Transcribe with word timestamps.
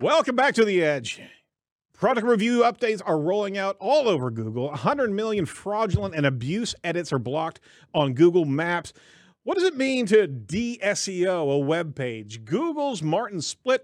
Welcome 0.00 0.34
back 0.34 0.54
to 0.54 0.64
the 0.64 0.82
Edge. 0.82 1.20
Product 1.92 2.26
review 2.26 2.60
updates 2.62 3.02
are 3.04 3.20
rolling 3.20 3.58
out 3.58 3.76
all 3.80 4.08
over 4.08 4.30
Google. 4.30 4.68
100 4.68 5.10
million 5.10 5.44
fraudulent 5.44 6.14
and 6.14 6.24
abuse 6.24 6.74
edits 6.82 7.12
are 7.12 7.18
blocked 7.18 7.60
on 7.92 8.14
Google 8.14 8.46
Maps. 8.46 8.94
What 9.42 9.58
does 9.58 9.64
it 9.64 9.76
mean 9.76 10.06
to 10.06 10.26
de-SEO 10.26 11.52
a 11.52 11.58
web 11.58 11.94
page? 11.94 12.46
Google's 12.46 13.02
Martin 13.02 13.40
Splitt, 13.40 13.80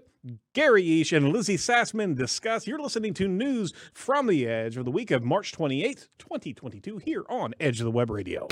Gary 0.53 0.81
Illyes, 0.81 1.13
and 1.13 1.31
Lizzi 1.31 1.53
Sassman 1.53 2.15
discuss. 2.15 2.65
You're 2.65 2.81
listening 2.81 3.13
to 3.13 3.27
news 3.27 3.71
from 3.93 4.25
the 4.25 4.47
Edge 4.47 4.73
for 4.73 4.81
the 4.81 4.89
week 4.89 5.11
of 5.11 5.23
March 5.23 5.51
28th, 5.51 6.07
2022, 6.17 6.97
here 6.97 7.25
on 7.29 7.53
Edge 7.59 7.79
of 7.79 7.85
the 7.85 7.91
Web 7.91 8.09
Radio. 8.09 8.47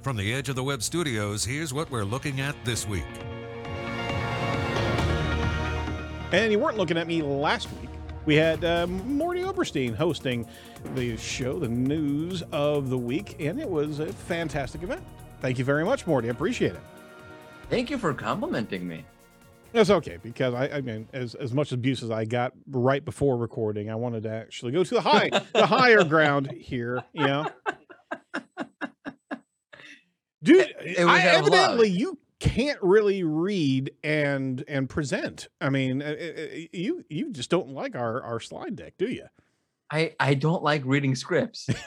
From 0.00 0.16
the 0.16 0.32
Edge 0.32 0.48
of 0.48 0.56
the 0.56 0.64
Web 0.64 0.82
studios, 0.82 1.44
here's 1.44 1.74
what 1.74 1.90
we're 1.90 2.04
looking 2.04 2.40
at 2.40 2.56
this 2.64 2.88
week. 2.88 3.04
And 6.32 6.50
you 6.50 6.58
weren't 6.58 6.76
looking 6.76 6.98
at 6.98 7.06
me 7.06 7.22
last 7.22 7.68
week. 7.80 7.90
We 8.24 8.34
had 8.34 8.64
uh, 8.64 8.86
Mordy 8.86 9.46
Oberstein 9.46 9.94
hosting 9.94 10.46
the 10.96 11.16
show, 11.16 11.60
the 11.60 11.68
news 11.68 12.42
of 12.50 12.90
the 12.90 12.98
week, 12.98 13.36
and 13.38 13.60
it 13.60 13.68
was 13.68 14.00
a 14.00 14.12
fantastic 14.12 14.82
event. 14.82 15.02
Thank 15.40 15.58
you 15.58 15.64
very 15.64 15.84
much, 15.84 16.04
Mordy. 16.04 16.26
I 16.26 16.30
appreciate 16.30 16.72
it. 16.72 16.80
Thank 17.70 17.90
you 17.90 17.98
for 17.98 18.12
complimenting 18.12 18.88
me. 18.88 19.04
That's 19.72 19.90
okay 19.90 20.18
because 20.22 20.54
I, 20.54 20.68
I 20.68 20.80
mean, 20.80 21.08
as 21.12 21.34
as 21.36 21.52
much 21.52 21.70
abuse 21.70 22.02
as 22.02 22.10
I 22.10 22.24
got 22.24 22.52
right 22.68 23.04
before 23.04 23.36
recording, 23.36 23.90
I 23.90 23.94
wanted 23.94 24.24
to 24.24 24.30
actually 24.30 24.72
go 24.72 24.82
to 24.82 24.94
the 24.94 25.00
high, 25.00 25.28
the 25.52 25.66
higher 25.66 26.02
ground 26.02 26.50
here. 26.50 27.04
You 27.12 27.26
know, 27.26 27.46
dude. 30.42 30.74
It 30.80 30.98
was 30.98 31.08
I, 31.08 31.26
love. 31.26 31.46
evidently, 31.46 31.88
you 31.90 32.18
can't 32.48 32.78
really 32.82 33.22
read 33.24 33.92
and 34.04 34.62
and 34.68 34.88
present. 34.88 35.48
I 35.60 35.70
mean, 35.70 36.02
uh, 36.02 36.14
uh, 36.18 36.56
you 36.72 37.04
you 37.08 37.32
just 37.32 37.50
don't 37.50 37.70
like 37.70 37.94
our 37.96 38.22
our 38.22 38.40
slide 38.40 38.76
deck, 38.76 38.94
do 38.98 39.06
you? 39.06 39.26
I 39.90 40.14
I 40.18 40.34
don't 40.34 40.62
like 40.62 40.82
reading 40.84 41.14
scripts. 41.14 41.68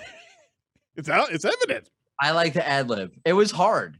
It's 0.95 1.08
out. 1.08 1.31
It's 1.31 1.45
evident. 1.45 1.89
I 2.19 2.31
like 2.31 2.53
to 2.53 2.67
ad 2.67 2.89
lib. 2.89 3.14
It 3.23 3.31
was 3.31 3.52
hard. 3.52 3.97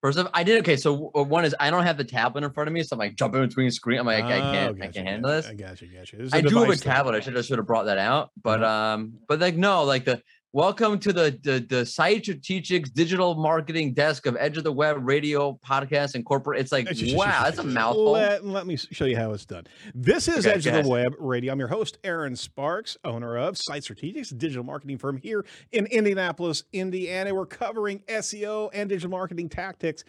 First 0.00 0.18
of 0.18 0.28
I 0.32 0.42
did 0.44 0.60
okay. 0.60 0.76
So 0.76 1.10
one 1.12 1.44
is 1.44 1.54
I 1.60 1.70
don't 1.70 1.82
have 1.84 1.98
the 1.98 2.04
tablet 2.04 2.42
in 2.42 2.50
front 2.52 2.68
of 2.68 2.72
me, 2.72 2.82
so 2.82 2.94
I'm 2.94 2.98
like 3.00 3.16
jumping 3.16 3.42
between 3.42 3.70
screen. 3.70 3.98
I'm 3.98 4.06
like 4.06 4.24
I 4.24 4.38
Oh, 4.38 4.52
can't 4.52 4.82
I 4.82 4.86
can't 4.88 5.06
handle 5.06 5.30
this. 5.30 5.46
I 5.46 5.52
got 5.54 5.82
you. 5.82 5.88
Got 5.88 6.10
you. 6.12 6.26
I 6.32 6.40
do 6.40 6.48
have 6.48 6.56
a 6.56 6.60
device 6.66 6.80
thing. 6.80 6.90
tablet. 6.92 7.14
I 7.16 7.20
should 7.20 7.36
have 7.36 7.44
should 7.44 7.58
have 7.58 7.66
brought 7.66 7.84
that 7.84 7.98
out. 7.98 8.30
But 8.42 8.62
Uh-huh. 8.62 8.94
um, 8.94 9.12
but 9.28 9.40
like 9.40 9.56
no, 9.56 9.84
like 9.84 10.06
the 10.06 10.22
welcome 10.52 10.98
to 10.98 11.12
the 11.12 11.38
the 11.42 11.64
the 11.68 11.86
site 11.86 12.24
strategics 12.24 12.92
digital 12.92 13.34
marketing 13.34 13.94
desk 13.94 14.26
of 14.26 14.36
Edge 14.38 14.56
of 14.58 14.64
the 14.64 14.72
Web 14.72 14.98
radio 15.00 15.58
podcast 15.66 16.14
and 16.14 16.24
corporate. 16.24 16.60
It's 16.60 16.72
like 16.72 16.88
wow, 17.14 17.44
that's 17.44 17.58
a 17.58 17.62
mouthful. 17.62 18.12
Let, 18.12 18.44
let 18.44 18.66
me 18.66 18.76
show 18.76 19.04
you 19.04 19.16
how 19.16 19.32
it's 19.32 19.44
done. 19.44 19.66
This 19.94 20.28
is 20.28 20.46
Okay, 20.46 20.56
Edge 20.56 20.66
of 20.66 20.84
the. 20.84 20.88
Web 20.88 21.14
Radio. 21.18 21.52
I'm 21.52 21.58
your 21.58 21.68
host, 21.68 21.98
Erin 22.04 22.36
Sparks, 22.36 22.96
owner 23.04 23.36
of 23.36 23.56
Site 23.56 23.82
Strategics, 23.82 24.32
a 24.32 24.34
digital 24.34 24.64
marketing 24.64 24.98
firm 24.98 25.16
here 25.16 25.44
in 25.72 25.86
Indianapolis, 25.86 26.64
Indiana. 26.72 27.34
We're 27.34 27.46
covering 27.46 28.00
SEO 28.08 28.70
and 28.72 28.88
digital 28.88 29.10
marketing 29.10 29.48
tactics 29.48 30.04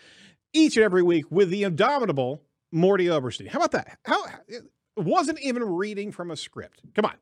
each 0.54 0.78
and 0.78 0.84
every 0.84 1.04
week 1.04 1.26
with 1.30 1.50
the 1.50 1.64
indomitable 1.64 2.44
Mordy 2.74 3.10
Oberstein. 3.10 3.48
How 3.48 3.60
about 3.60 3.72
that? 3.72 3.98
How 4.06 4.26
it 4.48 4.64
wasn't 4.96 5.40
even 5.40 5.64
reading 5.64 6.12
from 6.12 6.32
a 6.32 6.36
script. 6.36 6.82
Come 6.96 7.06
on. 7.06 7.16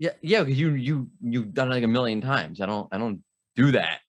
Yeah, 0.00 0.10
yeah, 0.22 0.42
because 0.42 0.58
you 0.58 0.70
you 0.70 1.08
you've 1.22 1.54
done 1.54 1.68
it 1.70 1.74
like 1.76 1.84
a 1.84 1.88
million 1.88 2.20
times. 2.20 2.60
I 2.60 2.66
don't 2.66 2.88
I 2.90 2.98
don't 2.98 3.22
do 3.54 3.70
that. 3.72 4.00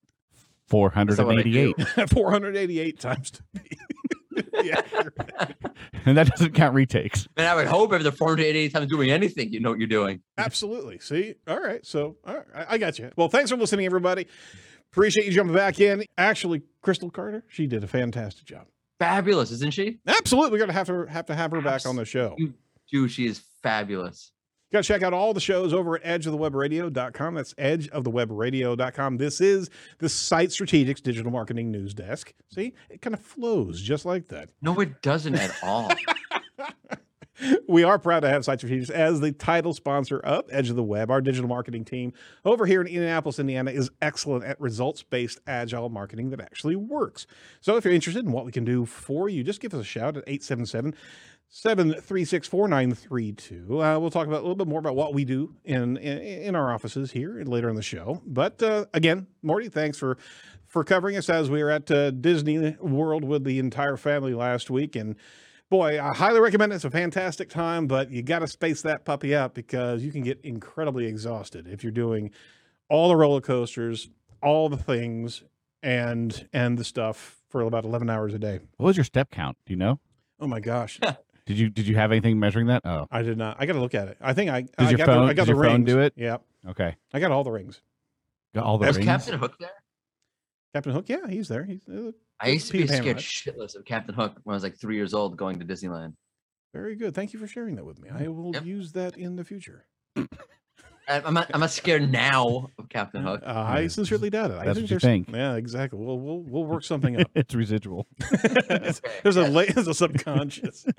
Four 0.66 0.88
That's 0.88 0.94
hundred 0.96 1.18
not 1.18 1.26
what 1.26 1.38
and 1.38 1.40
I 1.40 1.42
do. 1.50 1.74
eighty-eight, 1.78 2.10
488 2.14 2.98
times 2.98 3.30
to 3.32 3.42
yeah. 4.64 4.80
and 6.06 6.16
that 6.16 6.28
doesn't 6.28 6.54
count 6.54 6.74
retakes. 6.74 7.28
And 7.36 7.46
I 7.46 7.54
would 7.54 7.66
hope 7.66 7.92
if 7.92 8.02
they're 8.02 8.10
488 8.10 8.72
times 8.72 8.86
doing 8.86 9.10
anything, 9.10 9.52
you 9.52 9.60
know 9.60 9.68
what 9.70 9.78
you're 9.78 9.86
doing. 9.86 10.22
Absolutely. 10.38 10.98
See, 11.00 11.34
all 11.46 11.60
right. 11.60 11.84
So, 11.84 12.16
all 12.26 12.36
right, 12.36 12.46
I- 12.54 12.66
I 12.74 12.78
got 12.78 12.98
you. 12.98 13.10
Well, 13.16 13.28
thanks 13.28 13.50
for 13.50 13.56
listening, 13.58 13.84
everybody. 13.84 14.26
Appreciate 14.92 15.26
you 15.26 15.32
jumping 15.32 15.54
back 15.54 15.78
in. 15.78 16.04
Actually, 16.16 16.62
Crystal 16.80 17.10
Carter, 17.10 17.44
she 17.48 17.66
did 17.66 17.84
a 17.84 17.86
fantastic 17.88 18.46
job. 18.46 18.66
Fabulous, 18.98 19.50
isn't 19.50 19.74
she? 19.74 19.98
Absolutely, 20.06 20.52
we're 20.52 20.58
gonna 20.60 20.72
have 20.72 20.86
to 20.86 21.04
have 21.04 21.26
to 21.26 21.34
have 21.34 21.50
her 21.50 21.60
back 21.60 21.84
on 21.84 21.96
the 21.96 22.06
show. 22.06 22.34
You- 22.38 22.54
Dude, 22.90 23.10
she 23.10 23.26
is 23.26 23.42
fabulous. 23.62 24.32
Got 24.72 24.84
to 24.84 24.88
check 24.88 25.02
out 25.02 25.12
all 25.12 25.34
the 25.34 25.40
shows 25.40 25.74
over 25.74 25.96
at 25.96 26.22
edgeofthewebradio.com. 26.22 27.34
That's 27.34 27.52
edgeofthewebradio.com. 27.54 29.18
This 29.18 29.42
is 29.42 29.68
the 29.98 30.08
Site 30.08 30.48
Strategics 30.48 31.02
Digital 31.02 31.30
Marketing 31.30 31.70
News 31.70 31.92
Desk. 31.92 32.32
See, 32.48 32.72
it 32.88 33.02
kind 33.02 33.12
of 33.12 33.20
flows 33.20 33.82
just 33.82 34.06
like 34.06 34.28
that. 34.28 34.48
No, 34.62 34.80
it 34.80 35.02
doesn't 35.02 35.34
at 35.34 35.54
all. 35.62 35.90
we 37.68 37.84
are 37.84 37.98
proud 37.98 38.20
to 38.20 38.30
have 38.30 38.46
Site 38.46 38.60
Strategics 38.60 38.88
as 38.88 39.20
the 39.20 39.30
title 39.30 39.74
sponsor 39.74 40.20
of 40.20 40.46
Edge 40.50 40.70
of 40.70 40.76
the 40.76 40.82
Web. 40.82 41.10
Our 41.10 41.20
digital 41.20 41.50
marketing 41.50 41.84
team 41.84 42.14
over 42.46 42.64
here 42.64 42.80
in 42.80 42.86
Indianapolis, 42.86 43.38
Indiana 43.38 43.72
is 43.72 43.90
excellent 44.00 44.44
at 44.44 44.58
results 44.58 45.02
based 45.02 45.38
agile 45.46 45.90
marketing 45.90 46.30
that 46.30 46.40
actually 46.40 46.76
works. 46.76 47.26
So 47.60 47.76
if 47.76 47.84
you're 47.84 47.92
interested 47.92 48.24
in 48.24 48.32
what 48.32 48.46
we 48.46 48.52
can 48.52 48.64
do 48.64 48.86
for 48.86 49.28
you, 49.28 49.44
just 49.44 49.60
give 49.60 49.74
us 49.74 49.80
a 49.80 49.84
shout 49.84 50.16
at 50.16 50.24
877 50.26 50.94
736 51.54 52.48
4932. 52.48 53.82
Uh, 53.82 53.98
We'll 53.98 54.10
talk 54.10 54.26
about 54.26 54.38
a 54.38 54.40
little 54.40 54.56
bit 54.56 54.66
more 54.66 54.78
about 54.78 54.96
what 54.96 55.12
we 55.12 55.26
do 55.26 55.54
in, 55.64 55.98
in, 55.98 56.18
in 56.18 56.56
our 56.56 56.72
offices 56.72 57.12
here 57.12 57.42
later 57.44 57.68
in 57.68 57.76
the 57.76 57.82
show. 57.82 58.22
But 58.26 58.62
uh, 58.62 58.86
again, 58.94 59.26
Morty, 59.42 59.68
thanks 59.68 59.98
for. 59.98 60.18
For 60.66 60.84
covering 60.84 61.18
us 61.18 61.28
as 61.28 61.50
we 61.50 61.62
were 61.62 61.68
at 61.70 61.90
uh, 61.90 62.12
Disney 62.12 62.74
World 62.80 63.24
with 63.24 63.44
the 63.44 63.58
entire 63.58 63.98
family 63.98 64.32
last 64.32 64.70
week, 64.70 64.96
and 64.96 65.16
boy, 65.68 66.00
I 66.02 66.14
highly 66.14 66.40
recommend 66.40 66.72
it. 66.72 66.76
It's 66.76 66.86
a 66.86 66.90
fantastic 66.90 67.50
time, 67.50 67.86
but 67.86 68.10
you 68.10 68.22
got 68.22 68.38
to 68.38 68.46
space 68.46 68.80
that 68.80 69.04
puppy 69.04 69.34
out 69.36 69.52
because 69.52 70.02
you 70.02 70.10
can 70.10 70.22
get 70.22 70.40
incredibly 70.42 71.04
exhausted 71.04 71.68
if 71.68 71.82
you're 71.82 71.92
doing 71.92 72.30
all 72.88 73.10
the 73.10 73.16
roller 73.16 73.42
coasters, 73.42 74.08
all 74.42 74.70
the 74.70 74.78
things, 74.78 75.44
and 75.82 76.48
and 76.54 76.78
the 76.78 76.84
stuff 76.84 77.42
for 77.50 77.60
about 77.60 77.84
11 77.84 78.08
hours 78.08 78.32
a 78.32 78.38
day. 78.38 78.60
What 78.78 78.86
was 78.86 78.96
your 78.96 79.04
step 79.04 79.30
count? 79.30 79.58
Do 79.66 79.74
you 79.74 79.78
know? 79.78 80.00
Oh 80.40 80.46
my 80.46 80.60
gosh, 80.60 80.98
Did 81.46 81.58
you 81.58 81.70
did 81.70 81.86
you 81.88 81.96
have 81.96 82.12
anything 82.12 82.38
measuring 82.38 82.66
that? 82.68 82.82
Oh, 82.84 83.06
I 83.10 83.22
did 83.22 83.36
not. 83.36 83.56
I 83.58 83.66
got 83.66 83.72
to 83.72 83.80
look 83.80 83.94
at 83.94 84.08
it. 84.08 84.16
I 84.20 84.32
think 84.32 84.50
I. 84.50 84.62
Does 84.62 84.70
I 84.78 84.90
your 84.90 84.98
got 84.98 85.06
phone- 85.06 85.26
the, 85.26 85.30
I 85.32 85.34
got 85.34 85.36
does 85.36 85.46
the 85.48 85.54
your 85.54 85.64
phone 85.64 85.84
do 85.84 85.98
it? 86.00 86.12
Yeah, 86.16 86.36
okay. 86.68 86.94
I 87.12 87.20
got 87.20 87.30
all 87.32 87.42
the 87.44 87.50
rings. 87.50 87.80
Got 88.54 88.64
all 88.64 88.78
the 88.78 88.86
Was 88.86 88.96
rings. 88.96 89.06
Captain 89.06 89.38
Hook 89.38 89.56
there? 89.58 89.70
Captain 90.74 90.92
Hook, 90.92 91.08
yeah, 91.08 91.26
he's 91.28 91.48
there. 91.48 91.64
He's 91.64 91.86
uh, 91.88 92.12
I 92.40 92.48
used 92.48 92.68
to 92.68 92.72
be 92.74 92.86
Pan, 92.86 92.96
scared 93.02 93.16
right? 93.16 93.24
shitless 93.24 93.74
of 93.76 93.84
Captain 93.84 94.14
Hook 94.14 94.38
when 94.44 94.54
I 94.54 94.56
was 94.56 94.62
like 94.62 94.78
three 94.78 94.96
years 94.96 95.12
old 95.14 95.36
going 95.36 95.58
to 95.58 95.64
Disneyland. 95.66 96.14
very 96.72 96.94
good. 96.96 97.14
Thank 97.14 97.32
you 97.32 97.38
for 97.38 97.46
sharing 97.46 97.74
that 97.76 97.84
with 97.84 97.98
me. 98.00 98.08
I 98.08 98.28
will 98.28 98.52
Yep. 98.54 98.64
use 98.64 98.92
that 98.92 99.16
in 99.18 99.36
the 99.36 99.44
future. 99.44 99.86
I- 101.08 101.20
I'm 101.24 101.34
not 101.34 101.50
I'm 101.52 101.60
not 101.60 101.70
scared 101.70 102.10
now 102.10 102.70
of 102.78 102.88
Captain 102.88 103.22
Hook. 103.22 103.42
Uh, 103.44 103.50
I 103.52 103.86
sincerely 103.88 104.30
doubt 104.30 104.50
it. 104.50 104.54
I 104.58 104.64
That's 104.66 104.78
think 104.78 104.84
what 104.84 104.90
you 104.90 104.98
there's- 104.98 105.02
think. 105.02 105.30
Yeah, 105.30 105.54
exactly. 105.56 105.98
We'll 105.98 106.18
we'll 106.18 106.40
we'll 106.40 106.64
work 106.64 106.84
something 106.84 107.20
up. 107.20 107.30
it's 107.34 107.54
residual. 107.54 108.06
there's 109.22 109.36
a 109.36 109.48
la- 109.48 109.64
there's 109.74 109.88
a 109.88 109.94
subconscious. 109.94 110.86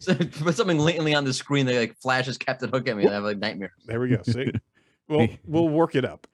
So 0.00 0.14
put 0.14 0.54
something 0.54 0.78
latently 0.78 1.12
on 1.16 1.24
the 1.24 1.32
screen 1.34 1.66
that 1.66 1.74
like 1.74 1.96
flashes 1.96 2.38
Captain 2.38 2.70
Hook 2.70 2.86
at 2.88 2.96
me 2.96 3.02
and 3.02 3.10
I 3.10 3.14
have 3.14 3.24
like 3.24 3.38
nightmares. 3.38 3.72
There 3.84 3.98
we 3.98 4.08
go. 4.10 4.22
See, 4.22 4.52
we'll 5.08 5.26
we'll 5.44 5.68
work 5.68 5.96
it 5.96 6.04
up. 6.04 6.28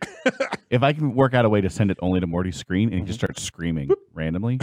If 0.68 0.82
I 0.82 0.92
can 0.92 1.14
work 1.14 1.32
out 1.32 1.46
a 1.46 1.48
way 1.48 1.62
to 1.62 1.70
send 1.70 1.90
it 1.90 1.96
only 2.02 2.20
to 2.20 2.26
Mordy's 2.26 2.56
screen 2.58 2.88
and 2.88 2.94
he 2.94 3.00
Mm-hmm. 3.00 3.06
just 3.06 3.18
starts 3.20 3.42
screaming 3.42 3.88
randomly. 4.12 4.60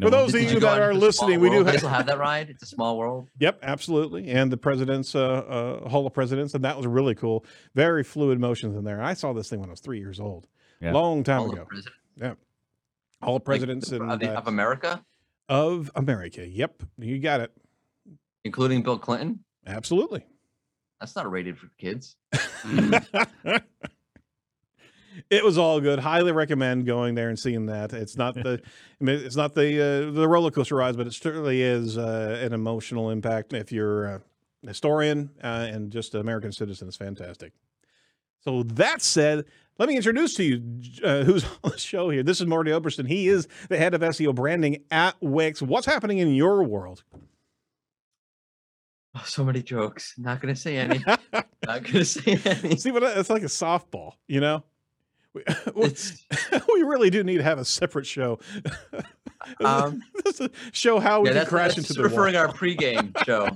For 0.00 0.10
those 0.10 0.34
of 0.34 0.40
you 0.42 0.60
that 0.60 0.80
are 0.80 0.92
listening, 0.94 1.40
we 1.40 1.50
do 1.50 1.64
have. 1.64 1.80
have 1.82 2.06
that 2.06 2.18
ride. 2.18 2.50
It's 2.50 2.62
a 2.62 2.66
small 2.66 2.98
world. 2.98 3.28
Yep, 3.38 3.60
absolutely. 3.62 4.28
And 4.30 4.50
the 4.50 4.56
president's 4.56 5.14
uh, 5.14 5.20
uh, 5.84 5.88
Hall 5.88 6.06
of 6.06 6.12
Presidents, 6.12 6.54
and 6.54 6.64
that 6.64 6.76
was 6.76 6.86
really 6.86 7.14
cool. 7.14 7.44
Very 7.74 8.02
fluid 8.04 8.40
motions 8.40 8.76
in 8.76 8.84
there. 8.84 9.00
I 9.02 9.14
saw 9.14 9.32
this 9.32 9.48
thing 9.48 9.60
when 9.60 9.68
I 9.68 9.72
was 9.72 9.80
three 9.80 9.98
years 10.00 10.18
old, 10.20 10.46
Yeah. 10.80 10.92
long 10.92 11.22
time 11.24 11.40
All 11.42 11.46
the 11.48 11.52
ago. 11.54 11.64
presidents 11.66 12.40
Hall 13.22 13.36
of 13.36 13.44
Presidents 13.44 13.92
of, 13.92 14.00
and, 14.02 14.20
the- 14.20 14.30
of 14.36 14.46
America, 14.48 15.04
of 15.48 15.90
America. 15.94 16.46
Yep, 16.46 16.82
you 16.98 17.18
got 17.18 17.40
it. 17.40 17.52
including 18.44 18.82
Bill 18.82 18.98
Clinton. 18.98 19.44
Absolutely. 19.66 20.24
That's 21.00 21.14
not 21.16 21.30
rated 21.30 21.58
for 21.58 21.68
kids. 21.78 22.16
it 25.30 25.44
was 25.44 25.58
all 25.58 25.80
good. 25.80 25.98
Highly 25.98 26.32
recommend 26.32 26.86
going 26.86 27.14
there 27.14 27.28
and 27.28 27.38
seeing 27.38 27.66
that. 27.66 27.92
It's 27.92 28.16
not 28.16 28.34
the, 28.34 28.60
I 29.00 29.04
mean, 29.04 29.16
it's 29.24 29.36
not 29.36 29.54
the 29.54 30.08
uh, 30.08 30.10
the 30.12 30.28
roller 30.28 30.50
coaster 30.50 30.76
rides, 30.76 30.96
but 30.96 31.06
it 31.06 31.12
certainly 31.14 31.62
is 31.62 31.96
uh, 31.98 32.40
an 32.42 32.52
emotional 32.52 33.10
impact. 33.10 33.52
If 33.52 33.72
you're 33.72 34.04
a 34.04 34.22
historian 34.66 35.30
uh, 35.42 35.68
and 35.70 35.90
just 35.90 36.14
an 36.14 36.20
American 36.20 36.52
citizen, 36.52 36.88
it's 36.88 36.96
fantastic. 36.96 37.52
So 38.40 38.62
that 38.62 39.02
said, 39.02 39.44
let 39.78 39.88
me 39.88 39.96
introduce 39.96 40.34
to 40.34 40.44
you 40.44 40.80
uh, 41.04 41.24
who's 41.24 41.44
on 41.64 41.72
the 41.72 41.78
show 41.78 42.10
here. 42.10 42.22
This 42.22 42.40
is 42.40 42.46
Mordy 42.46 42.70
Oberstein. 42.70 43.06
He 43.06 43.28
is 43.28 43.48
the 43.68 43.76
head 43.76 43.94
of 43.94 44.00
SEO 44.00 44.34
branding 44.34 44.84
at 44.90 45.16
Wix. 45.20 45.60
What's 45.60 45.86
happening 45.86 46.18
in 46.18 46.34
your 46.34 46.62
world? 46.62 47.02
Oh, 49.14 49.22
so 49.24 49.44
many 49.44 49.62
jokes. 49.62 50.14
Not 50.18 50.40
gonna 50.40 50.54
say 50.54 50.76
any. 50.76 51.02
not 51.32 51.82
gonna 51.82 52.04
say 52.04 52.38
any. 52.44 52.76
See 52.76 52.90
what 52.90 53.02
I- 53.02 53.18
it's 53.18 53.30
like 53.30 53.42
a 53.42 53.46
softball, 53.46 54.12
you 54.28 54.40
know. 54.40 54.62
We, 55.74 55.82
we 56.74 56.82
really 56.82 57.10
do 57.10 57.22
need 57.24 57.38
to 57.38 57.42
have 57.42 57.58
a 57.58 57.64
separate 57.64 58.06
show. 58.06 58.38
um, 59.64 60.02
show 60.72 60.98
how 60.98 61.20
we 61.20 61.30
yeah, 61.30 61.40
can 61.40 61.46
crash 61.46 61.78
into 61.78 61.92
the 61.92 62.02
referring 62.02 62.34
wall. 62.34 62.46
our 62.46 62.52
pregame 62.52 63.16
show. 63.24 63.48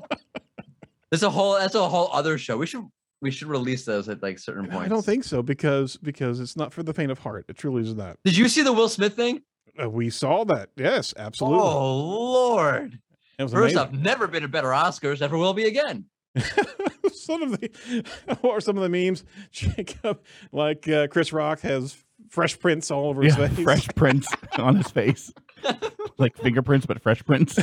That's 1.10 1.22
a 1.22 1.30
whole. 1.30 1.54
That's 1.54 1.74
a 1.74 1.88
whole 1.88 2.08
other 2.12 2.38
show. 2.38 2.56
We 2.56 2.66
should 2.66 2.88
we 3.20 3.30
should 3.30 3.48
release 3.48 3.84
those 3.84 4.08
at 4.08 4.22
like 4.22 4.38
certain 4.38 4.66
points. 4.66 4.86
I 4.86 4.88
don't 4.88 5.04
think 5.04 5.24
so 5.24 5.42
because 5.42 5.96
because 5.98 6.40
it's 6.40 6.56
not 6.56 6.72
for 6.72 6.82
the 6.82 6.94
faint 6.94 7.10
of 7.10 7.18
heart. 7.18 7.46
It 7.48 7.56
truly 7.56 7.82
is 7.82 7.94
not. 7.94 8.18
Did 8.24 8.36
you 8.36 8.48
see 8.48 8.62
the 8.62 8.72
Will 8.72 8.88
Smith 8.88 9.14
thing? 9.14 9.42
Uh, 9.80 9.88
we 9.88 10.10
saw 10.10 10.44
that. 10.44 10.70
Yes, 10.76 11.14
absolutely. 11.16 11.60
Oh 11.60 11.96
Lord! 11.98 12.98
First 13.38 13.54
amazing. 13.54 13.78
off, 13.78 13.92
never 13.92 14.26
been 14.26 14.44
a 14.44 14.48
better 14.48 14.68
Oscars. 14.68 15.20
Never 15.20 15.38
will 15.38 15.54
be 15.54 15.64
again. 15.64 16.04
some 17.12 17.42
of 17.42 17.60
the 17.60 18.04
what 18.40 18.52
are 18.52 18.60
some 18.60 18.76
of 18.78 18.82
the 18.82 18.88
memes? 18.88 19.24
Jacob, 19.50 20.20
like 20.52 20.88
uh, 20.88 21.06
Chris 21.08 21.32
Rock 21.32 21.60
has 21.60 21.96
fresh 22.30 22.58
prints 22.58 22.90
all 22.90 23.06
over 23.08 23.22
his 23.22 23.36
Yeah, 23.36 23.48
face. 23.48 23.64
fresh 23.64 23.88
prints 23.94 24.28
on 24.58 24.76
his 24.76 24.90
face, 24.90 25.32
like 26.18 26.36
fingerprints, 26.38 26.86
but 26.86 27.02
fresh 27.02 27.22
prints. 27.24 27.58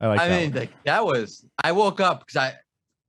I 0.00 0.06
like 0.06 0.20
I 0.20 0.28
that. 0.28 0.40
mean, 0.40 0.50
one. 0.52 0.60
like 0.60 0.70
that 0.84 1.04
was. 1.04 1.44
I 1.62 1.72
woke 1.72 2.00
up 2.00 2.20
because 2.20 2.36
I 2.36 2.54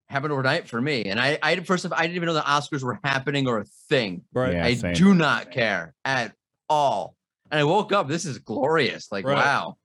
happened 0.07 0.33
overnight 0.33 0.67
for 0.67 0.81
me, 0.81 1.05
and 1.05 1.19
I, 1.19 1.37
I 1.43 1.59
first 1.59 1.85
of 1.85 1.93
all, 1.93 1.99
I 1.99 2.03
didn't 2.03 2.15
even 2.15 2.27
know 2.27 2.33
the 2.33 2.41
Oscars 2.41 2.81
were 2.83 2.99
happening 3.03 3.47
or 3.47 3.59
a 3.59 3.65
thing. 3.89 4.23
Right. 4.33 4.53
Yeah, 4.53 4.65
I 4.65 4.73
same. 4.73 4.93
do 4.95 5.13
not 5.13 5.51
care 5.51 5.93
at 6.03 6.33
all. 6.67 7.15
And 7.51 7.59
I 7.59 7.63
woke 7.63 7.91
up. 7.91 8.07
This 8.07 8.25
is 8.25 8.39
glorious. 8.39 9.11
Like 9.11 9.25
Right. 9.25 9.35
wow. 9.35 9.77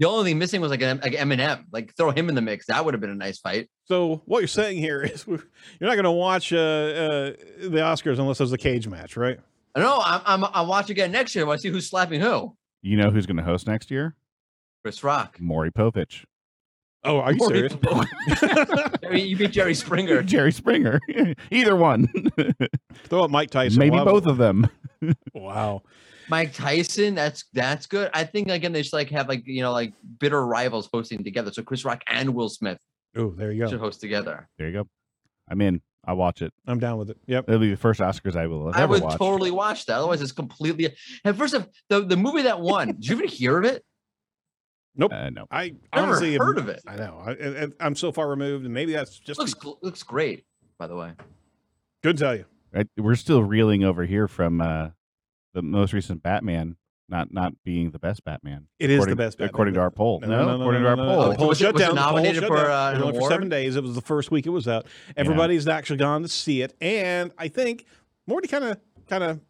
The 0.00 0.08
only 0.08 0.30
thing 0.30 0.38
missing 0.38 0.60
was 0.60 0.70
like 0.70 0.82
an, 0.82 0.98
like 1.02 1.12
Eminem. 1.12 1.64
Like 1.70 1.94
throw 1.94 2.10
him 2.10 2.28
in 2.28 2.34
the 2.34 2.40
mix. 2.40 2.66
That 2.66 2.84
would 2.84 2.94
have 2.94 3.00
been 3.00 3.10
a 3.10 3.14
nice 3.14 3.38
fight. 3.38 3.68
So 3.84 4.22
what 4.24 4.40
you're 4.40 4.48
saying 4.48 4.78
here 4.78 5.02
is 5.04 5.24
you're 5.26 5.38
not 5.80 5.94
going 5.94 6.04
to 6.04 6.10
watch 6.10 6.52
uh, 6.52 6.56
uh, 6.56 7.30
the 7.60 7.78
Oscars 7.80 8.18
unless 8.18 8.38
there's 8.38 8.52
a 8.52 8.58
cage 8.58 8.88
match, 8.88 9.16
right? 9.16 9.38
I 9.76 9.80
know. 9.80 10.00
I'm 10.04 10.20
I'm 10.24 10.50
I'll 10.52 10.66
watch 10.66 10.90
again 10.90 11.12
next 11.12 11.34
year. 11.36 11.48
I 11.48 11.54
see 11.56 11.68
who's 11.68 11.88
slapping 11.88 12.20
who. 12.20 12.56
you 12.82 12.96
know 12.96 13.10
who's 13.10 13.26
going 13.26 13.36
to 13.36 13.42
host 13.44 13.66
next 13.68 13.90
year? 13.90 14.16
Chris 14.82 15.04
Rock. 15.04 15.38
Maury 15.38 15.70
Povich. 15.70 16.24
Oh, 17.04 17.18
are 17.18 17.32
you 17.32 17.38
Or 17.40 17.48
serious? 17.48 17.74
Jerry- 19.02 19.22
you 19.22 19.36
beat 19.36 19.50
Jerry 19.52 19.74
Springer. 19.74 20.22
Jerry 20.24 20.52
Springer. 20.52 20.98
Either 21.50 21.76
one. 21.76 22.08
Throw 23.04 23.24
up 23.24 23.30
Mike 23.30 23.50
Tyson. 23.50 23.78
Maybe 23.78 23.90
We'll 23.90 24.00
have- 24.00 24.06
both 24.06 24.26
of 24.26 24.36
them. 24.38 24.66
Wow. 25.34 25.82
Mike 26.28 26.52
Tyson. 26.52 27.14
That's 27.14 27.44
that's 27.52 27.86
good. 27.86 28.10
I 28.14 28.24
think 28.24 28.48
again 28.50 28.72
they 28.72 28.82
should 28.82 28.92
like 28.92 29.10
have 29.10 29.28
like 29.28 29.42
you 29.46 29.62
know 29.62 29.72
like 29.72 29.92
bitter 30.18 30.46
rivals 30.46 30.88
hosting 30.92 31.24
together. 31.24 31.52
So 31.52 31.62
Chris 31.62 31.84
Rock 31.84 32.02
and 32.06 32.34
Will 32.34 32.48
Smith 32.48 32.78
Oh, 33.16 33.30
there 33.36 33.50
you 33.50 33.64
go. 33.64 33.70
should 33.70 33.78
go. 33.80 33.84
host 33.86 34.00
together. 34.00 34.48
There 34.58 34.68
you 34.68 34.72
go. 34.74 34.88
I'm 35.48 35.60
in. 35.60 35.80
I'll 36.06 36.16
watch 36.16 36.40
it. 36.42 36.52
I'm 36.66 36.78
down 36.78 36.96
with 36.98 37.10
it. 37.10 37.18
Yep. 37.26 37.46
It'll 37.48 37.60
be 37.60 37.70
the 37.70 37.76
first 37.76 38.00
Oscars 38.00 38.36
I 38.36 38.46
will 38.46 38.66
have 38.66 38.76
I 38.76 38.82
ever 38.84 38.92
would 38.92 39.02
watched. 39.02 39.18
totally 39.18 39.50
watch 39.50 39.86
that. 39.86 39.96
Otherwise, 39.96 40.22
it's 40.22 40.32
completely. 40.32 40.94
And 41.24 41.36
first 41.36 41.54
of 41.54 41.68
the 41.88 42.04
the 42.04 42.16
movie 42.16 42.42
that 42.42 42.60
won. 42.60 42.88
Did 42.88 43.06
you 43.08 43.16
even 43.16 43.28
hear 43.28 43.58
of 43.58 43.64
it? 43.64 43.84
Nope. 44.96 45.12
Uh, 45.12 45.30
no. 45.30 45.46
I 45.50 45.74
Never 45.94 46.06
honestly 46.06 46.32
have- 46.32 46.40
heard 46.40 46.58
of 46.58 46.68
it. 46.68 46.80
I 46.86 46.96
know. 46.96 47.22
I, 47.24 47.32
and- 47.32 47.72
I'm 47.80 47.94
so 47.96 48.12
far 48.12 48.28
removed, 48.28 48.64
and 48.64 48.72
maybe 48.74 48.92
that's 48.92 49.18
just 49.18 49.38
Looks 49.38 49.54
gl- 49.54 49.78
looks 49.82 50.02
great. 50.02 50.44
By 50.78 50.86
the 50.86 50.96
way, 50.96 51.12
good 52.02 52.16
to 52.16 52.22
tell 52.22 52.34
you. 52.36 52.44
I, 52.74 52.84
we're 52.96 53.14
still 53.16 53.42
reeling 53.42 53.84
over 53.84 54.04
here 54.04 54.28
from 54.28 54.60
uh, 54.60 54.90
the 55.54 55.62
most 55.62 55.92
recent 55.92 56.22
Batman 56.22 56.76
not 57.10 57.32
not 57.32 57.52
being 57.64 57.90
the 57.90 57.98
best 57.98 58.24
Batman. 58.24 58.68
It 58.78 58.88
is 58.88 59.04
the 59.04 59.16
best. 59.16 59.36
Batman. 59.38 59.50
according 59.50 59.74
to 59.74 59.80
our 59.80 59.90
poll. 59.90 60.20
No, 60.20 60.54
according 60.54 60.82
to 60.82 60.88
our 60.88 60.96
no, 60.96 61.04
poll. 61.04 61.22
The 61.24 61.30
Oh, 61.30 61.34
poll 61.34 61.48
was 61.48 61.60
it- 61.60 61.64
shut 61.64 61.74
was 61.74 61.82
down. 61.82 61.94
The 61.96 62.00
poll 62.00 62.10
nominated 62.12 62.40
shut 62.42 62.48
for, 62.48 62.70
uh, 62.70 63.08
It 63.08 63.14
for 63.16 63.28
seven 63.28 63.48
days. 63.48 63.76
It 63.76 63.82
was 63.82 63.94
the 63.96 64.00
first 64.00 64.30
week 64.30 64.46
it 64.46 64.50
was 64.50 64.68
out. 64.68 64.86
Everybody's 65.16 65.66
actually 65.66 65.96
gone 65.98 66.22
to 66.22 66.28
see 66.28 66.62
it, 66.62 66.74
and 66.80 67.32
I 67.36 67.48
think 67.48 67.84
Mordy 68.28 68.48
kind 68.48 68.64
of 68.64 68.78
kind 69.08 69.24
of 69.24 69.40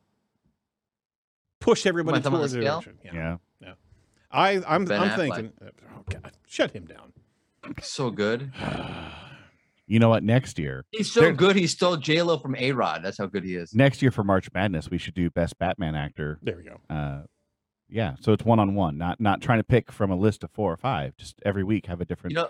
pushed 1.61 1.87
everybody 1.87 2.15
Went 2.15 2.25
them 2.25 2.35
on 2.35 2.41
the 2.41 2.49
towards 2.49 2.53
the 2.55 2.63
scale? 2.63 2.81
direction. 2.81 2.99
Yeah. 3.15 3.37
I 4.33 4.63
I'm 4.67 4.85
Ben 4.85 5.01
I'm 5.03 5.09
Affleck. 5.11 5.35
thinking. 5.35 5.53
Oh 5.97 6.05
God, 6.09 6.33
shut 6.47 6.71
him 6.71 6.85
down. 6.87 7.13
so 7.83 8.11
good. 8.11 8.53
You 9.91 9.99
know 9.99 10.09
what? 10.09 10.23
Next 10.23 10.57
year, 10.59 10.85
He's 10.93 11.11
so 11.13 11.21
There- 11.21 11.33
good. 11.33 11.57
He 11.57 11.67
stole 11.67 11.97
J 11.97 12.23
Lo 12.23 12.39
from 12.39 12.55
A 12.57 12.71
Rod. 12.73 13.03
That's 13.03 13.19
how 13.19 13.27
good 13.27 13.43
he 13.45 13.57
is. 13.57 13.75
next 13.75 14.01
year 14.03 14.11
for 14.13 14.23
March 14.23 14.49
Madness, 14.55 14.89
we 14.89 14.99
should 14.99 15.15
do 15.15 15.31
best 15.31 15.59
Batman 15.59 15.97
actor. 15.97 16.39
There 16.43 16.57
we 16.57 16.63
go. 16.63 16.81
Uh, 16.89 17.23
yeah, 17.89 18.15
so 18.21 18.33
it's 18.33 18.45
one 18.45 18.61
on 18.61 18.77
one, 18.77 18.97
not 18.99 19.21
not 19.21 19.41
trying 19.43 19.59
to 19.59 19.65
pick 19.65 19.91
from 19.91 20.13
a 20.13 20.17
list 20.17 20.45
of 20.45 20.51
four 20.53 20.73
or 20.73 20.77
five. 20.77 21.17
Just 21.17 21.41
every 21.45 21.65
week 21.65 21.87
have 21.87 22.01
a 22.01 22.05
different. 22.05 22.31
You 22.33 22.43
know, 22.43 22.49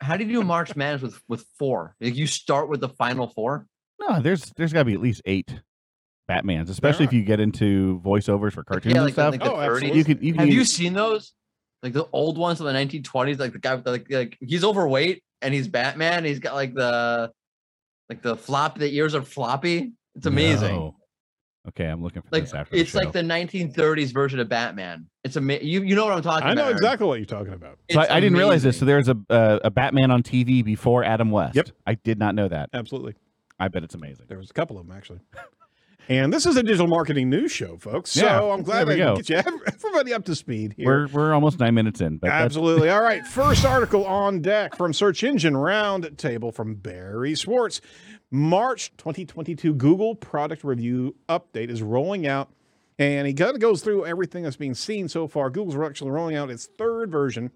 how 0.00 0.16
do 0.16 0.24
you 0.24 0.40
do 0.40 0.42
March 0.42 0.74
Madness 0.74 1.02
with 1.02 1.22
with 1.28 1.44
four? 1.58 1.96
Like 2.00 2.14
you 2.16 2.26
start 2.26 2.70
with 2.70 2.80
the 2.80 2.88
final 2.88 3.28
four. 3.28 3.66
no, 4.00 4.20
there's 4.22 4.50
there's 4.56 4.72
got 4.72 4.80
to 4.80 4.84
be 4.86 4.94
at 4.94 5.00
least 5.00 5.20
eight 5.26 5.60
Batmans, 6.30 6.70
especially 6.70 7.04
if 7.04 7.12
you 7.12 7.22
get 7.24 7.40
into 7.40 8.00
voiceovers 8.02 8.52
for 8.54 8.64
cartoons 8.64 8.94
yeah, 8.94 9.02
and 9.02 9.04
like, 9.04 9.14
the- 9.14 9.32
stuff. 9.32 9.40
like 9.40 9.50
Oh, 9.50 9.56
30s. 9.56 9.66
absolutely. 9.74 9.98
you 9.98 10.04
can 10.06 10.22
you 10.22 10.32
can 10.32 10.40
Have 10.40 10.48
you 10.48 10.64
seen 10.64 10.94
those? 10.94 11.34
Like 11.84 11.92
the 11.92 12.08
old 12.14 12.38
ones 12.38 12.58
from 12.58 12.66
the 12.66 12.72
1920s, 12.72 13.38
like 13.38 13.52
the 13.52 13.58
guy 13.58 13.74
with 13.74 13.84
the, 13.84 13.90
like, 13.90 14.06
like 14.08 14.38
he's 14.40 14.64
overweight 14.64 15.22
and 15.42 15.52
he's 15.52 15.68
Batman. 15.68 16.24
He's 16.24 16.38
got 16.38 16.54
like 16.54 16.74
the 16.74 17.30
like 18.08 18.22
the 18.22 18.36
flop. 18.36 18.78
The 18.78 18.90
ears 18.90 19.14
are 19.14 19.20
floppy. 19.20 19.92
It's 20.14 20.24
amazing. 20.24 20.74
No. 20.74 20.96
Okay, 21.68 21.84
I'm 21.84 22.02
looking 22.02 22.22
for 22.22 22.28
Like 22.32 22.44
this 22.44 22.54
after 22.54 22.74
it's 22.74 22.92
the 22.92 23.00
like 23.00 23.12
the 23.12 23.20
1930s 23.20 24.14
version 24.14 24.40
of 24.40 24.48
Batman. 24.48 25.06
It's 25.24 25.36
amazing. 25.36 25.66
You 25.66 25.82
you 25.82 25.94
know 25.94 26.06
what 26.06 26.14
I'm 26.14 26.22
talking 26.22 26.48
I 26.48 26.52
about? 26.52 26.58
I 26.58 26.62
know 26.62 26.68
Erin. 26.68 26.76
exactly 26.76 27.06
what 27.06 27.18
you're 27.18 27.26
talking 27.26 27.52
about. 27.52 27.78
So 27.90 28.00
I, 28.00 28.16
I 28.16 28.20
didn't 28.20 28.38
realize 28.38 28.62
this. 28.62 28.78
So 28.78 28.86
there's 28.86 29.10
a 29.10 29.18
uh, 29.28 29.58
a 29.64 29.70
Batman 29.70 30.10
on 30.10 30.22
TV 30.22 30.64
before 30.64 31.04
Adam 31.04 31.30
West. 31.30 31.56
Yep. 31.56 31.68
I 31.86 31.94
did 31.96 32.18
not 32.18 32.34
know 32.34 32.48
that. 32.48 32.70
Absolutely. 32.72 33.14
I 33.60 33.68
bet 33.68 33.84
it's 33.84 33.94
amazing. 33.94 34.24
There 34.26 34.38
was 34.38 34.48
a 34.48 34.54
couple 34.54 34.78
of 34.78 34.86
them 34.86 34.96
actually. 34.96 35.20
And 36.08 36.32
this 36.32 36.44
is 36.44 36.56
a 36.56 36.62
digital 36.62 36.86
marketing 36.86 37.30
news 37.30 37.50
show, 37.50 37.78
folks. 37.78 38.10
So 38.10 38.24
Yeah, 38.24 38.42
I'm 38.42 38.62
glad 38.62 38.86
we 38.88 38.94
I 38.94 38.96
go. 38.98 39.16
get 39.16 39.28
you 39.30 39.36
everybody 39.36 40.12
up 40.12 40.24
to 40.26 40.34
speed 40.34 40.74
here. 40.76 40.86
We're 40.86 41.06
we're 41.08 41.32
almost 41.34 41.58
nine 41.58 41.74
minutes 41.74 42.00
in, 42.00 42.20
Absolutely. 42.22 42.90
All 42.90 43.00
right. 43.02 43.26
First 43.26 43.64
article 43.64 44.04
on 44.04 44.40
deck 44.40 44.76
from 44.76 44.92
Search 44.92 45.22
Engine 45.24 45.54
Roundtable 45.54 46.52
from 46.54 46.74
Barry 46.74 47.34
Schwartz. 47.34 47.80
March 48.30 48.90
2022 48.96 49.74
Google 49.74 50.14
product 50.14 50.64
review 50.64 51.14
update 51.28 51.70
is 51.70 51.82
rolling 51.82 52.26
out, 52.26 52.50
and 52.98 53.26
he 53.26 53.32
kind 53.32 53.54
of 53.54 53.60
goes 53.60 53.80
through 53.80 54.04
everything 54.06 54.42
that's 54.42 54.56
being 54.56 54.74
seen 54.74 55.08
so 55.08 55.28
far. 55.28 55.50
Google's 55.50 55.76
actually 55.76 56.10
rolling 56.10 56.36
out 56.36 56.50
its 56.50 56.66
third 56.78 57.10
version 57.12 57.50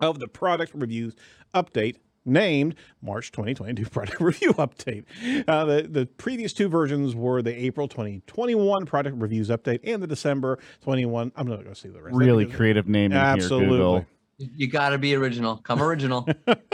of 0.00 0.18
the 0.18 0.28
product 0.28 0.72
reviews 0.74 1.14
update 1.54 1.96
named 2.28 2.74
March 3.02 3.32
2022 3.32 3.88
product 3.90 4.20
review 4.20 4.52
update. 4.54 5.04
Uh, 5.48 5.64
the, 5.64 5.82
the 5.82 6.06
previous 6.06 6.52
two 6.52 6.68
versions 6.68 7.14
were 7.14 7.42
the 7.42 7.54
April 7.64 7.88
2021 7.88 8.86
product 8.86 9.16
reviews 9.18 9.48
update 9.48 9.80
and 9.84 10.02
the 10.02 10.06
December 10.06 10.58
21. 10.82 11.32
I'm 11.36 11.46
not 11.46 11.56
going 11.56 11.68
to 11.68 11.74
see 11.74 11.88
the 11.88 12.02
rest. 12.02 12.16
really 12.16 12.44
because- 12.44 12.56
creative 12.56 12.88
naming 12.88 13.16
Absolutely. 13.16 13.68
here, 13.68 13.76
Google. 13.76 14.06
You 14.38 14.68
got 14.68 14.90
to 14.90 14.98
be 14.98 15.14
original. 15.16 15.56
Come 15.56 15.82
original. 15.82 16.28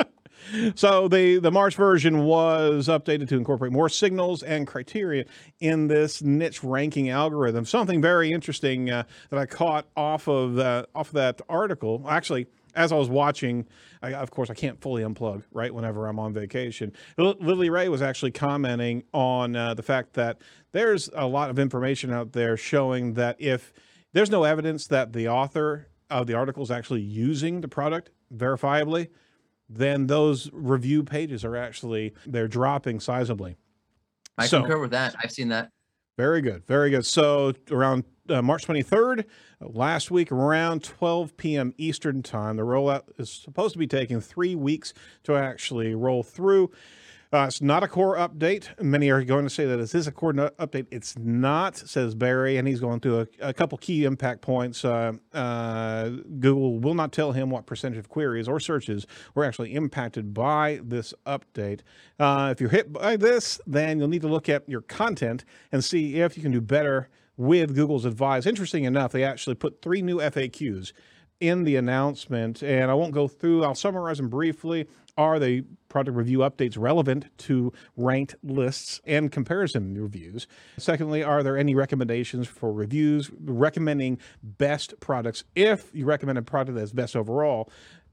So 0.74 1.08
the 1.08 1.38
the 1.38 1.50
March 1.50 1.74
version 1.74 2.24
was 2.24 2.88
updated 2.88 3.28
to 3.28 3.36
incorporate 3.36 3.72
more 3.72 3.88
signals 3.88 4.42
and 4.42 4.66
criteria 4.66 5.24
in 5.60 5.88
this 5.88 6.22
niche 6.22 6.62
ranking 6.62 7.08
algorithm. 7.08 7.64
Something 7.64 8.02
very 8.02 8.30
interesting 8.30 8.90
uh, 8.90 9.04
that 9.30 9.38
I 9.38 9.46
caught 9.46 9.86
off 9.96 10.28
of 10.28 10.56
that 10.56 10.90
off 10.94 11.08
of 11.08 11.14
that 11.14 11.40
article. 11.48 12.04
Actually, 12.08 12.46
as 12.74 12.92
I 12.92 12.96
was 12.96 13.08
watching, 13.08 13.66
I, 14.02 14.14
of 14.14 14.30
course 14.30 14.50
I 14.50 14.54
can't 14.54 14.80
fully 14.80 15.02
unplug 15.02 15.42
right 15.52 15.72
whenever 15.72 16.06
I'm 16.06 16.18
on 16.18 16.32
vacation. 16.32 16.92
L- 17.18 17.36
Lily 17.40 17.70
Ray 17.70 17.88
was 17.88 18.02
actually 18.02 18.32
commenting 18.32 19.04
on 19.12 19.56
uh, 19.56 19.74
the 19.74 19.82
fact 19.82 20.14
that 20.14 20.40
there's 20.72 21.08
a 21.14 21.26
lot 21.26 21.50
of 21.50 21.58
information 21.58 22.12
out 22.12 22.32
there 22.32 22.56
showing 22.56 23.14
that 23.14 23.36
if 23.40 23.72
there's 24.12 24.30
no 24.30 24.44
evidence 24.44 24.86
that 24.88 25.12
the 25.12 25.28
author 25.28 25.88
of 26.10 26.26
the 26.26 26.34
article 26.34 26.62
is 26.62 26.70
actually 26.70 27.00
using 27.00 27.60
the 27.60 27.68
product 27.68 28.10
verifiably, 28.34 29.08
then 29.68 30.06
those 30.06 30.50
review 30.52 31.02
pages 31.02 31.44
are 31.44 31.56
actually 31.56 32.12
they're 32.26 32.48
dropping 32.48 32.98
sizably. 32.98 33.56
I 34.36 34.46
So- 34.46 34.60
concur 34.60 34.78
with 34.78 34.90
that. 34.90 35.14
I've 35.22 35.32
seen 35.32 35.48
that. 35.48 35.70
Very 36.16 36.42
good, 36.42 36.64
very 36.66 36.90
good. 36.90 37.04
So 37.06 37.54
around 37.72 38.04
uh, 38.28 38.42
March 38.42 38.66
23rd, 38.66 39.20
uh, 39.20 39.68
last 39.68 40.10
week, 40.10 40.32
around 40.32 40.82
12 40.82 41.36
p.m. 41.36 41.74
Eastern 41.76 42.22
time, 42.22 42.56
the 42.56 42.62
rollout 42.62 43.02
is 43.18 43.30
supposed 43.30 43.72
to 43.72 43.78
be 43.78 43.86
taking 43.86 44.20
three 44.20 44.54
weeks 44.54 44.94
to 45.24 45.36
actually 45.36 45.94
roll 45.94 46.22
through. 46.22 46.70
Uh, 47.34 47.46
it's 47.48 47.60
not 47.60 47.82
a 47.82 47.88
core 47.88 48.16
update. 48.16 48.68
Many 48.80 49.10
are 49.10 49.24
going 49.24 49.42
to 49.42 49.50
say 49.50 49.66
that 49.66 49.76
this 49.78 49.92
is 49.92 50.06
a 50.06 50.12
core 50.12 50.32
update. 50.32 50.86
It's 50.92 51.18
not, 51.18 51.76
says 51.76 52.14
Barry, 52.14 52.58
and 52.58 52.68
he's 52.68 52.78
going 52.78 53.00
through 53.00 53.26
a, 53.40 53.48
a 53.48 53.52
couple 53.52 53.76
key 53.76 54.04
impact 54.04 54.40
points. 54.40 54.84
Uh, 54.84 55.14
uh, 55.32 56.10
Google 56.38 56.78
will 56.78 56.94
not 56.94 57.10
tell 57.10 57.32
him 57.32 57.50
what 57.50 57.66
percentage 57.66 57.98
of 57.98 58.08
queries 58.08 58.46
or 58.46 58.60
searches 58.60 59.04
were 59.34 59.44
actually 59.44 59.74
impacted 59.74 60.32
by 60.32 60.78
this 60.84 61.12
update. 61.26 61.80
Uh, 62.20 62.50
if 62.52 62.60
you're 62.60 62.70
hit 62.70 62.92
by 62.92 63.16
this, 63.16 63.60
then 63.66 63.98
you'll 63.98 64.06
need 64.06 64.22
to 64.22 64.28
look 64.28 64.48
at 64.48 64.68
your 64.68 64.82
content 64.82 65.44
and 65.72 65.82
see 65.82 66.20
if 66.20 66.36
you 66.36 66.42
can 66.42 66.52
do 66.52 66.60
better 66.60 67.08
with 67.36 67.74
Google's 67.74 68.04
advice. 68.04 68.46
Interesting 68.46 68.84
enough, 68.84 69.12
they 69.12 69.24
actually 69.24 69.54
put 69.54 69.82
three 69.82 70.02
new 70.02 70.18
FAQs 70.18 70.92
in 71.40 71.64
the 71.64 71.76
announcement, 71.76 72.62
and 72.62 72.90
I 72.90 72.94
won't 72.94 73.12
go 73.12 73.28
through. 73.28 73.64
I'll 73.64 73.74
summarize 73.74 74.18
them 74.18 74.28
briefly. 74.28 74.86
Are 75.16 75.38
the 75.38 75.64
product 75.88 76.16
review 76.16 76.38
updates 76.38 76.76
relevant 76.76 77.26
to 77.38 77.72
ranked 77.96 78.34
lists 78.42 79.00
and 79.04 79.30
comparison 79.30 79.94
reviews? 80.00 80.48
Secondly, 80.76 81.22
are 81.22 81.42
there 81.44 81.56
any 81.56 81.74
recommendations 81.74 82.48
for 82.48 82.72
reviews 82.72 83.30
recommending 83.44 84.18
best 84.42 84.98
products? 84.98 85.44
If 85.54 85.90
you 85.94 86.04
recommend 86.04 86.38
a 86.38 86.42
product 86.42 86.76
that's 86.76 86.92
best 86.92 87.14
overall, 87.14 87.70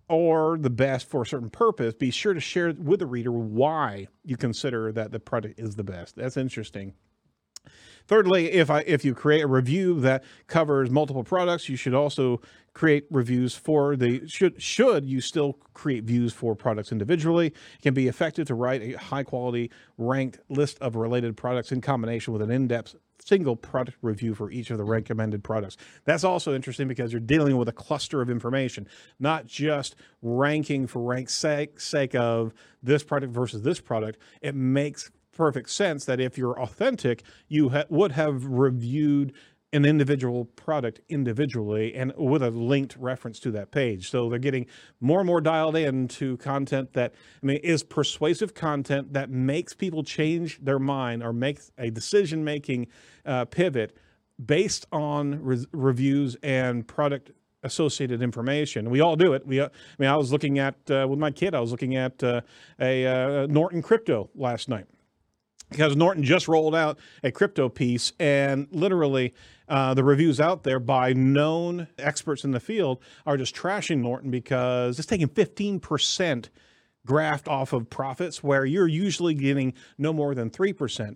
or 0.09 0.57
the 0.59 0.69
best 0.69 1.09
for 1.09 1.21
a 1.21 1.25
certain 1.25 1.49
purpose, 1.49 1.93
be 1.93 2.11
sure 2.11 2.33
to 2.33 2.39
share 2.39 2.73
with 2.73 2.99
the 2.99 3.05
reader 3.05 3.31
why 3.31 4.07
you 4.25 4.35
consider 4.35 4.91
that 4.91 5.11
the 5.11 5.19
product 5.19 5.59
is 5.59 5.75
the 5.77 5.83
best. 5.83 6.17
That's 6.17 6.37
interesting. 6.37 6.93
Thirdly, 8.07 8.51
if 8.51 8.69
I 8.69 8.81
if 8.81 9.05
you 9.05 9.13
create 9.13 9.41
a 9.41 9.47
review 9.47 9.99
that 10.01 10.23
covers 10.47 10.89
multiple 10.89 11.23
products, 11.23 11.69
you 11.69 11.75
should 11.75 11.93
also 11.93 12.41
create 12.73 13.05
reviews 13.09 13.55
for 13.55 13.95
the 13.95 14.27
should 14.27 14.61
should 14.61 15.05
you 15.05 15.21
still 15.21 15.53
create 15.73 16.03
views 16.03 16.33
for 16.33 16.55
products 16.55 16.91
individually. 16.91 17.47
It 17.47 17.81
can 17.81 17.93
be 17.93 18.07
effective 18.07 18.47
to 18.47 18.55
write 18.55 18.81
a 18.81 18.93
high 18.93 19.23
quality 19.23 19.71
ranked 19.97 20.39
list 20.49 20.77
of 20.79 20.95
related 20.95 21.35
products 21.35 21.71
in 21.71 21.81
combination 21.81 22.33
with 22.33 22.41
an 22.41 22.51
in-depth 22.51 22.95
single 23.23 23.55
product 23.55 23.97
review 24.01 24.33
for 24.33 24.51
each 24.51 24.71
of 24.71 24.77
the 24.77 24.83
recommended 24.83 25.43
products. 25.43 25.77
That's 26.05 26.23
also 26.23 26.55
interesting 26.55 26.87
because 26.87 27.11
you're 27.13 27.19
dealing 27.19 27.57
with 27.57 27.69
a 27.69 27.73
cluster 27.73 28.21
of 28.21 28.29
information, 28.29 28.87
not 29.19 29.45
just 29.45 29.95
ranking 30.21 30.87
for 30.87 31.01
rank's 31.01 31.35
sake, 31.35 31.79
sake 31.79 32.15
of 32.15 32.53
this 32.81 33.03
product 33.03 33.31
versus 33.31 33.61
this 33.61 33.79
product. 33.79 34.17
It 34.41 34.55
makes 34.55 35.11
perfect 35.31 35.69
sense 35.69 36.05
that 36.05 36.19
if 36.19 36.37
you're 36.37 36.59
authentic, 36.59 37.23
you 37.47 37.69
ha- 37.69 37.85
would 37.89 38.13
have 38.13 38.45
reviewed 38.45 39.33
an 39.73 39.85
individual 39.85 40.45
product 40.45 40.99
individually 41.07 41.95
and 41.95 42.11
with 42.17 42.43
a 42.43 42.49
linked 42.49 42.95
reference 42.97 43.39
to 43.39 43.51
that 43.51 43.71
page. 43.71 44.09
So 44.09 44.29
they're 44.29 44.39
getting 44.39 44.65
more 44.99 45.19
and 45.21 45.27
more 45.27 45.39
dialed 45.39 45.77
into 45.77 46.37
content 46.37 46.93
that 46.93 47.13
I 47.41 47.45
mean 47.45 47.57
is 47.57 47.83
persuasive 47.83 48.53
content 48.53 49.13
that 49.13 49.29
makes 49.29 49.73
people 49.73 50.03
change 50.03 50.59
their 50.61 50.79
mind 50.79 51.23
or 51.23 51.31
makes 51.31 51.71
a 51.77 51.89
decision 51.89 52.43
making 52.43 52.87
uh, 53.25 53.45
pivot 53.45 53.95
based 54.43 54.87
on 54.91 55.41
re- 55.41 55.65
reviews 55.71 56.35
and 56.43 56.85
product 56.85 57.31
associated 57.63 58.21
information. 58.21 58.89
We 58.89 59.01
all 59.01 59.15
do 59.15 59.33
it. 59.33 59.45
We, 59.45 59.59
uh, 59.59 59.67
I 59.67 59.69
mean, 59.99 60.09
I 60.09 60.17
was 60.17 60.31
looking 60.31 60.57
at 60.59 60.75
uh, 60.89 61.05
with 61.09 61.19
my 61.19 61.31
kid. 61.31 61.53
I 61.53 61.59
was 61.59 61.71
looking 61.71 61.95
at 61.95 62.21
uh, 62.23 62.41
a 62.79 63.05
uh, 63.05 63.45
Norton 63.45 63.81
crypto 63.81 64.29
last 64.35 64.67
night 64.67 64.87
because 65.71 65.95
Norton 65.95 66.23
just 66.23 66.47
rolled 66.47 66.75
out 66.75 66.99
a 67.23 67.31
crypto 67.31 67.69
piece, 67.69 68.11
and 68.19 68.67
literally 68.71 69.33
uh, 69.67 69.93
the 69.93 70.03
reviews 70.03 70.39
out 70.39 70.63
there 70.63 70.79
by 70.79 71.13
known 71.13 71.87
experts 71.97 72.43
in 72.43 72.51
the 72.51 72.59
field 72.59 72.99
are 73.25 73.37
just 73.37 73.55
trashing 73.55 73.99
Norton 73.99 74.29
because 74.29 74.99
it's 74.99 75.07
taking 75.07 75.29
15% 75.29 76.49
graft 77.05 77.47
off 77.47 77.73
of 77.73 77.89
profits, 77.89 78.43
where 78.43 78.65
you're 78.65 78.87
usually 78.87 79.33
getting 79.33 79.73
no 79.97 80.13
more 80.13 80.35
than 80.35 80.49
3%. 80.49 81.15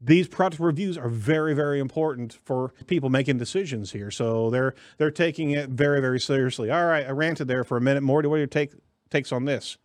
These 0.00 0.28
product 0.28 0.60
reviews 0.60 0.98
are 0.98 1.08
very, 1.08 1.54
very 1.54 1.80
important 1.80 2.38
for 2.44 2.74
people 2.86 3.08
making 3.08 3.38
decisions 3.38 3.92
here. 3.92 4.10
So 4.10 4.50
they're 4.50 4.74
they're 4.98 5.10
taking 5.10 5.52
it 5.52 5.70
very, 5.70 6.00
very 6.02 6.20
seriously. 6.20 6.70
All 6.70 6.84
right, 6.84 7.06
I 7.06 7.10
ranted 7.10 7.48
there 7.48 7.64
for 7.64 7.78
a 7.78 7.80
minute. 7.80 8.02
Morty, 8.02 8.28
what 8.28 8.34
are 8.34 8.38
your 8.38 8.46
take 8.46 8.72
takes 9.08 9.32
on 9.32 9.46
this? 9.46 9.78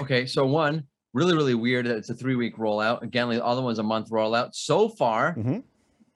Okay, 0.00 0.26
so 0.26 0.46
one 0.46 0.84
really 1.14 1.34
really 1.34 1.54
weird 1.54 1.86
that 1.86 1.96
it's 1.96 2.10
a 2.10 2.14
three 2.14 2.36
week 2.36 2.56
rollout. 2.56 3.02
Again, 3.02 3.28
the 3.30 3.44
other 3.44 3.62
one's 3.62 3.78
a 3.78 3.82
month 3.82 4.10
rollout. 4.10 4.54
So 4.54 4.88
far, 4.88 5.34
Mhm. 5.34 5.62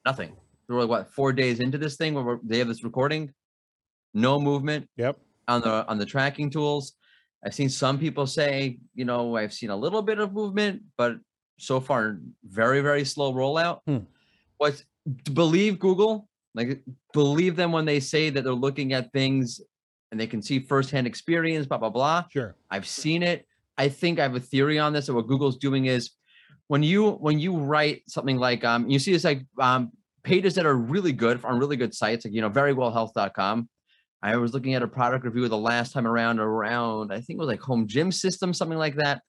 nothing. 0.05 0.37
We're 0.69 0.81
like 0.81 0.89
what 0.89 1.11
four 1.15 1.33
days 1.33 1.61
into 1.61 1.79
this 1.79 1.97
thing 1.97 2.15
where 2.15 2.25
we're, 2.25 2.39
they 2.43 2.59
have 2.59 2.69
this 2.69 2.85
recording, 2.85 3.33
no 4.15 4.41
movement 4.41 4.89
Yep. 4.97 5.19
on 5.49 5.61
the 5.63 5.87
on 5.89 5.99
the 5.99 6.07
tracking 6.07 6.51
tools. 6.51 6.95
I've 7.45 7.55
seen 7.55 7.69
some 7.69 7.99
people 7.99 8.27
say, 8.27 8.79
you 8.95 9.05
know, 9.05 9.37
I've 9.37 9.53
seen 9.53 9.71
a 9.71 9.77
little 9.77 10.03
bit 10.03 10.19
of 10.21 10.33
movement, 10.33 10.83
but 10.97 11.17
so 11.59 11.81
far 11.81 12.21
very 12.45 12.81
very 12.81 13.05
slow 13.05 13.33
rollout. 13.35 13.81
Hmm. 13.87 14.05
What 14.59 14.83
believe 15.33 15.79
Google? 15.79 16.29
Like 16.55 16.83
believe 17.13 17.57
them 17.57 17.73
when 17.73 17.85
they 17.87 17.99
say 17.99 18.31
that 18.31 18.45
they're 18.45 18.53
looking 18.53 18.93
at 18.93 19.13
things 19.13 19.61
and 20.11 20.21
they 20.21 20.27
can 20.27 20.43
see 20.43 20.59
firsthand 20.61 21.07
experience, 21.07 21.67
blah 21.67 21.79
blah 21.79 21.91
blah. 21.91 22.25
Sure. 22.31 22.55
I've 22.71 22.87
seen 22.87 23.23
it. 23.23 23.47
I 23.83 23.89
think 23.89 24.21
I 24.21 24.23
have 24.23 24.37
a 24.37 24.41
theory 24.41 24.79
on 24.79 24.93
this. 24.93 25.09
And 25.09 25.17
what 25.17 25.27
Google's 25.27 25.59
doing 25.59 25.87
is 25.87 26.11
when 26.69 26.85
you 26.85 27.11
when 27.27 27.41
you 27.41 27.57
write 27.57 28.03
something 28.07 28.37
like 28.37 28.65
um 28.65 28.89
you 28.89 29.01
see 29.01 29.13
it's 29.13 29.25
like 29.25 29.43
um 29.61 29.91
pages 30.23 30.55
that 30.55 30.67
are 30.67 30.77
really 30.77 31.11
good 31.11 31.45
on 31.45 31.59
really 31.59 31.77
good 31.77 31.93
sites, 31.93 32.25
like 32.25 32.33
you 32.33 32.41
know, 32.41 32.49
verywellhealth.com. 32.49 33.69
I 34.23 34.37
was 34.37 34.55
looking 34.55 34.75
at 34.75 34.85
a 34.85 34.87
product 34.87 35.25
review 35.25 35.49
the 35.49 35.59
last 35.59 35.93
time 35.93 36.07
around 36.07 36.39
around, 36.39 37.13
I 37.13 37.21
think 37.21 37.39
it 37.39 37.41
was 37.41 37.49
like 37.49 37.61
home 37.61 37.89
gym 37.89 38.13
system, 38.13 38.55
something 38.55 38.79
like 38.79 38.95
that. 39.03 39.21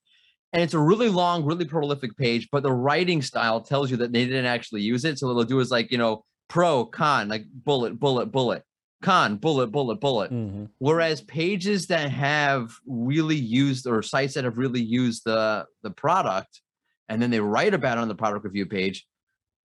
And 0.52 0.62
it's 0.62 0.74
a 0.74 0.78
really 0.78 1.08
long, 1.08 1.44
really 1.44 1.64
prolific 1.64 2.16
page, 2.16 2.46
but 2.52 2.62
the 2.62 2.72
writing 2.72 3.22
style 3.22 3.60
tells 3.60 3.90
you 3.90 3.96
that 3.96 4.12
they 4.12 4.24
didn't 4.24 4.46
actually 4.46 4.82
use 4.82 5.04
it. 5.04 5.18
So 5.18 5.26
what 5.26 5.34
they'll 5.34 5.42
do 5.42 5.58
is 5.58 5.72
like, 5.72 5.90
you 5.90 5.98
know, 5.98 6.24
pro, 6.48 6.84
con, 6.84 7.26
like 7.26 7.44
bullet, 7.52 7.98
bullet, 7.98 8.26
bullet, 8.26 8.62
con, 9.04 9.36
bullet, 9.36 9.68
bullet, 9.68 10.00
bullet. 10.00 10.32
Mhm. 10.32 10.70
Whereas 10.78 11.20
pages 11.20 11.86
that 11.88 12.10
have 12.10 12.72
really 12.86 13.36
used 13.36 13.86
or 13.86 14.02
sites 14.02 14.34
that 14.34 14.44
have 14.44 14.58
really 14.58 14.82
used 14.82 15.22
the 15.24 15.66
the 15.82 15.90
product 15.90 16.62
and 17.08 17.20
then 17.20 17.30
they 17.30 17.40
write 17.40 17.74
about 17.74 17.98
it 17.98 18.00
on 18.00 18.08
the 18.08 18.14
product 18.14 18.44
review 18.44 18.64
page, 18.66 19.06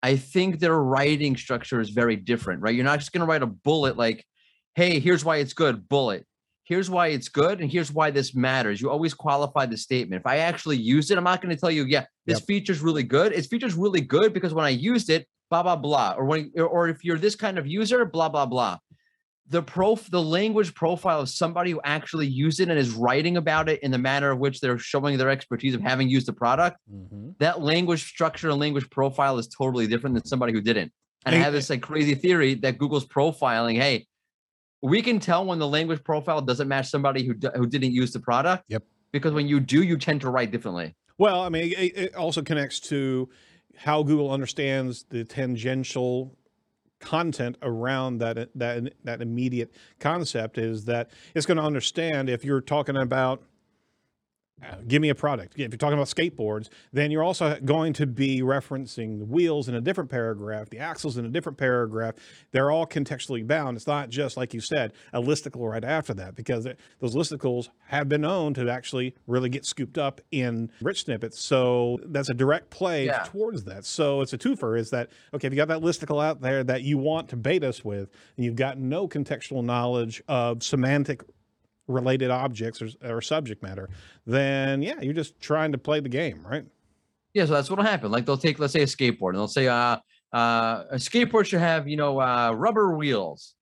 I 0.02 0.16
think 0.16 0.58
their 0.60 0.78
writing 0.78 1.34
structure 1.36 1.80
is 1.80 1.90
very 1.90 2.16
different, 2.16 2.60
right? 2.60 2.74
You're 2.74 2.84
not 2.84 2.98
just 2.98 3.12
going 3.12 3.20
to 3.26 3.26
write 3.26 3.42
a 3.42 3.46
bullet 3.46 3.96
like, 3.96 4.24
"Hey, 4.74 5.00
here's 5.00 5.24
why 5.24 5.36
it's 5.38 5.54
good." 5.54 5.88
Bullet. 5.88 6.26
Here's 6.64 6.90
why 6.90 7.08
it's 7.08 7.28
good, 7.28 7.60
and 7.60 7.70
here's 7.72 7.92
why 7.92 8.10
this 8.10 8.34
matters. 8.34 8.80
You 8.80 8.90
always 8.90 9.14
qualify 9.14 9.64
the 9.66 9.76
statement. 9.76 10.20
If 10.20 10.26
I 10.26 10.36
actually 10.38 10.76
used 10.76 11.10
it, 11.10 11.18
I'm 11.18 11.24
not 11.24 11.40
going 11.42 11.54
to 11.54 11.60
tell 11.60 11.70
you, 11.70 11.84
"Yeah, 11.86 12.04
this 12.26 12.38
Yep. 12.40 12.46
feature's 12.46 12.80
really 12.80 13.02
good." 13.02 13.32
It's 13.32 13.46
feature's 13.48 13.74
really 13.74 14.00
good 14.00 14.32
because 14.32 14.52
when 14.54 14.64
I 14.64 14.70
used 14.70 15.08
it, 15.10 15.26
blah 15.50 15.62
blah 15.62 15.76
blah, 15.76 16.14
or 16.18 16.24
when 16.26 16.52
or 16.56 16.88
if 16.88 17.04
you're 17.04 17.18
this 17.18 17.34
kind 17.36 17.58
of 17.58 17.66
user, 17.66 18.04
blah 18.04 18.28
blah 18.28 18.46
blah 18.46 18.78
the 19.48 19.62
prof 19.62 20.08
the 20.10 20.22
language 20.22 20.74
profile 20.74 21.20
of 21.20 21.28
somebody 21.28 21.72
who 21.72 21.80
actually 21.84 22.26
used 22.26 22.60
it 22.60 22.68
and 22.68 22.78
is 22.78 22.90
writing 22.92 23.36
about 23.36 23.68
it 23.68 23.80
in 23.82 23.90
the 23.90 23.98
manner 23.98 24.30
of 24.30 24.38
which 24.38 24.60
they're 24.60 24.78
showing 24.78 25.18
their 25.18 25.30
expertise 25.30 25.74
of 25.74 25.80
having 25.80 26.08
used 26.08 26.26
the 26.26 26.32
product 26.32 26.78
Mhm. 26.90 27.34
that 27.38 27.60
language 27.60 28.04
structure 28.04 28.50
and 28.50 28.60
language 28.60 28.88
profile 28.90 29.38
is 29.38 29.48
totally 29.48 29.86
different 29.86 30.14
than 30.14 30.24
somebody 30.24 30.52
who 30.52 30.60
didn't 30.60 30.92
and 31.26 31.34
i 31.34 31.38
have 31.38 31.52
this 31.52 31.68
like 31.70 31.82
crazy 31.82 32.14
theory 32.14 32.54
that 32.54 32.78
google's 32.78 33.04
profiling 33.06 33.76
hey 33.76 34.06
we 34.80 35.02
can 35.02 35.18
tell 35.18 35.44
when 35.44 35.58
the 35.58 35.68
language 35.68 36.02
profile 36.04 36.40
doesn't 36.40 36.66
match 36.68 36.88
somebody 36.88 37.24
who, 37.24 37.34
d- 37.34 37.48
who 37.54 37.66
didn't 37.66 37.92
use 37.92 38.12
the 38.12 38.20
product 38.20 38.64
Yep. 38.68 38.84
because 39.12 39.32
when 39.32 39.48
you 39.48 39.58
do 39.60 39.82
you 39.82 39.96
tend 39.96 40.20
to 40.20 40.30
write 40.30 40.50
differently 40.52 40.94
Well, 41.18 41.42
I 41.42 41.50
mean, 41.50 41.72
it, 41.76 41.96
it 42.04 42.14
also 42.16 42.42
connects 42.42 42.80
to 42.92 43.28
how 43.76 44.02
Google 44.02 44.30
understands 44.32 45.04
the 45.10 45.24
tangential 45.24 46.36
content 47.02 47.58
around 47.62 48.18
that 48.18 48.48
that 48.54 48.94
that 49.04 49.20
immediate 49.20 49.72
concept 49.98 50.56
is 50.56 50.86
that 50.86 51.10
it's 51.34 51.44
going 51.44 51.58
to 51.58 51.62
understand 51.62 52.30
if 52.30 52.44
you're 52.44 52.60
talking 52.60 52.96
about 52.96 53.42
give 54.88 55.02
me 55.02 55.08
a 55.08 55.14
product. 55.14 55.54
If 55.54 55.58
you're 55.58 55.68
talking 55.70 55.94
about 55.94 56.06
skateboards, 56.08 56.68
then 56.92 57.10
you're 57.10 57.22
also 57.22 57.58
going 57.64 57.92
to 57.94 58.06
be 58.06 58.40
referencing 58.42 59.18
the 59.18 59.24
wheels 59.24 59.68
in 59.68 59.74
a 59.74 59.80
different 59.80 60.10
paragraph, 60.10 60.70
the 60.70 60.78
axles 60.78 61.16
in 61.16 61.24
a 61.24 61.28
different 61.28 61.58
paragraph. 61.58 62.14
They're 62.52 62.70
all 62.70 62.86
contextually 62.86 63.46
bound. 63.46 63.76
It's 63.76 63.86
not 63.86 64.08
just 64.10 64.36
like 64.36 64.54
you 64.54 64.60
said, 64.60 64.92
a 65.12 65.20
listicle 65.20 65.70
right 65.70 65.84
after 65.84 66.14
that, 66.14 66.34
because 66.34 66.66
it- 66.66 66.78
those 67.00 67.14
listicles 67.14 67.68
have 67.86 68.08
been 68.08 68.22
known 68.22 68.54
to 68.54 68.68
actually 68.70 69.14
really 69.26 69.48
get 69.48 69.64
scooped 69.64 69.98
up 69.98 70.20
in 70.30 70.70
rich 70.80 71.04
snippets. 71.04 71.40
So 71.40 71.98
that's 72.06 72.28
a 72.28 72.34
direct 72.34 72.70
play 72.70 73.06
Yeah. 73.06 73.24
towards 73.26 73.64
that. 73.64 73.84
So 73.84 74.20
it's 74.20 74.32
a 74.32 74.38
twofer. 74.38 74.78
Is 74.78 74.90
that 74.90 75.10
okay? 75.34 75.46
If 75.46 75.52
you 75.52 75.56
got 75.56 75.68
that 75.68 75.80
listicle 75.80 76.22
out 76.22 76.40
there 76.40 76.64
that 76.64 76.82
you 76.82 76.98
want 76.98 77.28
to 77.30 77.36
bait 77.36 77.64
us 77.64 77.84
with, 77.84 78.10
and 78.36 78.44
you've 78.44 78.56
got 78.56 78.78
no 78.78 79.08
contextual 79.08 79.64
knowledge 79.64 80.22
of 80.28 80.62
semantic 80.62 81.22
related 81.88 82.30
objects 82.30 82.80
or, 82.82 82.88
or 83.04 83.20
subject 83.20 83.62
matter, 83.62 83.88
then 84.26 84.82
yeah, 84.82 85.00
you're 85.00 85.12
just 85.14 85.40
trying 85.40 85.72
to 85.72 85.78
play 85.78 86.00
the 86.00 86.08
game, 86.08 86.44
right? 86.46 86.64
Yeah, 87.34 87.46
so 87.46 87.52
that's 87.52 87.70
what'll 87.70 87.84
happen. 87.84 88.10
Like 88.10 88.26
they'll 88.26 88.36
take, 88.36 88.58
let's 88.58 88.72
say, 88.72 88.82
a 88.82 88.86
skateboard, 88.86 89.30
and 89.30 89.38
they'll 89.38 89.48
say, 89.48 89.66
uh, 89.68 89.96
uh, 90.32 90.84
a 90.90 90.96
skateboard 90.96 91.46
should 91.46 91.60
have, 91.60 91.88
you 91.88 91.96
know, 91.96 92.20
uh, 92.20 92.52
rubber 92.52 92.96
wheels. 92.96 93.54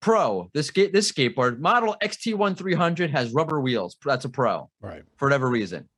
Pro, 0.00 0.50
this 0.52 0.66
skate, 0.66 0.92
this 0.92 1.10
skateboard 1.10 1.58
model 1.60 1.96
XT1300 2.02 3.10
has 3.10 3.32
rubber 3.32 3.60
wheels. 3.60 3.96
That's 4.04 4.24
a 4.24 4.28
pro 4.28 4.70
Right. 4.80 5.02
for 5.16 5.26
whatever 5.26 5.48
reason. 5.48 5.88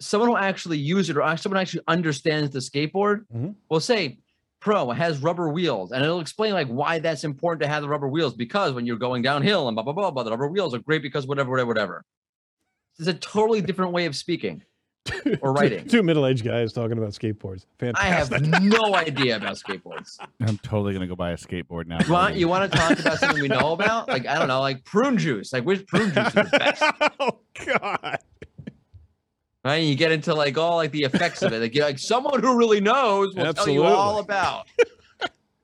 Someone 0.00 0.30
who 0.30 0.36
actually 0.36 0.78
use 0.78 1.10
it, 1.10 1.16
or 1.16 1.36
someone 1.36 1.60
actually 1.60 1.82
understands 1.86 2.50
the 2.50 2.60
skateboard, 2.60 3.24
Mhm. 3.34 3.54
will 3.70 3.80
say, 3.80 4.18
"Pro 4.66 4.90
it 4.90 4.96
has 4.96 5.22
rubber 5.22 5.48
wheels," 5.48 5.92
and 5.92 6.02
it'll 6.02 6.18
explain 6.18 6.52
like 6.52 6.66
why 6.66 6.98
that's 6.98 7.22
important 7.22 7.62
to 7.62 7.68
have 7.68 7.82
the 7.82 7.88
rubber 7.88 8.08
wheels 8.08 8.34
because 8.34 8.72
when 8.72 8.84
you're 8.84 8.96
going 8.96 9.22
downhill 9.22 9.68
and 9.68 9.76
blah 9.76 9.84
blah 9.84 9.92
blah, 9.92 10.10
blah 10.10 10.24
the 10.24 10.30
rubber 10.30 10.48
wheels 10.48 10.74
are 10.74 10.80
great 10.80 11.02
because 11.02 11.24
whatever, 11.24 11.50
whatever, 11.50 11.68
whatever. 11.68 12.04
It's 12.98 13.06
a 13.06 13.14
totally 13.14 13.60
different 13.60 13.92
way 13.92 14.06
of 14.06 14.16
speaking. 14.16 14.64
or 15.40 15.52
writing. 15.52 15.86
Two, 15.86 16.02
middle-aged 16.02 16.44
guys 16.44 16.72
talking 16.72 16.98
about 16.98 17.10
skateboards. 17.10 17.64
Fantastic. 17.78 18.42
I 18.42 18.46
have 18.46 18.62
no 18.62 18.96
idea 18.96 19.36
about 19.36 19.54
skateboards. 19.54 20.18
I'm 20.40 20.58
totally 20.58 20.92
gonna 20.92 21.06
go 21.06 21.14
buy 21.14 21.30
a 21.30 21.36
skateboard 21.36 21.86
now. 21.86 21.98
You 22.04 22.12
want 22.12 22.34
you 22.34 22.48
want 22.48 22.72
to 22.72 22.76
talk 22.76 22.98
about 22.98 23.18
something 23.18 23.40
we 23.40 23.46
know 23.46 23.72
about? 23.72 24.08
Like 24.08 24.26
I 24.26 24.36
don't 24.36 24.48
know, 24.48 24.58
like 24.58 24.84
prune 24.84 25.16
juice. 25.16 25.52
Like 25.52 25.64
which 25.64 25.86
prune 25.86 26.12
juice 26.12 26.26
is 26.26 26.32
the 26.32 26.58
best? 26.58 26.82
oh 27.20 27.38
God. 27.64 28.18
Right? 29.66 29.82
You 29.82 29.96
get 29.96 30.12
into 30.12 30.32
like 30.32 30.56
all 30.56 30.76
like 30.76 30.92
the 30.92 31.02
effects 31.02 31.42
of 31.42 31.52
it. 31.52 31.60
Like, 31.60 31.74
like 31.74 31.98
someone 31.98 32.40
who 32.40 32.56
really 32.56 32.80
knows 32.80 33.34
will 33.34 33.52
tell 33.52 33.68
you 33.68 33.82
all 33.82 34.20
about 34.20 34.68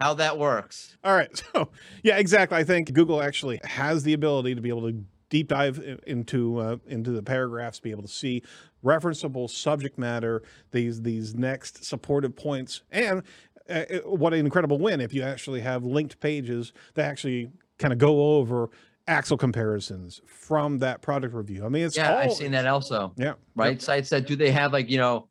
how 0.01 0.15
that 0.15 0.37
works. 0.39 0.97
All 1.05 1.15
right. 1.15 1.31
So, 1.55 1.69
yeah, 2.03 2.17
exactly. 2.17 2.59
I 2.59 2.65
think 2.65 2.93
Google 2.93 3.23
actually 3.23 3.61
has 3.63 4.03
the 4.03 4.15
ability 4.15 4.57
to 4.57 4.61
be 4.61 4.71
able 4.71 4.91
to 4.91 5.05
deep 5.29 5.47
dive 5.47 6.01
into 6.05 6.59
uh, 6.59 6.77
into 6.89 7.13
the 7.13 7.23
paragraphs, 7.23 7.79
be 7.79 7.93
able 7.93 8.03
to 8.03 8.09
see 8.09 8.43
referenceable 8.85 9.49
subject 9.49 9.99
matter, 9.99 10.43
these 10.73 11.03
these 11.03 11.37
next 11.37 11.85
supportive 11.85 12.35
points, 12.35 12.83
and 12.91 13.23
uh, 13.71 13.85
what 14.05 14.35
an 14.35 14.41
incredible 14.41 14.79
win 14.79 15.01
if 15.01 15.15
you 15.15 15.23
actually 15.23 15.61
have 15.61 15.85
linked 15.85 16.19
pages 16.19 16.73
that 16.95 17.05
actually 17.05 17.53
kind 17.79 17.93
of 17.93 17.99
go 17.99 18.37
over 18.37 18.69
axle 19.07 19.37
comparisons 19.37 20.21
from 20.27 20.79
that 20.79 21.03
product 21.03 21.35
review. 21.35 21.65
I 21.65 21.69
mean, 21.69 21.85
it's 21.85 21.97
Yeah, 21.97 22.13
all, 22.13 22.19
I've 22.19 22.33
seen 22.33 22.53
that 22.53 22.67
also. 22.67 23.13
Yeah. 23.17 23.35
Right. 23.55 23.81
Sites 23.81 24.11
that 24.11 24.27
do 24.27 24.37
they 24.37 24.51
have 24.51 24.73
like, 24.73 24.89
you 24.89 24.99
know, 24.99 25.29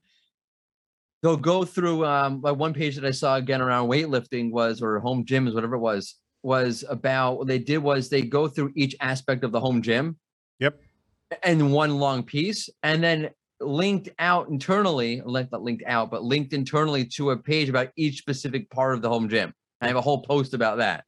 they'll 1.21 1.37
go 1.37 1.63
through 1.63 2.05
um 2.05 2.41
like 2.41 2.57
one 2.57 2.73
page 2.73 2.95
that 2.95 3.05
I 3.05 3.11
saw 3.11 3.35
again 3.35 3.61
around 3.61 3.89
weightlifting 3.89 4.51
was 4.51 4.81
or 4.81 4.99
home 4.99 5.25
gyms, 5.25 5.53
whatever 5.53 5.75
it 5.75 5.79
was, 5.79 6.15
was 6.43 6.83
about 6.89 7.37
what 7.37 7.47
they 7.47 7.59
did 7.59 7.77
was 7.77 8.09
they 8.09 8.21
go 8.21 8.47
through 8.47 8.71
each 8.75 8.95
aspect 8.99 9.43
of 9.43 9.51
the 9.51 9.59
home 9.59 9.81
gym. 9.81 10.17
Yep. 10.59 10.79
And 11.43 11.71
one 11.71 11.97
long 11.97 12.23
piece 12.23 12.69
and 12.83 13.03
then 13.03 13.29
linked 13.61 14.09
out 14.19 14.49
internally, 14.49 15.21
not 15.25 15.61
linked 15.61 15.83
out, 15.85 16.11
but 16.11 16.23
linked 16.23 16.53
internally 16.53 17.05
to 17.05 17.31
a 17.31 17.37
page 17.37 17.69
about 17.69 17.89
each 17.95 18.17
specific 18.17 18.69
part 18.69 18.95
of 18.95 19.01
the 19.01 19.09
home 19.09 19.29
gym. 19.29 19.53
I 19.81 19.87
have 19.87 19.95
a 19.95 20.01
whole 20.01 20.21
post 20.21 20.53
about 20.53 20.77
that. 20.77 21.05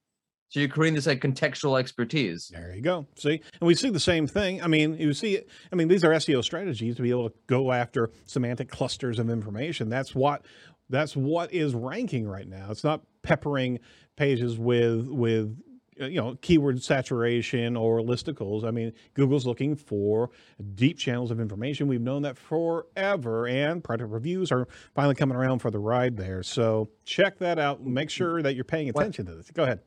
So 0.53 0.60
you're 0.60 0.69
creating 0.69 0.93
this 0.93 1.07
like 1.07 1.19
contextual 1.19 1.79
expertise. 1.79 2.51
There 2.53 2.75
you 2.75 2.83
go. 2.83 3.07
See, 3.15 3.41
and 3.60 3.67
we 3.67 3.74
see 3.74 3.89
the 3.89 4.00
same 4.00 4.27
thing. 4.27 4.62
I 4.62 4.67
mean, 4.67 4.93
you 5.00 5.12
see, 5.15 5.39
I 5.72 5.75
mean, 5.75 5.88
these 5.88 6.03
are 6.03 6.12
SEO 6.12 6.43
strategies 6.43 6.95
to 6.98 7.01
be 7.01 7.10
able 7.10 7.31
to 7.31 7.36
go 7.48 7.72
after 7.72 8.12
semantic 8.25 8.69
clusters 8.69 9.17
of 9.17 9.31
information. 9.31 9.89
That's 9.89 10.13
what 10.13 10.45
that's 10.91 11.15
what 11.15 11.51
is 11.51 11.74
ranking 11.74 12.27
right 12.27 12.48
now. 12.48 12.67
It's 12.69 12.83
not 12.83 13.01
peppering 13.24 13.79
pages 14.15 14.60
with 14.60 15.07
with 15.07 15.57
uh, 16.00 16.05
you 16.05 16.22
know 16.22 16.36
keyword 16.43 16.83
saturation 16.83 17.75
or 17.75 18.01
listicles. 18.01 18.63
I 18.63 18.69
mean, 18.69 18.93
Google's 19.15 19.48
looking 19.48 19.75
for 19.75 20.29
deep 20.75 21.00
channels 21.00 21.31
of 21.31 21.39
information. 21.39 21.88
We've 21.88 22.00
known 22.00 22.22
that 22.22 22.38
forever, 22.38 23.48
and 23.48 23.83
product 23.83 24.12
reviews 24.12 24.51
are 24.51 24.67
finally 24.93 25.15
coming 25.15 25.36
around 25.36 25.63
for 25.63 25.72
the 25.72 25.79
ride 25.79 26.15
there. 26.15 26.43
So 26.43 26.89
check 27.05 27.39
that 27.39 27.57
out. 27.57 27.83
Make 27.83 28.12
sure 28.12 28.43
that 28.43 28.53
you're 28.53 28.63
paying 28.63 28.89
What- 28.89 29.01
attention 29.01 29.25
to 29.25 29.33
this. 29.33 29.50
Go 29.50 29.63
ahead. 29.63 29.79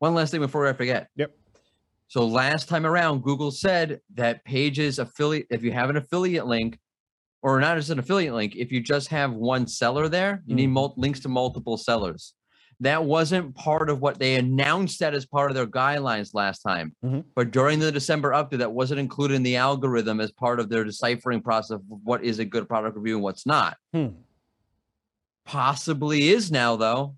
One 0.00 0.14
last 0.14 0.30
thing 0.32 0.40
before 0.40 0.66
I 0.66 0.72
forget. 0.72 1.08
Yep. 1.16 1.30
So 2.08 2.26
last 2.26 2.68
time 2.68 2.84
around, 2.86 3.22
Google 3.22 3.50
said 3.52 4.00
that 4.14 4.44
pages 4.44 4.98
affiliate, 4.98 5.46
if 5.50 5.62
you 5.62 5.70
have 5.72 5.90
an 5.90 5.96
affiliate 5.96 6.46
link, 6.46 6.78
or 7.42 7.60
not 7.60 7.76
as 7.78 7.90
an 7.90 7.98
affiliate 7.98 8.34
link, 8.34 8.56
if 8.56 8.72
you 8.72 8.80
just 8.80 9.08
have 9.08 9.32
one 9.32 9.66
seller 9.66 10.08
there, 10.08 10.42
you 10.46 10.54
need 10.56 10.68
Mhm. 10.68 10.72
mul- 10.72 10.94
links 10.96 11.20
to 11.20 11.28
multiple 11.28 11.76
sellers. 11.76 12.34
That 12.80 13.04
wasn't 13.04 13.54
part 13.54 13.90
of 13.90 14.00
what 14.00 14.18
they 14.18 14.36
announced 14.36 15.00
that 15.00 15.14
as 15.14 15.26
part 15.26 15.50
of 15.50 15.54
their 15.54 15.66
guidelines 15.66 16.32
last 16.34 16.60
time. 16.62 16.96
Mhm. 17.04 17.24
But 17.34 17.50
during 17.50 17.78
the 17.78 17.92
December 17.92 18.30
update, 18.30 18.58
that 18.58 18.72
wasn't 18.72 19.00
included 19.00 19.34
in 19.34 19.42
the 19.42 19.56
algorithm 19.56 20.18
as 20.20 20.32
part 20.32 20.60
of 20.60 20.70
their 20.70 20.82
deciphering 20.84 21.42
process 21.42 21.72
of 21.72 21.82
what 21.86 22.24
is 22.24 22.38
a 22.38 22.44
good 22.46 22.66
product 22.68 22.96
review 22.96 23.16
and 23.16 23.22
what's 23.22 23.44
not. 23.46 23.76
Hmm. 23.92 24.08
Possibly 25.44 26.30
is 26.30 26.50
now, 26.50 26.76
though. 26.76 27.16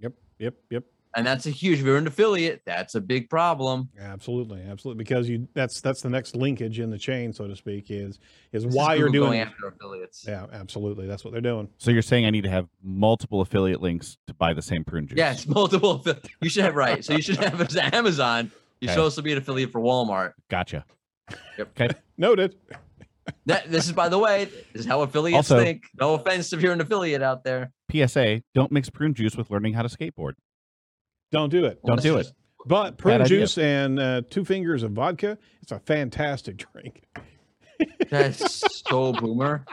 Yep. 0.00 0.14
Yep. 0.38 0.54
Yep. 0.70 0.84
And 1.16 1.26
that's 1.26 1.46
a 1.46 1.50
huge, 1.50 1.80
if 1.80 1.84
you're 1.84 1.96
an 1.96 2.06
affiliate, 2.06 2.62
that's 2.64 2.94
a 2.94 3.00
big 3.00 3.28
problem. 3.28 3.88
Absolutely, 4.00 4.62
absolutely. 4.62 5.02
Because 5.02 5.28
you 5.28 5.48
that's 5.54 5.80
that's 5.80 6.02
the 6.02 6.08
next 6.08 6.36
linkage 6.36 6.78
in 6.78 6.88
the 6.90 6.98
chain, 6.98 7.32
so 7.32 7.48
to 7.48 7.56
speak, 7.56 7.90
is 7.90 8.20
is 8.52 8.62
This 8.62 8.64
is 8.70 8.76
why 8.76 8.94
you're 8.94 9.08
doing 9.08 9.30
going 9.30 9.40
after 9.40 9.66
affiliates. 9.66 10.24
Yeah, 10.26 10.46
absolutely. 10.52 11.08
That's 11.08 11.24
what 11.24 11.32
they're 11.32 11.40
doing. 11.40 11.68
So 11.78 11.90
you're 11.90 12.02
saying 12.02 12.26
I 12.26 12.30
need 12.30 12.44
to 12.44 12.50
have 12.50 12.68
multiple 12.82 13.40
affiliate 13.40 13.80
links 13.82 14.18
to 14.28 14.34
buy 14.34 14.54
the 14.54 14.62
same 14.62 14.84
prune 14.84 15.08
juice? 15.08 15.18
Yes, 15.18 15.46
multiple. 15.48 16.04
You 16.40 16.48
should 16.48 16.64
have 16.64 16.76
right. 16.76 17.04
So 17.04 17.14
you 17.14 17.22
should 17.22 17.38
have 17.38 17.60
it 17.60 17.70
as 17.76 17.76
Amazon. 17.92 18.52
You're 18.80 18.92
Okay. 18.92 19.14
to 19.16 19.22
be 19.22 19.32
an 19.32 19.38
affiliate 19.38 19.72
for 19.72 19.80
Walmart. 19.80 20.32
Gotcha. 20.48 20.84
Yep. 21.58 21.80
Okay. 21.80 21.88
Noted. 22.16 22.54
That 23.46 23.70
this 23.70 23.86
is, 23.86 23.92
by 23.92 24.08
the 24.08 24.18
way, 24.18 24.46
this 24.72 24.80
is 24.80 24.86
how 24.86 25.02
affiliates 25.02 25.36
Also- 25.50 25.62
think. 25.62 25.84
No 26.00 26.14
offense 26.14 26.52
if 26.52 26.62
you're 26.62 26.72
an 26.72 26.80
affiliate 26.80 27.22
out 27.22 27.44
there. 27.44 27.70
PSA: 27.92 28.42
Don't 28.54 28.72
mix 28.72 28.90
prune 28.90 29.14
juice 29.14 29.36
with 29.36 29.50
learning 29.50 29.72
how 29.74 29.82
to 29.82 29.88
skateboard. 29.88 30.32
Don't 31.30 31.50
do 31.50 31.64
it. 31.64 31.80
Don't 31.84 32.02
do 32.02 32.16
it. 32.18 32.32
But 32.66 32.98
prune 32.98 33.22
idea. 33.22 33.40
juice 33.40 33.56
and 33.58 33.98
uh, 33.98 34.22
two 34.28 34.44
fingers 34.44 34.82
of 34.82 34.92
vodka, 34.92 35.38
it's 35.62 35.72
a 35.72 35.78
fantastic 35.78 36.58
drink. 36.72 37.04
That's 38.10 38.62
so 38.86 39.12
boomer. 39.14 39.64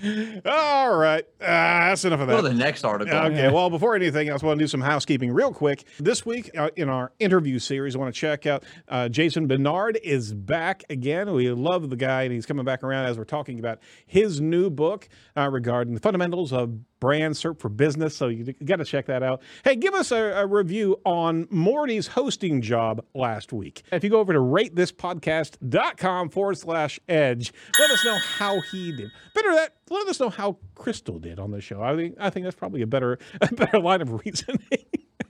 All 0.46 0.96
right. 0.96 1.24
Uh, 1.40 1.44
that's 1.90 2.06
enough 2.06 2.20
of 2.20 2.28
Go 2.28 2.36
that. 2.36 2.42
to 2.42 2.48
the 2.48 2.54
next 2.54 2.84
article. 2.84 3.14
Okay, 3.14 3.52
well, 3.52 3.68
before 3.68 3.94
anything 3.94 4.30
else, 4.30 4.42
I 4.42 4.46
want 4.46 4.58
to 4.58 4.62
do 4.62 4.66
some 4.68 4.80
housekeeping 4.80 5.30
real 5.30 5.52
quick. 5.52 5.84
This 5.98 6.24
week 6.24 6.50
uh, 6.56 6.70
in 6.76 6.88
our 6.88 7.12
interview 7.18 7.58
series, 7.58 7.94
I 7.94 7.98
want 7.98 8.14
to 8.14 8.18
check 8.18 8.46
out 8.46 8.64
uh, 8.88 9.10
Jason 9.10 9.46
Barnard 9.46 9.98
is 10.02 10.32
back 10.32 10.84
again. 10.88 11.30
We 11.34 11.50
love 11.50 11.90
the 11.90 11.96
guy, 11.96 12.22
and 12.22 12.32
he's 12.32 12.46
coming 12.46 12.64
back 12.64 12.82
around 12.82 13.06
as 13.06 13.18
we're 13.18 13.24
talking 13.24 13.58
about 13.58 13.78
his 14.06 14.40
new 14.40 14.70
book 14.70 15.06
uh, 15.36 15.50
regarding 15.50 15.92
the 15.92 16.00
fundamentals 16.00 16.50
of 16.50 16.78
brand 17.00 17.36
search 17.36 17.58
for 17.58 17.68
business. 17.68 18.16
So 18.16 18.28
you, 18.28 18.52
got 18.64 18.76
to 18.76 18.84
check 18.84 19.06
that 19.06 19.22
out. 19.22 19.42
Hey, 19.64 19.76
give 19.76 19.94
us 19.94 20.12
a, 20.12 20.16
a 20.16 20.46
review 20.46 21.00
on 21.04 21.46
Mordy's 21.46 22.06
hosting 22.08 22.60
job 22.60 23.04
last 23.14 23.52
week. 23.52 23.82
If 23.90 24.04
you 24.04 24.10
go 24.10 24.20
over 24.20 24.32
to 24.32 24.38
ratethispodcast.com 24.38 26.30
forward 26.30 26.58
slash 26.58 27.00
edge, 27.08 27.52
let 27.78 27.90
us 27.90 28.04
know 28.04 28.18
how 28.18 28.60
he 28.60 28.92
did. 28.92 29.10
Better 29.34 29.52
that, 29.54 29.76
let 29.88 30.06
us 30.08 30.20
know 30.20 30.30
how 30.30 30.58
Crystal 30.74 31.18
did 31.18 31.38
on 31.38 31.50
the 31.50 31.60
show. 31.60 31.82
I 31.82 31.96
think 31.96 32.14
I 32.20 32.30
think 32.30 32.44
that's 32.44 32.56
probably 32.56 32.82
a 32.82 32.86
better 32.86 33.18
a 33.40 33.52
better 33.52 33.78
line 33.78 34.02
of 34.02 34.24
reasoning. 34.24 34.60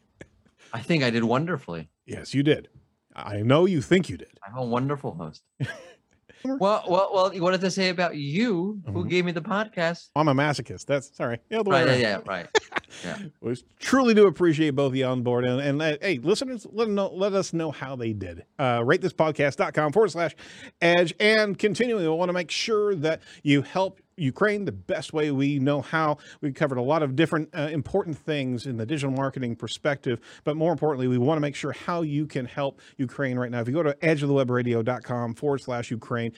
I 0.73 0.81
think 0.81 1.03
I 1.03 1.11
did 1.11 1.25
wonderfully. 1.25 1.89
yes, 2.07 2.35
you 2.35 2.43
did. 2.43 2.69
I 3.15 3.43
know 3.43 3.67
you 3.67 3.83
think 3.83 4.09
you 4.09 4.17
did. 4.17 4.39
I'm 4.47 4.57
a 4.57 4.65
wonderful 4.65 5.15
host. 5.15 5.43
well, 6.45 6.85
well, 6.89 7.11
well. 7.13 7.31
What 7.41 7.51
did 7.53 7.61
they 7.61 7.69
say 7.71 7.89
about 7.91 8.17
you? 8.17 8.81
Who 8.87 9.05
Mhm. 9.05 9.09
gave 9.09 9.25
me 9.25 9.33
the 9.33 9.43
podcast? 9.43 10.09
I'm 10.17 10.29
a 10.29 10.35
masochist. 10.35 10.87
That's 10.87 11.15
sorry. 11.17 11.39
Yeah, 11.51 11.63
the 11.63 11.71
Right. 11.71 11.87
Yeah. 11.87 11.93
around. 11.93 12.01
Yeah. 12.01 12.33
Right. 12.33 12.47
We 13.41 13.55
truly 13.79 14.15
do 14.15 14.27
appreciate 14.27 14.71
both 14.71 14.89
of 14.93 14.97
you 14.97 15.05
on 15.07 15.23
board. 15.23 15.45
And, 15.45 15.61
and 15.61 15.81
uh, 15.81 15.97
hey, 16.01 16.19
listeners, 16.19 16.67
let, 16.73 16.87
them 16.87 16.97
know, 16.97 17.09
let 17.15 17.33
us 17.35 17.53
know 17.53 17.71
how 17.71 17.95
they 17.95 18.13
did. 18.13 18.45
Uh, 18.59 18.81
ratethispodcast.com 18.81 19.93
forward 19.93 20.11
slash 20.11 20.35
edge. 20.81 21.15
And 21.21 21.57
continuing, 21.57 22.03
we 22.03 22.09
want 22.09 22.29
to 22.31 22.33
make 22.33 22.51
sure 22.51 22.97
that 22.97 23.21
you 23.45 23.63
help 23.63 24.01
Ukraine 24.21 24.65
the 24.65 24.73
best 24.73 25.13
way 25.13 25.31
we 25.31 25.59
know 25.59 25.81
how. 25.81 26.19
We 26.41 26.53
covered 26.53 26.79
a 26.79 26.83
lot 26.83 27.03
of 27.03 27.17
different 27.17 27.49
uh, 27.57 27.69
important 27.73 28.17
things 28.19 28.67
in 28.67 28.77
the 28.77 28.87
digital 28.87 29.11
marketing 29.11 29.57
perspective, 29.57 30.21
but 30.45 30.57
more 30.57 30.73
importantly, 30.73 31.09
we 31.09 31.19
want 31.19 31.37
to 31.37 31.41
make 31.41 31.57
sure 31.57 31.73
how 31.73 32.03
you 32.03 32.27
can 32.27 32.45
help 32.45 32.81
Ukraine 32.97 33.39
right 33.39 33.51
now. 33.51 33.61
If 33.61 33.69
you 33.69 33.75
go 33.75 33.83
to 33.83 33.95
edgeofthewebradio.com 33.95 35.35
forward 35.35 35.63
slash 35.63 35.91
Ukraine, 35.91 36.33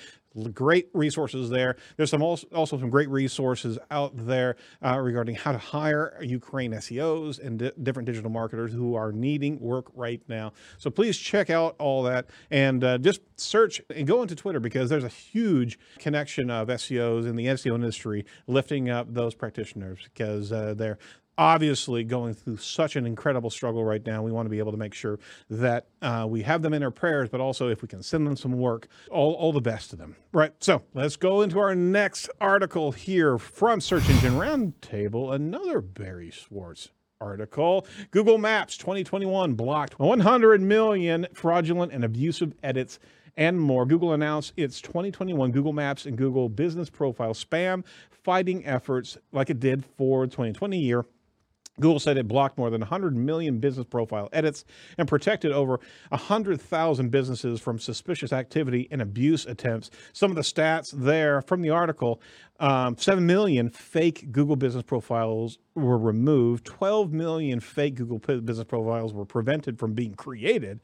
great 0.52 0.88
resources 0.92 1.50
there. 1.50 1.76
There's 1.96 2.10
some 2.10 2.22
also, 2.22 2.46
also 2.54 2.78
some 2.78 2.90
great 2.90 3.08
resources 3.08 3.78
out 3.90 4.12
there 4.14 4.56
uh, 4.84 4.98
regarding 4.98 5.34
how 5.34 5.52
to 5.52 5.58
hire 5.58 6.18
Ukraine 6.22 6.72
SEOs 6.72 7.38
and 7.38 7.58
di- 7.58 7.72
different 7.82 8.06
digital 8.06 8.30
marketers 8.30 8.72
who 8.72 8.94
are 8.94 9.12
needing 9.12 9.60
work 9.60 9.86
right 9.94 10.20
now. 10.28 10.52
So 10.78 10.90
please 10.90 11.18
check 11.18 11.50
out 11.50 11.76
all 11.78 12.02
that 12.04 12.26
and 12.50 12.82
uh, 12.82 12.98
just 12.98 13.20
search 13.36 13.80
and 13.94 14.06
go 14.06 14.22
into 14.22 14.34
Twitter 14.34 14.60
because 14.60 14.88
there's 14.88 15.04
a 15.04 15.08
huge 15.08 15.78
connection 15.98 16.50
of 16.50 16.68
SEOs 16.68 17.26
in 17.26 17.36
the 17.36 17.46
SEO 17.46 17.74
industry 17.74 18.24
lifting 18.46 18.90
up 18.90 19.12
those 19.12 19.34
practitioners 19.34 19.98
because 20.04 20.52
uh, 20.52 20.74
they're 20.76 20.98
obviously 21.38 22.04
going 22.04 22.34
through 22.34 22.58
such 22.58 22.96
an 22.96 23.06
incredible 23.06 23.50
struggle 23.50 23.84
right 23.84 24.04
now. 24.04 24.22
We 24.22 24.32
want 24.32 24.46
to 24.46 24.50
be 24.50 24.58
able 24.58 24.72
to 24.72 24.78
make 24.78 24.94
sure 24.94 25.18
that 25.50 25.86
uh, 26.00 26.26
we 26.28 26.42
have 26.42 26.62
them 26.62 26.74
in 26.74 26.82
our 26.82 26.90
prayers, 26.90 27.28
but 27.28 27.40
also 27.40 27.68
if 27.68 27.82
we 27.82 27.88
can 27.88 28.02
send 28.02 28.26
them 28.26 28.36
some 28.36 28.52
work, 28.52 28.88
all, 29.10 29.34
all 29.34 29.52
the 29.52 29.60
best 29.60 29.90
to 29.90 29.96
them. 29.96 30.16
Right. 30.32 30.52
So 30.60 30.82
let's 30.94 31.16
go 31.16 31.42
into 31.42 31.58
our 31.58 31.74
next 31.74 32.28
article 32.40 32.92
here 32.92 33.38
from 33.38 33.80
Search 33.80 34.08
Engine 34.08 34.34
Roundtable. 34.34 35.32
Another 35.32 35.80
Barry 35.80 36.30
Schwartz 36.30 36.90
article. 37.20 37.86
Google 38.10 38.38
Maps 38.38 38.76
2021 38.76 39.54
blocked 39.54 39.98
100 39.98 40.60
million 40.60 41.26
fraudulent 41.32 41.92
and 41.92 42.04
abusive 42.04 42.52
edits 42.62 42.98
and 43.36 43.58
more. 43.58 43.86
Google 43.86 44.12
announced 44.12 44.52
its 44.56 44.80
2021 44.80 45.52
Google 45.52 45.72
Maps 45.72 46.04
and 46.04 46.18
Google 46.18 46.48
Business 46.48 46.90
Profile 46.90 47.32
spam 47.32 47.84
fighting 48.10 48.64
efforts 48.66 49.18
like 49.32 49.50
it 49.50 49.60
did 49.60 49.84
for 49.96 50.26
2020 50.26 50.78
year 50.78 51.04
Google 51.80 51.98
said 51.98 52.18
it 52.18 52.28
blocked 52.28 52.58
more 52.58 52.68
than 52.70 52.80
100 52.82 53.16
million 53.16 53.58
business 53.58 53.86
profile 53.86 54.28
edits 54.32 54.64
and 54.98 55.08
protected 55.08 55.52
over 55.52 55.80
100,000 56.10 57.10
businesses 57.10 57.60
from 57.60 57.78
suspicious 57.78 58.32
activity 58.32 58.88
and 58.90 59.00
abuse 59.00 59.46
attempts. 59.46 59.90
Some 60.12 60.30
of 60.30 60.36
the 60.36 60.42
stats 60.42 60.92
there 60.92 61.40
from 61.42 61.62
the 61.62 61.70
article 61.70 62.20
um, 62.60 62.96
7 62.96 63.26
million 63.26 63.70
fake 63.70 64.30
Google 64.30 64.54
business 64.54 64.84
profiles 64.84 65.58
were 65.74 65.98
removed, 65.98 66.64
12 66.64 67.12
million 67.12 67.58
fake 67.58 67.96
Google 67.96 68.18
business 68.18 68.64
profiles 68.64 69.12
were 69.12 69.24
prevented 69.24 69.80
from 69.80 69.94
being 69.94 70.14
created, 70.14 70.78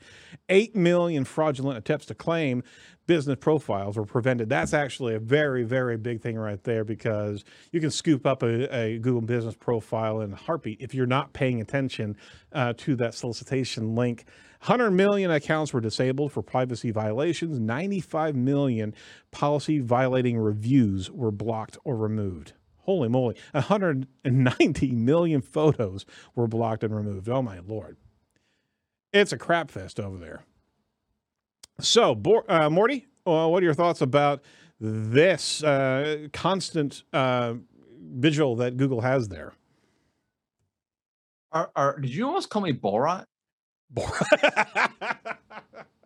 8 0.48 0.74
million 0.74 1.24
fraudulent 1.24 1.78
attempts 1.78 2.06
to 2.06 2.14
claim 2.14 2.64
business 3.08 3.38
profiles 3.40 3.96
were 3.96 4.04
prevented. 4.04 4.48
That's 4.48 4.72
actually 4.72 5.16
a 5.16 5.18
very, 5.18 5.64
very 5.64 5.96
big 5.96 6.20
thing 6.20 6.36
right 6.38 6.62
there 6.62 6.84
because 6.84 7.42
you 7.72 7.80
can 7.80 7.90
scoop 7.90 8.24
up 8.26 8.44
a, 8.44 8.72
a 8.72 8.98
Google 8.98 9.22
business 9.22 9.56
profile 9.56 10.20
in 10.20 10.34
a 10.34 10.36
heartbeat 10.36 10.80
if 10.80 10.94
you're 10.94 11.06
not 11.06 11.32
paying 11.32 11.60
attention 11.60 12.16
uh, 12.52 12.74
to 12.76 12.94
that 12.96 13.14
solicitation 13.14 13.96
link. 13.96 14.24
100 14.60 14.90
million 14.90 15.30
accounts 15.30 15.72
were 15.72 15.80
disabled 15.80 16.32
for 16.32 16.42
privacy 16.42 16.90
violations. 16.90 17.58
95 17.58 18.36
million 18.36 18.94
policy 19.30 19.80
violating 19.80 20.38
reviews 20.38 21.10
were 21.10 21.32
blocked 21.32 21.78
or 21.84 21.96
removed. 21.96 22.52
Holy 22.82 23.08
moly. 23.08 23.36
190 23.52 24.92
million 24.92 25.40
photos 25.40 26.04
were 26.34 26.46
blocked 26.46 26.84
and 26.84 26.94
removed. 26.94 27.28
Oh 27.28 27.42
my 27.42 27.60
lord. 27.60 27.96
It's 29.14 29.32
a 29.32 29.38
crap 29.38 29.70
fest 29.70 29.98
over 29.98 30.18
there. 30.18 30.42
So, 31.80 32.10
uh, 32.12 32.68
Mordy, 32.68 33.04
uh, 33.26 33.46
what 33.48 33.62
are 33.62 33.64
your 33.64 33.74
thoughts 33.74 34.00
about 34.00 34.42
this 34.80 35.62
uh, 35.62 36.28
constant 36.32 37.04
uh, 37.12 37.54
vigil 38.00 38.56
that 38.56 38.76
Google 38.76 39.00
has 39.00 39.28
there? 39.28 39.54
Are, 41.52 41.70
are, 41.76 41.98
did 42.00 42.12
you 42.14 42.26
almost 42.26 42.50
call 42.50 42.62
me 42.62 42.72
Borat? 42.72 43.24
Bor- 43.90 44.10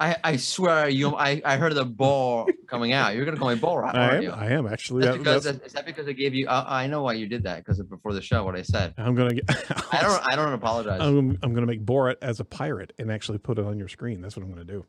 I, 0.00 0.16
I 0.22 0.36
swear 0.36 0.88
you 0.88 1.16
I, 1.16 1.42
I 1.44 1.56
heard 1.56 1.74
the 1.74 1.84
bore 1.84 2.46
coming 2.68 2.92
out. 2.92 3.14
You're 3.16 3.24
gonna 3.24 3.36
call 3.36 3.48
me 3.48 3.56
Borat, 3.60 3.94
I 3.94 3.98
aren't 4.04 4.16
am. 4.18 4.22
you? 4.22 4.30
I 4.30 4.46
am 4.46 4.66
actually. 4.66 5.02
That's 5.04 5.16
That- 5.16 5.24
because 5.24 5.44
that's- 5.44 5.66
is 5.66 5.72
that 5.72 5.86
because 5.86 6.06
I 6.06 6.12
gave 6.12 6.34
you? 6.34 6.46
Uh, 6.46 6.64
I 6.66 6.86
know 6.86 7.02
why 7.02 7.14
you 7.14 7.26
did 7.26 7.42
that 7.44 7.64
because 7.64 7.82
before 7.82 8.12
the 8.12 8.22
show, 8.22 8.44
what 8.44 8.54
I 8.54 8.62
said. 8.62 8.94
I'm 8.96 9.14
gonna 9.14 9.34
get. 9.34 9.44
I 9.92 10.02
don't. 10.02 10.22
I 10.32 10.36
don't 10.36 10.52
apologize. 10.52 11.00
I'm, 11.00 11.38
I'm 11.42 11.54
gonna 11.54 11.66
make 11.66 11.84
Borat 11.84 12.16
as 12.22 12.40
a 12.40 12.44
pirate 12.44 12.92
and 12.98 13.10
actually 13.10 13.38
put 13.38 13.58
it 13.58 13.64
on 13.64 13.78
your 13.78 13.88
screen. 13.88 14.20
That's 14.20 14.36
what 14.36 14.44
I'm 14.44 14.50
gonna 14.50 14.64
do. 14.64 14.84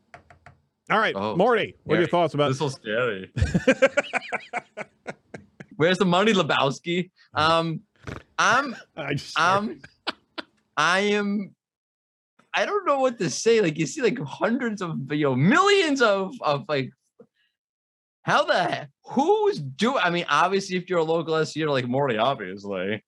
All 0.90 0.98
right, 0.98 1.14
Oh, 1.14 1.36
Mordy, 1.36 1.74
what 1.84 1.96
are 1.96 2.00
your 2.00 2.08
thoughts 2.08 2.34
about? 2.34 2.48
this 2.48 2.60
is 2.60 2.72
scary. 2.74 3.30
Where's 5.76 5.98
the 5.98 6.04
money, 6.04 6.32
Lebowski? 6.32 7.10
Um, 7.34 7.80
I'm 8.38 8.76
I 8.96 9.14
just 9.14 9.38
um, 9.38 9.80
I 10.76 11.00
am. 11.00 11.54
I 12.54 12.66
don't 12.66 12.86
know 12.86 13.00
what 13.00 13.18
to 13.18 13.30
say. 13.30 13.60
Like 13.60 13.78
you 13.78 13.86
see, 13.86 14.02
like 14.02 14.18
hundreds 14.18 14.82
of 14.82 14.98
you 15.12 15.24
know 15.24 15.36
millions 15.36 16.02
of 16.02 16.34
of 16.40 16.64
like. 16.68 16.90
How 18.22 18.44
the? 18.44 18.86
Who's 19.04 19.58
do? 19.58 19.96
I 19.96 20.10
mean, 20.10 20.26
obviously, 20.28 20.76
if 20.76 20.90
you're 20.90 20.98
a 20.98 21.04
local 21.04 21.34
SEO, 21.34 21.70
like 21.70 21.86
Mordy, 21.86 22.22
obviously, 22.22 23.02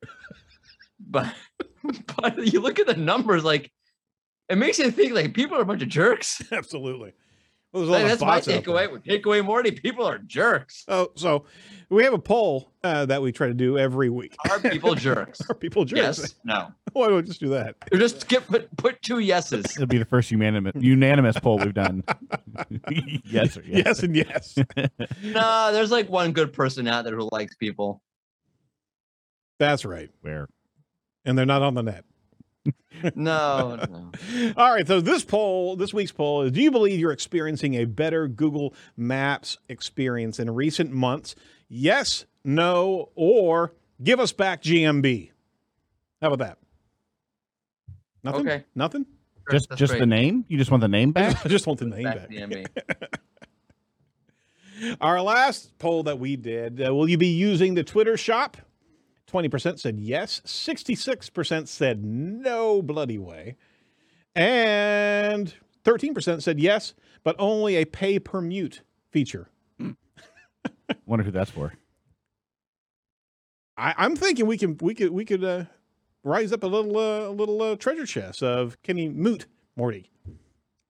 but 0.98 1.32
but 2.16 2.46
you 2.46 2.60
look 2.60 2.78
at 2.78 2.86
the 2.86 2.96
numbers, 2.96 3.44
like 3.44 3.70
it 4.48 4.58
makes 4.58 4.78
you 4.78 4.90
think 4.90 5.14
like 5.14 5.34
people 5.34 5.56
are 5.56 5.62
a 5.62 5.66
bunch 5.66 5.82
of 5.82 5.88
jerks. 5.88 6.42
absolutely. 6.52 7.12
Well, 7.72 7.86
there's 7.86 7.88
a 7.88 7.92
lot 8.02 8.08
that's 8.08 8.20
my 8.20 8.26
bots 8.26 8.48
out 8.48 8.64
there. 8.64 8.88
takeaway. 8.88 9.04
Takeaway, 9.04 9.42
Mordy. 9.42 9.80
People 9.80 10.04
are 10.06 10.18
jerks. 10.18 10.84
Oh, 10.88 11.10
so 11.14 11.46
we 11.88 12.04
have 12.04 12.12
a 12.12 12.18
poll 12.18 12.70
uh, 12.84 13.06
that 13.06 13.22
we 13.22 13.32
try 13.32 13.48
to 13.48 13.54
do 13.54 13.78
every 13.78 14.10
week. 14.10 14.36
Are 14.50 14.60
people 14.60 14.94
jerks? 14.94 15.40
Are 15.48 15.54
people 15.54 15.86
jerks? 15.86 16.18
yes. 16.20 16.34
No. 16.44 16.68
Why 16.92 17.06
don't 17.08 17.16
we 17.16 17.22
just 17.22 17.40
do 17.40 17.48
that? 17.48 17.76
Or 17.90 17.98
just 17.98 18.20
skip. 18.20 18.46
Put 18.46 18.76
put 18.76 19.00
two 19.00 19.20
yeses. 19.20 19.64
It'll 19.74 19.86
be 19.86 19.96
the 19.96 20.04
first 20.04 20.30
unanimous 20.30 20.74
unanimous 20.78 21.38
poll 21.38 21.58
we've 21.58 21.72
done. 21.72 22.04
yes 23.24 23.56
or 23.56 23.62
yes. 23.62 23.82
Yes 23.86 24.02
and 24.02 24.16
yes. 24.16 24.58
no, 25.22 25.72
there's 25.72 25.90
like 25.90 26.10
one 26.10 26.32
good 26.32 26.52
person 26.52 26.86
out 26.86 27.04
there 27.04 27.16
who 27.16 27.28
likes 27.32 27.54
people. 27.56 28.02
That's 29.58 29.86
right. 29.86 30.10
Where? 30.20 30.46
And 31.24 31.38
they're 31.38 31.46
not 31.46 31.62
on 31.62 31.72
the 31.72 31.82
net. 31.82 32.04
No, 33.14 33.76
no. 33.90 34.12
All 34.56 34.72
right. 34.72 34.86
So 34.86 35.00
this 35.00 35.24
poll, 35.24 35.74
this 35.76 35.92
week's 35.92 36.12
poll 36.12 36.42
is: 36.42 36.52
Do 36.52 36.60
you 36.62 36.70
believe 36.70 37.00
you're 37.00 37.12
experiencing 37.12 37.74
a 37.74 37.84
better 37.84 38.28
Google 38.28 38.74
Maps 38.96 39.58
experience 39.68 40.38
in 40.38 40.50
recent 40.50 40.92
months? 40.92 41.34
Yes, 41.68 42.26
no, 42.44 43.10
or 43.14 43.72
give 44.02 44.20
us 44.20 44.32
back 44.32 44.62
GMB. 44.62 45.30
How 46.20 46.32
about 46.32 46.38
that? 46.46 46.58
Nothing. 48.22 48.40
Okay. 48.48 48.64
Nothing. 48.74 49.06
Just 49.50 49.68
That's 49.68 49.78
just 49.80 49.90
great. 49.92 50.00
the 50.00 50.06
name? 50.06 50.44
You 50.46 50.56
just 50.56 50.70
want 50.70 50.82
the 50.82 50.88
name 50.88 51.10
back? 51.10 51.44
I 51.44 51.48
just 51.48 51.66
want 51.66 51.80
the 51.80 51.86
name 51.86 52.04
Back 52.04 52.28
back. 52.28 52.74
to. 52.74 53.18
Our 55.00 55.20
last 55.20 55.76
poll 55.78 56.04
that 56.04 56.18
we 56.20 56.36
did: 56.36 56.80
uh, 56.84 56.94
Will 56.94 57.08
you 57.08 57.18
be 57.18 57.28
using 57.28 57.74
the 57.74 57.82
Twitter 57.84 58.16
shop? 58.16 58.56
Twenty 59.32 59.48
percent 59.48 59.80
said 59.80 59.98
yes. 59.98 60.42
Sixty-six 60.44 61.30
percent 61.30 61.66
said 61.66 62.04
no 62.04 62.82
bloody 62.82 63.16
way, 63.16 63.56
and 64.36 65.54
thirteen 65.84 66.12
percent 66.12 66.42
said 66.42 66.60
yes, 66.60 66.92
but 67.24 67.34
only 67.38 67.76
a 67.76 67.86
pay 67.86 68.18
per 68.18 68.42
mute 68.42 68.82
feature. 69.10 69.48
Wonder 71.06 71.24
who 71.24 71.30
that's 71.30 71.50
for. 71.50 71.72
I, 73.78 73.94
I'm 73.96 74.16
thinking 74.16 74.44
we 74.44 74.58
can 74.58 74.76
we 74.82 74.94
could 74.94 75.12
we 75.12 75.24
could 75.24 75.42
uh, 75.42 75.64
rise 76.24 76.52
up 76.52 76.62
a 76.62 76.66
little 76.66 76.98
uh, 76.98 77.30
a 77.30 77.32
little 77.32 77.62
uh, 77.62 77.76
treasure 77.76 78.04
chest 78.04 78.42
of 78.42 78.76
can 78.82 78.98
he 78.98 79.08
moot 79.08 79.46
Mordy? 79.78 80.08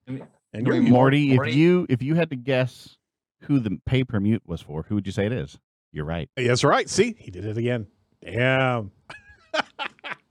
And 0.09 0.67
you're 0.67 0.83
Mordy, 0.83 1.31
Mordy- 1.31 1.49
if 1.49 1.55
you 1.55 1.87
if 1.89 2.03
you 2.03 2.17
had 2.17 2.29
to 2.31 2.37
guess 2.37 2.97
who 3.43 3.61
the 3.61 3.79
pay 3.87 4.03
per 4.03 4.19
mute 4.19 4.43
was 4.45 4.61
for, 4.61 4.83
who 4.89 4.97
would 4.97 5.07
you 5.07 5.13
say 5.13 5.27
it 5.27 5.33
is? 5.33 5.61
You're 5.93 6.07
right. 6.07 6.29
That's 6.37 6.65
right. 6.65 6.91
See, 6.91 7.15
he 7.17 7.31
did 7.31 7.45
it 7.45 7.57
again. 7.57 7.87
Damn. 8.25 8.91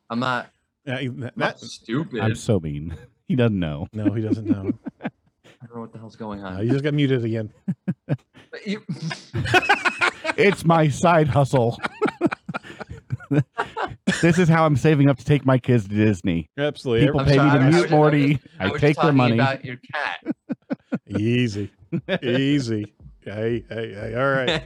I'm 0.09 0.19
not, 0.19 0.49
that- 0.85 1.33
not 1.37 1.59
stupid. 1.59 2.19
I'm 2.21 2.35
so 2.35 2.59
mean. 2.59 2.95
He 3.27 3.37
doesn't 3.37 3.57
know. 3.59 3.87
no, 3.93 4.11
he 4.11 4.21
doesn't 4.21 4.45
know. 4.45 4.73
I 5.01 5.09
don't 5.65 5.75
know 5.75 5.79
what 5.81 5.93
the 5.93 5.99
hell's 5.99 6.17
going 6.17 6.43
Uh, 6.43 6.49
on. 6.49 6.65
you 6.65 6.71
just 6.73 6.83
got 6.83 6.93
muted 6.93 7.23
again. 7.23 7.49
You- 8.65 8.83
It's 10.37 10.65
my 10.65 10.89
side 10.89 11.29
hustle. 11.29 11.77
this 14.21 14.37
is 14.37 14.49
how 14.49 14.65
I'm 14.65 14.75
saving 14.75 15.09
up 15.09 15.17
to 15.17 15.23
take 15.23 15.45
my 15.45 15.57
kids 15.57 15.87
to 15.87 15.95
Disney. 15.95 16.49
Absolutely. 16.57 17.05
People 17.07 17.21
I'm 17.21 17.25
pay 17.25 17.35
sorry, 17.37 17.49
me 17.51 17.57
to 17.57 17.63
I 17.65 17.69
mute 17.69 17.89
Mordy. 17.89 18.39
I 18.59 18.65
I, 18.65 18.67
was 18.71 18.81
just 18.81 18.81
take 18.81 18.97
their 19.01 19.13
money. 19.13 19.35
about 19.35 19.63
your 19.63 19.77
cat. 19.93 20.25
Easy. 21.07 21.71
Easy. 22.21 22.93
Hey, 23.21 23.63
hey, 23.69 23.93
hey. 23.93 24.15
All 24.15 24.29
right. 24.29 24.63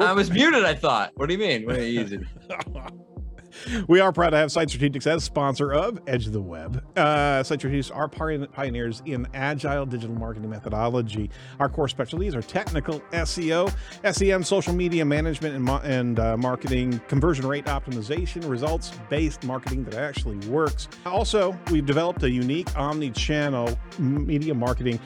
I 0.00 0.12
was 0.12 0.30
muted. 0.30 0.64
I 0.64 0.74
thought. 0.74 1.12
What 1.14 1.26
do 1.26 1.34
you 1.34 1.38
mean? 1.38 1.70
Easy? 1.70 2.20
we 3.88 4.00
are 4.00 4.12
proud 4.12 4.30
to 4.30 4.36
have 4.36 4.52
Site 4.52 4.68
Strategics 4.68 5.06
as 5.06 5.24
sponsor 5.24 5.72
of 5.72 6.00
Edge 6.06 6.26
of 6.26 6.32
the 6.32 6.40
Web. 6.40 6.84
Uh, 6.96 7.42
Site 7.42 7.60
Strategics 7.60 7.94
are 7.94 8.08
pioneers 8.08 9.02
in 9.06 9.26
agile 9.34 9.86
digital 9.86 10.16
marketing 10.16 10.50
methodology. 10.50 11.30
Our 11.58 11.68
core 11.68 11.88
specialties 11.88 12.34
are 12.34 12.42
technical 12.42 13.00
SEO, 13.12 13.74
SEM, 14.12 14.44
social 14.44 14.74
media 14.74 15.04
management, 15.04 15.54
and, 15.54 15.64
mo- 15.64 15.80
and 15.82 16.18
uh, 16.18 16.36
marketing, 16.36 17.00
conversion 17.08 17.46
rate 17.46 17.66
optimization, 17.66 18.48
results 18.48 18.92
based 19.08 19.44
marketing 19.44 19.84
that 19.84 19.94
actually 19.94 20.36
works. 20.48 20.88
Also, 21.06 21.58
we've 21.70 21.86
developed 21.86 22.22
a 22.22 22.30
unique 22.30 22.74
omni 22.76 23.10
channel 23.10 23.78
media 23.98 24.54
marketing 24.54 25.00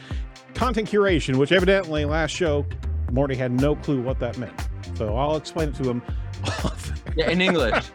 content 0.55 0.89
curation, 0.89 1.37
which 1.37 1.53
evidently 1.53 2.05
last 2.05 2.31
show, 2.31 2.67
Mordy 3.13 3.37
had 3.37 3.53
no 3.53 3.77
clue 3.77 4.01
what 4.01 4.19
that 4.21 4.39
meant. 4.39 4.55
So 4.95 5.17
I'll 5.17 5.37
explain 5.37 5.69
it 5.71 5.75
to 5.77 5.85
him. 5.91 6.03
Yeah, 7.15 7.29
in 7.29 7.43
English. 7.43 7.91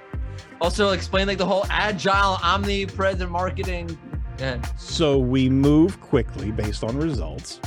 Also, 0.62 0.92
explain 0.92 1.26
like 1.26 1.40
the 1.40 1.46
whole 1.46 1.66
agile, 1.72 2.38
omnipresent 2.44 3.32
marketing. 3.32 3.98
Yeah. 4.38 4.62
So 4.78 5.18
we 5.18 5.50
move 5.50 6.00
quickly 6.02 6.52
based 6.52 6.84
on 6.84 6.96
results, 6.98 7.60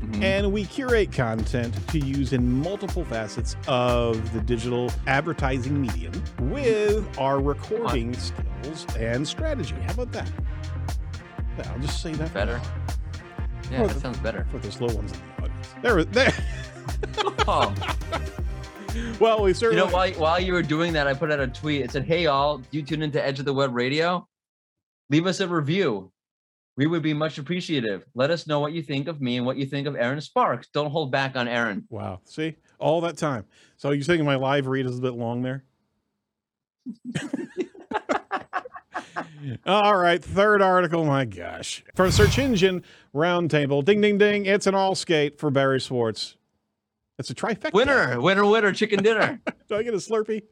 Mhm. 0.00 0.20
and 0.22 0.52
we 0.52 0.64
curate 0.64 1.12
content 1.12 1.72
to 1.90 2.00
use 2.00 2.32
in 2.32 2.60
multiple 2.60 3.04
facets 3.04 3.54
of 3.68 4.32
the 4.32 4.40
digital 4.40 4.90
advertising 5.06 5.80
medium 5.80 6.12
with 6.40 7.06
our 7.20 7.38
recording 7.40 8.14
skills 8.14 8.84
and 8.98 9.26
strategy. 9.26 9.76
How 9.86 9.92
about 9.92 10.10
that? 10.10 10.30
I'll 11.70 11.78
just 11.78 12.02
say 12.02 12.12
that 12.14 12.34
Better. 12.34 12.60
Yeah, 13.70 13.86
that 13.86 14.00
sounds 14.00 14.18
better. 14.18 14.44
for 14.50 14.58
the 14.58 14.72
slow 14.72 14.88
ones 14.92 15.12
in 15.12 15.18
the 15.18 15.24
audience. 15.24 15.31
There, 15.82 15.96
was 15.96 16.06
there. 16.06 16.32
Oh, 17.46 17.74
well, 19.18 19.42
we 19.42 19.52
certainly. 19.52 19.82
you 19.82 19.88
know, 19.88 19.92
while 19.92 20.12
while 20.12 20.40
you 20.40 20.52
were 20.52 20.62
doing 20.62 20.92
that, 20.92 21.06
I 21.08 21.14
put 21.14 21.32
out 21.32 21.40
a 21.40 21.48
tweet. 21.48 21.82
It 21.82 21.90
said, 21.90 22.04
"Hey, 22.04 22.26
all, 22.26 22.58
do 22.58 22.66
you 22.70 22.82
tune 22.82 23.02
into 23.02 23.24
Edge 23.24 23.38
of 23.40 23.44
the 23.44 23.52
Web 23.52 23.74
Radio? 23.74 24.26
Leave 25.10 25.26
us 25.26 25.40
a 25.40 25.48
review. 25.48 26.12
We 26.76 26.86
would 26.86 27.02
be 27.02 27.12
much 27.12 27.38
appreciative. 27.38 28.04
Let 28.14 28.30
us 28.30 28.46
know 28.46 28.60
what 28.60 28.72
you 28.72 28.82
think 28.82 29.08
of 29.08 29.20
me 29.20 29.36
and 29.36 29.44
what 29.44 29.56
you 29.56 29.66
think 29.66 29.86
of 29.86 29.96
Erin 29.96 30.20
Sparks. 30.20 30.68
Don't 30.72 30.90
hold 30.90 31.10
back 31.10 31.36
on 31.36 31.48
Erin. 31.48 31.84
Wow. 31.90 32.20
See, 32.24 32.56
all 32.78 33.00
that 33.02 33.16
time. 33.16 33.44
So 33.76 33.90
you 33.90 34.02
thinking 34.02 34.24
my 34.24 34.36
live 34.36 34.66
read 34.66 34.86
is 34.86 34.98
a 34.98 35.02
bit 35.02 35.14
long 35.14 35.42
there? 35.42 35.64
All 39.66 39.96
right, 39.96 40.22
third 40.22 40.62
article. 40.62 41.04
My 41.04 41.24
gosh, 41.24 41.84
from 41.94 42.10
Search 42.10 42.38
Engine 42.38 42.82
Roundtable. 43.14 43.84
Ding, 43.84 44.00
ding, 44.00 44.18
ding! 44.18 44.46
It's 44.46 44.66
an 44.66 44.74
all 44.74 44.94
skate 44.94 45.38
for 45.38 45.50
Barry 45.50 45.80
Schwartz. 45.80 46.36
It's 47.18 47.30
a 47.30 47.34
trifecta. 47.34 47.72
Winner, 47.72 48.20
winner, 48.20 48.44
winner, 48.44 48.72
chicken 48.72 49.02
dinner. 49.02 49.40
Do 49.68 49.76
I 49.76 49.82
get 49.82 49.94
a 49.94 49.98
Slurpee? 49.98 50.42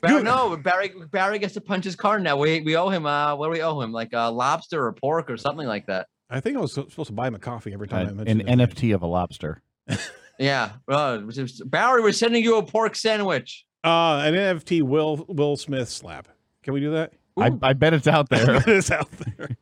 Barry, 0.00 0.22
no, 0.22 0.56
Barry 0.56 0.92
Barry 1.10 1.38
gets 1.38 1.54
to 1.54 1.60
punch 1.60 1.84
his 1.84 1.94
card 1.94 2.22
now. 2.22 2.36
We 2.36 2.62
we 2.62 2.76
owe 2.76 2.88
him 2.88 3.06
uh 3.06 3.36
what 3.36 3.46
do 3.46 3.50
we 3.52 3.62
owe 3.62 3.80
him? 3.80 3.92
Like 3.92 4.12
uh 4.14 4.30
lobster 4.32 4.84
or 4.86 4.92
pork 4.92 5.30
or 5.30 5.36
something 5.36 5.66
like 5.66 5.86
that. 5.86 6.08
I 6.30 6.40
think 6.40 6.56
I 6.56 6.60
was 6.60 6.72
supposed 6.72 7.06
to 7.08 7.12
buy 7.12 7.28
him 7.28 7.34
a 7.34 7.38
coffee 7.38 7.72
every 7.72 7.86
time 7.86 8.06
I 8.06 8.10
Uh, 8.10 8.14
mentioned 8.14 8.48
an 8.48 8.60
it. 8.60 8.70
NFT 8.70 8.94
of 8.94 9.02
a 9.02 9.06
lobster. 9.06 9.62
Yeah. 10.36 10.72
Uh, 10.88 11.20
Barry, 11.66 12.02
we're 12.02 12.10
sending 12.10 12.42
you 12.42 12.56
a 12.58 12.62
pork 12.66 12.96
sandwich. 12.96 13.64
Uh, 13.84 14.20
an 14.24 14.34
NFT 14.34 14.82
Will 14.82 15.24
Will 15.28 15.56
Smith 15.56 15.88
slap. 15.88 16.26
Can 16.64 16.74
we 16.74 16.80
do 16.80 16.90
that? 16.90 17.12
I, 17.36 17.50
I 17.62 17.72
bet 17.72 17.94
it's 17.94 18.06
out 18.06 18.28
there. 18.28 18.62
it's 18.66 18.90
out 18.90 19.10
there. 19.10 19.56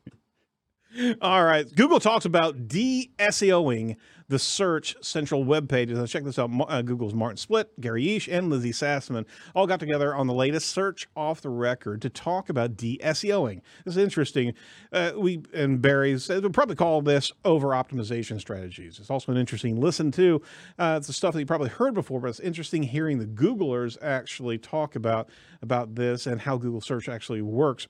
All 1.21 1.43
right. 1.43 1.65
Google 1.75 1.99
talks 1.99 2.25
about 2.25 2.67
de-SEOing 2.67 3.95
the 4.27 4.39
search 4.39 4.95
central 5.01 5.43
web 5.43 5.67
pages. 5.67 5.97
Now 5.97 6.05
check 6.05 6.23
this 6.23 6.39
out. 6.39 6.49
Uh, 6.67 6.81
Google's 6.81 7.13
Martin 7.13 7.37
Splitt, 7.37 7.65
Gary 7.79 8.03
Illyes, 8.03 8.27
and 8.27 8.51
Lizzi 8.51 8.69
Sassman 8.69 9.25
all 9.53 9.67
got 9.67 9.79
together 9.79 10.15
on 10.15 10.27
the 10.27 10.33
latest 10.33 10.69
search 10.69 11.07
off 11.15 11.41
the 11.41 11.49
record 11.49 12.01
to 12.01 12.09
talk 12.09 12.49
about 12.49 12.77
de-SEOing. 12.77 13.61
This 13.85 13.95
is 13.95 13.97
interesting. 13.97 14.53
Uh, 14.91 15.11
we 15.17 15.41
and 15.53 15.81
Barry's 15.81 16.29
we'll 16.29 16.49
probably 16.49 16.75
call 16.75 17.01
this 17.01 17.31
over 17.43 17.69
optimization 17.69 18.39
strategies. 18.39 18.99
It's 18.99 19.09
also 19.09 19.31
an 19.31 19.37
interesting 19.37 19.79
listen 19.79 20.11
to. 20.11 20.41
Uh, 20.79 20.95
it's 20.97 21.07
the 21.07 21.13
stuff 21.13 21.33
that 21.33 21.39
you 21.39 21.45
probably 21.45 21.69
heard 21.69 21.93
before, 21.93 22.19
but 22.19 22.29
it's 22.29 22.39
interesting 22.39 22.83
hearing 22.83 23.19
the 23.19 23.25
Googlers 23.25 23.97
actually 24.01 24.57
talk 24.57 24.95
about 24.95 25.29
about 25.61 25.95
this 25.95 26.27
and 26.27 26.41
how 26.41 26.57
Google 26.57 26.81
search 26.81 27.09
actually 27.09 27.41
works. 27.41 27.87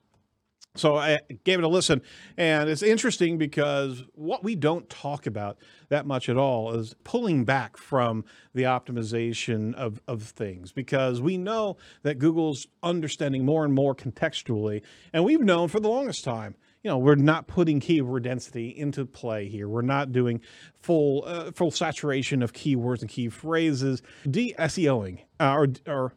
So 0.76 0.96
I 0.96 1.20
gave 1.44 1.60
it 1.60 1.64
a 1.64 1.68
listen, 1.68 2.02
and 2.36 2.68
it's 2.68 2.82
interesting 2.82 3.38
because 3.38 4.06
what 4.16 4.44
we 4.44 4.56
don't 4.56 4.90
talk 4.90 5.28
about 5.28 5.60
that 5.90 6.08
much 6.08 6.30
at 6.30 6.36
all 6.36 6.74
is 6.74 6.96
pulling 7.04 7.46
back 7.46 7.78
from 7.78 8.26
the 8.56 8.64
optimization 8.64 9.76
of, 9.76 10.02
of 10.08 10.24
things 10.24 10.72
because 10.72 11.22
we 11.22 11.38
know 11.38 11.78
that 12.02 12.18
Google's 12.18 12.66
understanding 12.82 13.46
more 13.46 13.64
and 13.66 13.76
more 13.76 13.94
contextually, 13.94 14.82
and 15.14 15.24
we've 15.24 15.42
known 15.42 15.68
for 15.68 15.80
the 15.80 15.90
longest 15.90 16.24
time. 16.24 16.56
You 16.82 16.90
know, 16.90 16.98
we're 16.98 17.16
not 17.16 17.46
putting 17.46 17.80
keyword 17.80 18.24
density 18.24 18.70
into 18.70 19.06
play 19.06 19.48
here. 19.48 19.70
We're 19.70 19.84
not 19.84 20.12
doing 20.12 20.42
full 20.82 21.24
uh, 21.28 21.52
full 21.52 21.70
saturation 21.70 22.42
of 22.42 22.52
keywords 22.52 23.02
and 23.02 23.10
key 23.10 23.30
phrases. 23.30 24.02
De-SEOing 24.30 25.20
uh, 25.40 25.54
or 25.54 25.68
or 25.88 26.14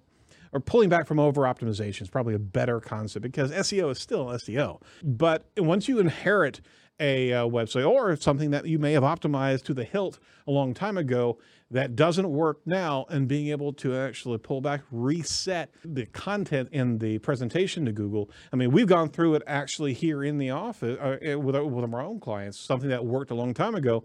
or 0.56 0.60
pulling 0.60 0.88
back 0.88 1.06
from 1.06 1.20
over 1.20 1.42
optimization 1.42 2.02
is 2.02 2.08
probably 2.08 2.34
a 2.34 2.38
better 2.38 2.80
concept 2.80 3.22
because 3.22 3.52
SEO 3.52 3.90
is 3.92 3.98
still 3.98 4.26
SEO. 4.26 4.80
But 5.04 5.46
once 5.58 5.86
you 5.86 5.98
inherit 5.98 6.62
a 6.98 7.30
uh, 7.30 7.44
website 7.44 7.86
or 7.86 8.16
something 8.16 8.52
that 8.52 8.64
you 8.66 8.78
may 8.78 8.92
have 8.92 9.02
optimized 9.02 9.64
to 9.64 9.74
the 9.74 9.84
hilt 9.84 10.18
a 10.46 10.50
long 10.50 10.72
time 10.72 10.96
ago 10.96 11.36
that 11.70 11.94
doesn't 11.94 12.30
work 12.30 12.60
now, 12.64 13.04
and 13.10 13.26
being 13.28 13.48
able 13.48 13.72
to 13.74 13.94
actually 13.94 14.38
pull 14.38 14.60
back, 14.62 14.80
reset 14.92 15.68
the 15.84 16.06
content 16.06 16.68
in 16.72 16.96
the 16.98 17.18
presentation 17.18 17.84
to 17.84 17.92
Google. 17.92 18.30
I 18.52 18.56
mean, 18.56 18.70
we've 18.70 18.86
gone 18.86 19.10
through 19.10 19.34
it 19.34 19.42
actually 19.48 19.92
here 19.92 20.22
in 20.24 20.38
the 20.38 20.50
office 20.50 20.96
uh, 20.98 21.38
with, 21.38 21.54
our- 21.56 21.66
with 21.66 21.92
our 21.92 22.00
own 22.00 22.18
clients, 22.20 22.58
something 22.58 22.88
that 22.88 23.04
worked 23.04 23.30
a 23.30 23.34
long 23.34 23.52
time 23.52 23.74
ago 23.74 24.04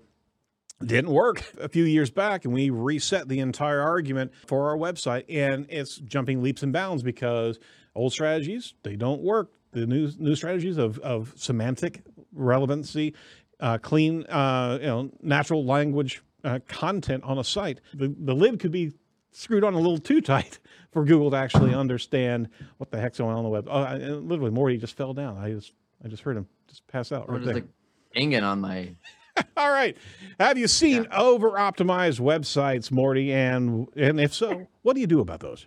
didn't 0.85 1.11
work 1.11 1.43
a 1.59 1.69
few 1.69 1.83
years 1.83 2.09
back 2.09 2.45
and 2.45 2.53
we 2.53 2.69
reset 2.69 3.27
the 3.27 3.39
entire 3.39 3.81
argument 3.81 4.31
for 4.47 4.69
our 4.69 4.77
website 4.77 5.23
and 5.29 5.65
it's 5.69 5.97
jumping 5.97 6.41
leaps 6.41 6.63
and 6.63 6.73
bounds 6.73 7.03
because 7.03 7.59
old 7.95 8.13
strategies 8.13 8.73
they 8.83 8.95
don't 8.95 9.21
work. 9.21 9.51
The 9.71 9.85
new 9.85 10.11
new 10.17 10.35
strategies 10.35 10.77
of, 10.77 10.99
of 10.99 11.33
semantic 11.37 12.01
relevancy 12.33 13.13
uh, 13.59 13.77
clean 13.77 14.25
uh, 14.25 14.79
you 14.81 14.87
know 14.87 15.11
natural 15.21 15.65
language 15.65 16.21
uh, 16.43 16.59
content 16.67 17.23
on 17.23 17.37
a 17.37 17.43
site. 17.43 17.79
The, 17.93 18.13
the 18.19 18.33
lid 18.33 18.59
could 18.59 18.71
be 18.71 18.91
screwed 19.31 19.63
on 19.63 19.73
a 19.73 19.77
little 19.77 19.97
too 19.97 20.19
tight 20.19 20.59
for 20.91 21.05
google 21.05 21.31
to 21.31 21.37
actually 21.37 21.73
understand 21.73 22.49
what 22.77 22.91
the 22.91 22.99
heck's 22.99 23.19
going 23.19 23.31
on 23.31 23.37
on 23.37 23.43
the 23.43 23.49
web. 23.49 23.67
Oh, 23.69 23.81
I, 23.81 23.95
literally 23.97 24.51
mordy 24.51 24.79
just 24.79 24.97
fell 24.97 25.13
down. 25.13 25.37
I 25.37 25.51
just 25.51 25.73
i 26.03 26.07
just 26.07 26.23
heard 26.23 26.35
him 26.35 26.47
just 26.67 26.85
pass 26.87 27.11
out 27.11 27.29
right 27.29 27.43
there. 27.43 27.53
like 27.55 27.67
hanging 28.13 28.43
on 28.43 28.59
my 28.59 28.93
all 29.57 29.71
right. 29.71 29.95
Have 30.39 30.57
you 30.57 30.67
seen 30.67 31.07
over 31.11 31.51
optimized 31.51 32.19
websites, 32.19 32.89
Mordy? 32.89 33.29
And 33.29 33.87
and 33.95 34.19
if 34.19 34.33
so, 34.33 34.67
what 34.81 34.93
do 34.95 35.01
you 35.01 35.07
do 35.07 35.19
about 35.19 35.39
those? 35.39 35.65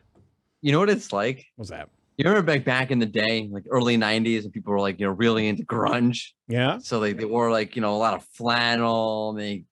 you 0.62 0.72
know 0.72 0.78
what 0.78 0.88
it's 0.90 1.12
like? 1.12 1.44
What's 1.56 1.70
that? 1.70 1.90
You 2.16 2.24
remember 2.24 2.46
back 2.54 2.64
back 2.64 2.90
in 2.90 2.98
the 2.98 3.06
day, 3.06 3.48
like 3.50 3.64
early 3.70 3.96
'90s, 3.96 4.44
and 4.44 4.52
people 4.52 4.72
were 4.72 4.80
like, 4.80 4.98
you 5.00 5.06
know, 5.06 5.12
really 5.12 5.48
into 5.48 5.64
grunge. 5.64 6.28
Yeah. 6.48 6.78
So 6.78 7.00
they, 7.00 7.12
they 7.12 7.24
wore 7.24 7.50
like 7.50 7.76
you 7.76 7.82
know 7.82 7.94
a 7.94 7.98
lot 7.98 8.14
of 8.14 8.24
flannel. 8.32 9.30
And 9.30 9.38
they 9.38 9.64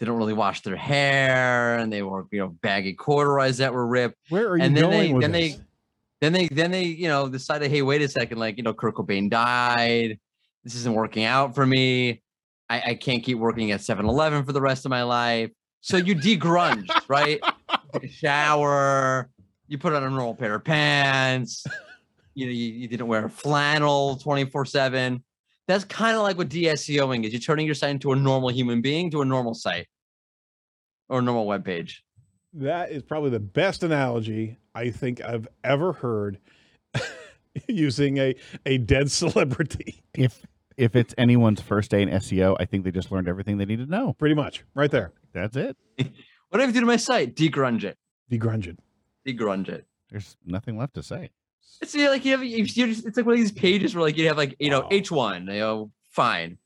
didn't 0.00 0.16
really 0.16 0.32
wash 0.32 0.62
their 0.62 0.76
hair, 0.76 1.78
and 1.78 1.92
they 1.92 2.02
wore 2.02 2.26
you 2.32 2.40
know 2.40 2.48
baggy 2.48 2.94
corduroys 2.94 3.58
that 3.58 3.72
were 3.72 3.86
ripped. 3.86 4.16
Where 4.30 4.48
are 4.48 4.56
you 4.56 4.64
And 4.64 4.76
then 4.76 4.84
going 4.84 4.98
they- 5.08 5.12
with 5.12 5.22
then 5.22 5.32
they- 5.32 5.48
this? 5.50 5.60
Then 6.20 6.32
they 6.32 6.48
then 6.48 6.70
they 6.70 6.84
you 6.84 7.08
know 7.08 7.28
decided, 7.28 7.70
hey, 7.70 7.82
wait 7.82 8.00
a 8.00 8.08
second, 8.08 8.38
like 8.38 8.56
you 8.56 8.62
know 8.62 8.72
Kurt 8.72 8.94
Cobain 8.94 9.28
died. 9.28 10.18
This 10.64 10.74
isn't 10.76 10.94
working 10.94 11.24
out 11.24 11.54
for 11.54 11.66
me. 11.66 12.22
I, 12.68 12.82
I 12.86 12.94
can't 12.94 13.22
keep 13.22 13.38
working 13.38 13.70
at 13.70 13.80
7-Eleven 13.80 14.44
for 14.44 14.52
the 14.52 14.60
rest 14.60 14.84
of 14.84 14.90
my 14.90 15.02
life. 15.02 15.50
So 15.80 15.96
you 15.96 16.14
degrunge, 16.14 16.88
right? 17.08 17.40
Take 17.92 18.04
a 18.04 18.08
shower. 18.08 19.28
You 19.68 19.78
put 19.78 19.92
on 19.92 20.02
a 20.02 20.10
normal 20.10 20.34
pair 20.34 20.54
of 20.54 20.64
pants. 20.64 21.66
You 22.36 22.46
know, 22.46 22.52
you, 22.52 22.66
you 22.72 22.88
didn't 22.88 23.06
wear 23.06 23.28
flannel 23.28 24.16
24-7. 24.16 25.22
That's 25.68 25.84
kind 25.84 26.16
of 26.16 26.24
like 26.24 26.36
what 26.36 26.48
DSEOing 26.48 27.24
is. 27.24 27.32
You're 27.32 27.40
turning 27.40 27.64
your 27.64 27.76
site 27.76 27.90
into 27.90 28.10
a 28.10 28.16
normal 28.16 28.48
human 28.48 28.80
being 28.80 29.08
to 29.12 29.22
a 29.22 29.24
normal 29.24 29.54
site 29.54 29.86
or 31.08 31.20
a 31.20 31.22
normal 31.22 31.46
web 31.46 31.64
page. 31.64 32.02
That 32.52 32.90
is 32.90 33.04
probably 33.04 33.30
the 33.30 33.38
best 33.38 33.84
analogy 33.84 34.58
I 34.74 34.90
think 34.90 35.20
I've 35.22 35.46
ever 35.62 35.92
heard 35.92 36.38
using 37.68 38.18
a 38.18 38.34
a 38.66 38.78
dead 38.78 39.10
celebrity. 39.10 40.02
if 40.14 40.44
if 40.76 40.96
it's 40.96 41.14
anyone's 41.18 41.60
first 41.60 41.90
day 41.90 42.02
in 42.02 42.08
SEO, 42.08 42.56
I 42.58 42.64
think 42.64 42.84
they 42.84 42.90
just 42.90 43.12
learned 43.12 43.28
everything 43.28 43.58
they 43.58 43.64
need 43.64 43.78
to 43.78 43.86
know. 43.86 44.12
Pretty 44.14 44.34
much, 44.34 44.64
right 44.74 44.90
there. 44.90 45.12
That's 45.32 45.56
it. 45.56 45.76
What 46.54 46.58
do 46.58 46.62
I 46.62 46.66
have 46.66 46.70
to 46.70 46.74
do 46.74 46.80
to 46.82 46.86
my 46.86 46.96
site? 46.96 47.34
Degrunge 47.34 47.82
it. 47.82 47.98
Degrunge 48.30 48.68
it. 48.68 48.78
Degrunge 49.26 49.68
it. 49.68 49.86
There's 50.08 50.36
nothing 50.46 50.78
left 50.78 50.94
to 50.94 51.02
say. 51.02 51.32
It's 51.82 51.96
like 51.96 52.24
you 52.24 52.30
have, 52.30 52.44
you, 52.44 52.58
you 52.58 52.86
just, 52.86 53.04
it's 53.04 53.16
like 53.16 53.26
one 53.26 53.32
of 53.34 53.40
these 53.40 53.50
pages 53.50 53.92
where 53.92 54.04
like 54.04 54.16
you 54.16 54.28
have 54.28 54.36
like 54.36 54.54
you 54.60 54.70
know 54.70 54.82
Wow. 54.82 54.88
H 54.92 55.10
one, 55.10 55.46
you 55.48 55.58
know, 55.58 55.90
fine. 56.10 56.58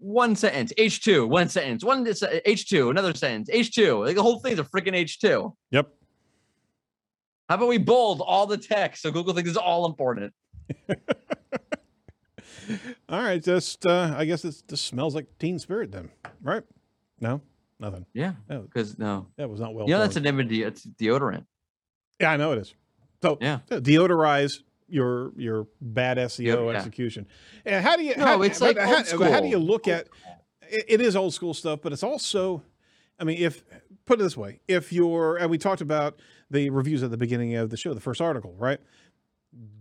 One 0.00 0.36
sentence, 0.36 0.70
H 0.76 1.02
two, 1.02 1.26
one 1.26 1.48
sentence, 1.48 1.82
one 1.82 2.06
uh, 2.06 2.40
H 2.44 2.68
two, 2.68 2.90
another 2.90 3.14
sentence, 3.14 3.48
H 3.50 3.74
two. 3.74 4.04
Like 4.04 4.16
the 4.16 4.22
whole 4.22 4.40
thing's 4.40 4.58
a 4.58 4.64
freaking 4.64 4.94
H 4.94 5.18
two. 5.18 5.56
Yep. 5.70 5.88
How 7.48 7.54
about 7.54 7.68
we 7.68 7.78
bold 7.78 8.20
all 8.20 8.46
the 8.46 8.58
text 8.58 9.00
so 9.02 9.10
Google 9.10 9.32
thinks 9.32 9.48
it's 9.48 9.56
all 9.56 9.86
important? 9.86 10.34
All 13.08 13.22
right. 13.22 13.42
Just 13.42 13.84
uh, 13.86 14.14
I 14.16 14.24
guess 14.24 14.44
it 14.44 14.62
just 14.68 14.86
smells 14.86 15.14
like 15.14 15.26
Teen 15.38 15.58
Spirit 15.58 15.92
then, 15.92 16.10
right? 16.42 16.62
No, 17.20 17.40
nothing. 17.78 18.06
Yeah, 18.12 18.34
Oh, 18.50 18.60
because 18.60 18.98
no, 18.98 19.26
that 19.36 19.48
was 19.48 19.60
not 19.60 19.74
well. 19.74 19.86
you 19.86 19.94
know 19.94 20.00
that's 20.00 20.16
an 20.16 20.26
image. 20.26 20.52
It's 20.52 20.84
deodorant. 20.86 21.46
Yeah, 22.20 22.32
I 22.32 22.36
know 22.36 22.52
it 22.52 22.58
is. 22.58 22.74
So 23.22 23.38
Yeah. 23.40 23.60
uh, 23.70 23.76
deodorize 23.76 24.62
your 24.88 25.32
your 25.36 25.66
bad 25.80 26.18
SEO 26.18 26.70
yeah. 26.70 26.78
execution. 26.78 27.26
And 27.64 27.84
how 27.84 27.96
do 27.96 28.04
you? 28.04 28.14
No, 28.16 28.24
how, 28.24 28.42
it's 28.42 28.60
like 28.60 28.78
how, 28.78 28.96
old 28.96 29.06
but 29.18 29.30
how 29.30 29.40
do 29.40 29.48
you 29.48 29.58
look 29.58 29.88
at? 29.88 30.08
It, 30.62 30.84
it 30.88 31.00
is 31.00 31.16
old 31.16 31.34
school 31.34 31.54
stuff, 31.54 31.80
but 31.82 31.92
it's 31.92 32.02
also, 32.02 32.62
I 33.18 33.24
mean, 33.24 33.38
if 33.38 33.64
put 34.06 34.20
it 34.20 34.22
this 34.22 34.36
way, 34.36 34.60
if 34.68 34.92
you're 34.92 35.36
and 35.36 35.50
we 35.50 35.58
talked 35.58 35.80
about 35.80 36.20
the 36.50 36.70
reviews 36.70 37.02
at 37.02 37.10
the 37.10 37.16
beginning 37.16 37.54
of 37.54 37.70
the 37.70 37.76
show, 37.76 37.94
the 37.94 38.00
first 38.00 38.20
article, 38.20 38.54
right? 38.58 38.78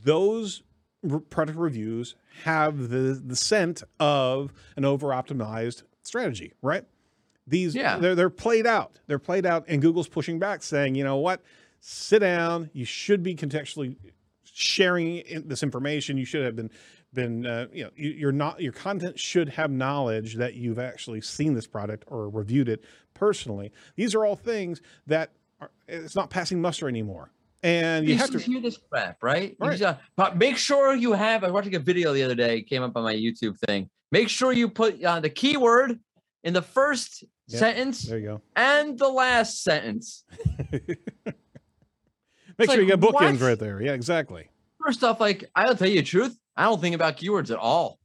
Those 0.04 0.64
product 1.30 1.58
reviews 1.58 2.16
have 2.44 2.90
the 2.90 3.22
the 3.26 3.36
scent 3.36 3.84
of 4.00 4.54
an 4.78 4.86
over 4.86 5.08
optimized 5.08 5.84
strategy, 6.04 6.54
right? 6.62 6.86
These 7.48 7.76
Yeah. 7.76 7.98
they're 7.98 8.16
they're 8.16 8.30
played 8.30 8.66
out. 8.66 9.00
They're 9.08 9.20
played 9.20 9.46
out, 9.46 9.66
and 9.68 9.82
Google's 9.82 10.08
pushing 10.08 10.40
back, 10.40 10.64
saying, 10.64 10.96
you 10.96 11.04
know 11.04 11.18
what, 11.18 11.42
sit 11.82 12.20
down. 12.20 12.70
You 12.74 12.86
should 12.86 13.22
be 13.24 13.36
contextually 13.36 13.96
sharing 14.44 15.18
in- 15.18 15.48
this 15.48 15.64
information. 15.64 16.18
You 16.18 16.26
should 16.26 16.46
have 16.46 16.56
been 16.56 16.72
been 17.14 17.46
uh, 17.46 17.68
you 17.72 17.84
know 17.84 17.90
you, 17.96 18.10
you're 18.12 18.32
not 18.32 18.60
your 18.62 18.72
content 18.74 19.20
should 19.20 19.50
have 19.50 19.70
knowledge 19.72 20.36
that 20.36 20.56
you've 20.56 20.80
actually 20.80 21.22
seen 21.22 21.54
this 21.54 21.68
product 21.68 22.04
or 22.08 22.30
reviewed 22.30 22.70
it 22.70 22.84
personally. 23.14 23.72
These 23.96 24.16
are 24.16 24.26
all 24.26 24.36
things 24.36 24.82
that 25.08 25.32
are, 25.62 25.70
it's 25.88 26.16
not 26.16 26.30
passing 26.32 26.60
muster 26.62 26.88
anymore, 26.90 27.32
and 27.64 28.06
you 28.06 28.14
You 28.14 28.20
have 28.20 28.30
to. 28.32 28.40
hear 28.40 28.62
this 28.62 28.78
crap, 28.78 29.24
right? 29.24 29.52
You 29.52 29.68
Right. 29.68 29.78
just, 29.80 29.98
uh, 30.18 30.32
make 30.36 30.58
sure 30.58 30.94
you 30.96 31.14
have. 31.14 31.44
I 31.44 31.48
was 31.48 31.54
watching 31.54 31.76
a 31.76 31.80
video 31.80 32.14
the 32.14 32.22
other 32.24 32.36
day. 32.36 32.62
Came 32.62 32.84
up 32.84 32.96
on 32.96 33.04
my 33.04 33.14
YouTube 33.16 33.58
thing. 33.66 33.90
Make 34.12 34.30
sure 34.30 34.52
you 34.52 34.70
put 34.70 35.02
uh, 35.04 35.20
the 35.22 35.30
keyword 35.30 36.00
in 36.44 36.54
the 36.54 36.62
first 36.62 37.24
Yep. 37.48 37.60
sentence 37.60 38.04
There 38.04 38.20
you 38.20 38.26
go. 38.28 38.42
and 38.56 38.98
the 38.98 39.10
last 39.10 39.64
sentence. 39.64 40.24
Make 41.26 41.36
It's 42.60 42.72
sure 42.74 42.82
you 42.82 42.90
like, 42.90 43.00
got 43.02 43.14
bookends 43.14 43.42
right 43.42 43.58
there. 43.60 43.82
Yeah, 43.82 43.94
exactly. 43.94 44.48
First 44.86 45.04
off, 45.04 45.20
like 45.20 45.44
I'll 45.56 45.76
tell 45.76 45.88
you 45.90 46.02
the 46.02 46.06
truth, 46.08 46.38
I 46.56 46.64
don't 46.66 46.80
think 46.80 46.94
about 46.96 47.18
keywords 47.18 47.50
at 47.52 47.58
all. 47.58 48.00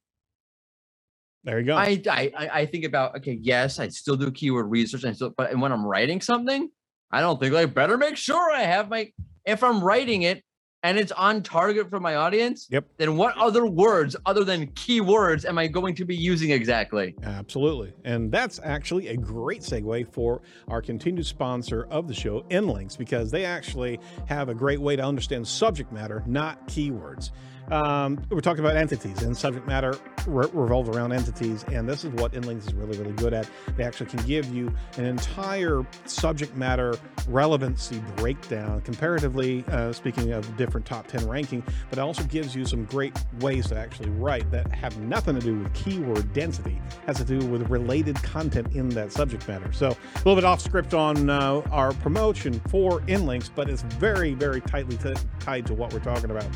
There 1.45 1.61
you 1.61 1.67
go. 1.67 1.77
I, 1.77 2.03
I 2.11 2.33
I- 2.37 2.51
I 2.61 2.67
think 2.67 2.85
about 2.85 3.17
okay, 3.19 3.39
yes, 3.41 3.79
I 3.79 3.89
still 3.89 4.17
do 4.17 4.31
keyword 4.31 4.71
research, 4.71 5.05
and 5.05 5.15
still, 5.15 5.31
but 5.37 5.57
when 5.57 5.71
I'm 5.71 5.85
writing 5.87 6.21
something, 6.21 6.69
I 7.11 7.21
don't 7.21 7.39
think 7.39 7.53
like 7.55 7.73
better 7.75 7.97
make 7.97 8.17
sure 8.17 8.51
I 8.51 8.63
have 8.63 8.89
my 8.89 9.13
if 9.49 9.65
I'm 9.65 9.83
writing 9.83 10.23
it 10.23 10.43
and 10.83 10.97
it's 10.97 11.13
on 11.13 11.43
target 11.43 11.91
for 11.91 11.99
my 11.99 12.15
audience. 12.15 12.69
Yep. 12.71 12.87
Then 12.99 13.17
what 13.17 13.37
other 13.37 13.67
words 13.67 14.15
other 14.27 14.45
than 14.45 14.69
keywords 14.69 15.45
am 15.45 15.59
I 15.59 15.67
going 15.67 15.95
to 15.97 16.05
be 16.05 16.15
using 16.15 16.51
exactly? 16.51 17.17
Absolutely. 17.25 17.93
And 18.05 18.31
that's 18.31 18.61
actually 18.63 19.09
a 19.09 19.17
great 19.17 19.63
segue 19.63 20.13
for 20.13 20.43
our 20.69 20.81
continued 20.81 21.27
sponsor 21.27 21.89
of 21.91 22.07
the 22.07 22.15
show, 22.15 22.43
Inlinks, 22.51 22.97
because 22.97 23.31
they 23.31 23.45
actually 23.45 23.99
have 24.27 24.49
a 24.49 24.55
great 24.55 24.81
way 24.81 24.95
to 24.95 25.03
understand 25.03 25.49
subject 25.49 25.93
matter, 25.93 26.23
not 26.27 26.69
keywords. 26.69 27.31
Um, 27.71 28.21
we're 28.31 28.41
talking 28.41 28.65
about 28.65 28.77
entities, 28.77 29.23
and 29.23 29.37
subject 29.37 29.67
matter 29.67 29.99
re- 30.27 30.49
around 30.55 31.13
entities. 31.13 31.65
And 31.65 31.89
this 31.89 32.05
is 32.05 32.11
what 32.13 32.33
Inlinks 32.33 32.67
is 32.69 32.75
really, 32.75 32.99
really 32.99 33.13
good 33.13 33.35
at. 33.35 33.49
They 33.77 33.85
actually 33.85 34.07
can 34.07 34.25
give 34.27 34.47
you 34.53 34.73
an 34.97 35.05
entire 35.05 35.87
subject 36.07 36.57
matter 36.57 36.99
relevancy 37.29 38.03
breakdown, 38.17 38.81
comparatively 38.83 39.65
uh, 39.69 39.93
speaking 39.93 40.33
of 40.33 40.57
different 40.57 40.87
top 40.87 41.07
10 41.07 41.29
ranking, 41.29 41.63
but 41.91 41.99
it 41.99 42.01
also 42.01 42.23
gives 42.25 42.57
you 42.57 42.65
some 42.65 42.85
great 42.87 43.13
ways 43.41 43.69
to 43.69 43.79
actually 43.79 44.11
write 44.11 44.51
that 44.51 44.73
have 44.73 44.99
nothing 45.01 45.35
to 45.35 45.41
do 45.41 45.59
with 45.59 45.73
keyword 45.75 46.33
density, 46.33 46.81
has 47.07 47.19
to 47.19 47.25
do 47.25 47.39
with 47.47 47.69
related 47.69 48.21
content 48.23 48.75
in 48.75 48.89
that 48.91 49.13
subject 49.13 49.47
matter. 49.47 49.71
So 49.73 49.89
a 49.89 50.19
little 50.19 50.37
bit 50.37 50.45
off 50.45 50.61
script 50.61 50.95
on 50.95 51.29
uh, 51.29 51.63
our 51.71 51.93
promotion 51.95 52.61
for 52.69 53.01
Inlinks, 53.03 53.51
but 53.55 53.69
it's 53.69 53.83
very, 53.83 54.33
very 54.35 54.61
tightly 54.63 54.97
t- 54.97 55.15
tied 55.39 55.67
to 55.67 55.75
what 55.75 55.93
we're 55.93 56.01
talking 56.01 56.31
about 56.31 56.47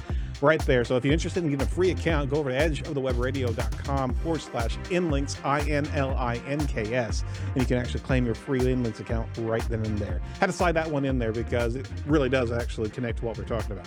right 0.42 0.60
there. 0.66 0.84
So 0.84 0.96
if 0.96 1.04
you're 1.04 1.14
interested 1.14 1.42
in 1.44 1.50
getting 1.50 1.64
a 1.66 1.70
free 1.70 1.90
account, 1.92 2.28
go 2.30 2.36
over 2.36 2.50
to 2.50 2.56
edgeofthewebradio.com 2.58 4.14
forward 4.16 4.40
slash 4.42 4.76
inlinks, 4.90 5.42
I 5.44 5.60
N 5.70 5.86
L 5.94 6.14
I 6.16 6.36
N 6.46 6.66
K 6.66 6.92
S, 6.94 7.24
and 7.54 7.62
you 7.62 7.66
can 7.66 7.78
actually 7.78 8.00
claim 8.00 8.26
your 8.26 8.34
free 8.34 8.60
inlinks 8.60 9.00
account 9.00 9.28
right 9.38 9.66
then 9.68 9.84
and 9.86 9.98
there. 9.98 10.20
Had 10.40 10.46
to 10.46 10.52
slide 10.52 10.72
that 10.72 10.90
one 10.90 11.04
in 11.04 11.18
there 11.18 11.32
because 11.32 11.76
it 11.76 11.88
really 12.06 12.28
does 12.28 12.52
actually 12.52 12.90
connect 12.90 13.18
to 13.20 13.24
what 13.24 13.38
we're 13.38 13.44
talking 13.44 13.72
about. 13.72 13.86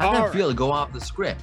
How 0.00 0.10
did 0.10 0.16
All 0.16 0.22
I 0.22 0.26
right. 0.26 0.32
feel 0.34 0.48
to 0.48 0.54
go 0.54 0.72
off 0.72 0.92
the 0.92 1.00
script? 1.00 1.40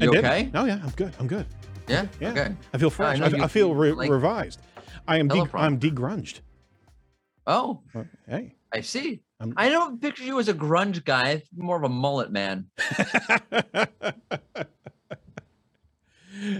I 0.00 0.04
You 0.04 0.14
okay? 0.16 0.50
Oh 0.54 0.64
yeah, 0.64 0.80
I'm 0.82 0.90
good. 0.90 1.12
I'm 1.18 1.26
good. 1.26 1.46
Yeah. 1.88 2.06
Yeah. 2.20 2.30
Okay. 2.30 2.54
I 2.72 2.78
feel 2.78 2.90
fresh. 2.90 3.20
I, 3.20 3.26
you- 3.28 3.42
I 3.42 3.48
feel 3.48 3.74
re- 3.74 3.92
like- 3.92 4.10
revised. 4.10 4.60
I 5.08 5.18
am. 5.18 5.28
De- 5.28 5.48
I'm 5.54 5.78
degrunged. 5.78 6.40
Oh, 7.46 7.80
Hey. 8.28 8.54
I 8.72 8.80
see. 8.80 9.22
I'm- 9.40 9.54
I 9.56 9.68
don't 9.70 10.00
picture 10.00 10.22
you 10.24 10.38
as 10.38 10.48
a 10.48 10.54
grunge 10.54 11.04
guy, 11.04 11.42
more 11.56 11.76
of 11.76 11.82
a 11.84 11.88
mullet 11.88 12.30
man. 12.30 12.66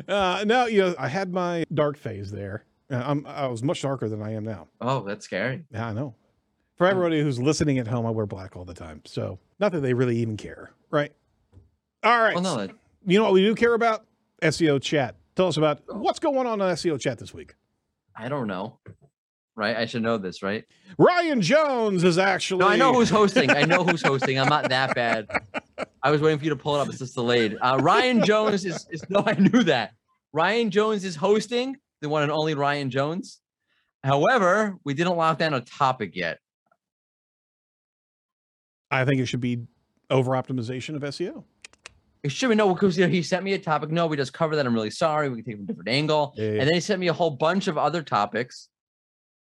uh, 0.08 0.44
no, 0.46 0.66
you 0.66 0.80
know, 0.80 0.94
I 0.98 1.08
had 1.08 1.32
my 1.32 1.64
dark 1.72 1.96
phase 1.96 2.30
there. 2.30 2.64
Uh, 2.90 3.02
I'm, 3.04 3.26
I 3.26 3.46
was 3.46 3.62
much 3.62 3.82
darker 3.82 4.08
than 4.08 4.22
I 4.22 4.32
am 4.34 4.44
now. 4.44 4.68
Oh, 4.80 5.02
that's 5.04 5.24
scary. 5.24 5.64
Yeah, 5.70 5.88
I 5.88 5.92
know. 5.92 6.14
For 6.76 6.86
everybody 6.86 7.20
who's 7.20 7.38
listening 7.38 7.78
at 7.78 7.86
home, 7.86 8.06
I 8.06 8.10
wear 8.10 8.24
black 8.24 8.56
all 8.56 8.64
the 8.64 8.72
time. 8.74 9.02
So 9.04 9.38
not 9.58 9.72
that 9.72 9.80
they 9.80 9.92
really 9.92 10.16
even 10.16 10.38
care, 10.38 10.72
right? 10.90 11.12
All 12.02 12.18
right. 12.18 12.34
Well, 12.34 12.42
no, 12.42 12.56
that, 12.56 12.70
You 13.06 13.18
know 13.18 13.24
what 13.24 13.34
we 13.34 13.42
do 13.42 13.54
care 13.54 13.74
about? 13.74 14.06
SEO 14.42 14.80
chat. 14.80 15.16
Tell 15.36 15.46
us 15.48 15.58
about 15.58 15.82
what's 15.88 16.18
going 16.18 16.38
on 16.46 16.62
on 16.62 16.74
SEO 16.74 16.98
chat 16.98 17.18
this 17.18 17.34
week. 17.34 17.54
I 18.16 18.30
don't 18.30 18.46
know. 18.46 18.78
Right? 19.60 19.76
I 19.76 19.84
should 19.84 20.02
know 20.02 20.16
this, 20.16 20.42
right? 20.42 20.64
Ryan 20.96 21.42
Jones 21.42 22.02
is 22.02 22.16
actually. 22.16 22.60
No, 22.60 22.68
I 22.68 22.76
know 22.76 22.94
who's 22.94 23.10
hosting. 23.10 23.50
I 23.50 23.66
know 23.66 23.84
who's 23.84 24.00
hosting. 24.00 24.38
I'm 24.38 24.48
not 24.48 24.70
that 24.70 24.94
bad. 24.94 25.28
I 26.02 26.10
was 26.10 26.22
waiting 26.22 26.38
for 26.38 26.44
you 26.44 26.50
to 26.50 26.56
pull 26.56 26.76
it 26.76 26.80
up. 26.80 26.88
It's 26.88 26.98
just 26.98 27.14
delayed. 27.14 27.58
Uh, 27.60 27.78
Ryan 27.78 28.24
Jones 28.24 28.64
is, 28.64 28.86
is 28.90 29.04
no, 29.10 29.22
I 29.26 29.34
knew 29.34 29.62
that. 29.64 29.92
Ryan 30.32 30.70
Jones 30.70 31.04
is 31.04 31.14
hosting 31.14 31.76
the 32.00 32.08
one 32.08 32.22
and 32.22 32.32
only 32.32 32.54
Ryan 32.54 32.88
Jones. 32.88 33.40
However, 34.02 34.78
we 34.82 34.94
didn't 34.94 35.18
lock 35.18 35.36
down 35.36 35.52
a 35.52 35.60
topic 35.60 36.16
yet. 36.16 36.38
I 38.90 39.04
think 39.04 39.20
it 39.20 39.26
should 39.26 39.42
be 39.42 39.66
over 40.08 40.30
optimization 40.30 40.96
of 40.96 41.02
SEO. 41.02 41.44
It 42.22 42.32
should 42.32 42.48
be 42.48 42.54
no, 42.54 42.72
because 42.72 42.96
you 42.96 43.04
know, 43.04 43.10
he 43.10 43.22
sent 43.22 43.44
me 43.44 43.52
a 43.52 43.58
topic. 43.58 43.90
No, 43.90 44.06
we 44.06 44.16
just 44.16 44.32
covered 44.32 44.56
that. 44.56 44.64
I'm 44.64 44.74
really 44.74 44.90
sorry. 44.90 45.28
We 45.28 45.36
can 45.36 45.44
take 45.44 45.54
it 45.54 45.56
from 45.58 45.64
a 45.64 45.66
different 45.66 45.88
angle. 45.90 46.32
Yeah, 46.36 46.44
yeah. 46.44 46.50
And 46.52 46.60
then 46.62 46.74
he 46.74 46.80
sent 46.80 46.98
me 46.98 47.08
a 47.08 47.12
whole 47.12 47.30
bunch 47.30 47.68
of 47.68 47.76
other 47.76 48.02
topics. 48.02 48.69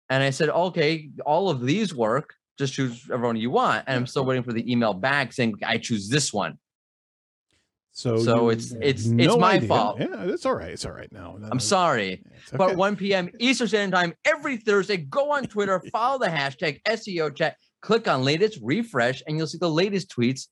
And 0.09 0.23
I 0.23 0.31
said, 0.31 0.49
okay, 0.51 1.11
all 1.25 1.51
of 1.51 1.61
these 1.63 1.95
work. 1.95 2.35
Just 2.59 2.73
choose 2.75 3.03
everyone 3.13 3.37
you 3.37 3.51
want. 3.51 3.85
And 3.87 3.97
I'm 3.97 4.07
still 4.07 4.25
waiting 4.25 4.43
for 4.43 4.53
the 4.53 4.71
email 4.71 4.95
back 4.95 5.33
saying 5.33 5.57
I 5.67 5.77
choose 5.79 6.09
this 6.09 6.33
one. 6.33 6.59
So, 7.93 8.19
So 8.19 8.37
you 8.45 8.51
it's- 8.51 8.73
have 8.73 8.83
it's- 8.83 9.07
it's 9.07 9.37
my 9.37 9.55
idea. 9.55 9.69
fault. 9.69 9.99
Yeah, 10.01 10.25
it's 10.25 10.45
all 10.47 10.55
right. 10.55 10.71
It's 10.71 10.85
all 10.85 10.93
right. 10.93 11.11
now. 11.13 11.37
no 11.39 11.49
I'm 11.51 11.61
sorry. 11.61 12.23
It's 12.35 12.51
But 12.53 12.77
1 12.77 12.97
p.m. 12.97 13.31
Eastern 13.39 13.69
Standard 13.69 13.97
Time 13.97 14.15
every 14.25 14.59
Thursday. 14.59 14.99
Go 14.99 15.33
on 15.33 15.45
Twitter, 15.47 15.81
follow 15.93 16.19
the 16.19 16.27
hashtag 16.29 16.81
SEO 16.87 17.35
chat, 17.35 17.57
click 17.81 18.07
on 18.07 18.23
latest, 18.23 18.59
refresh, 18.63 19.23
and 19.27 19.37
you'll 19.39 19.47
see 19.47 19.59
the 19.59 19.71
latest 19.71 20.11
tweets 20.15 20.49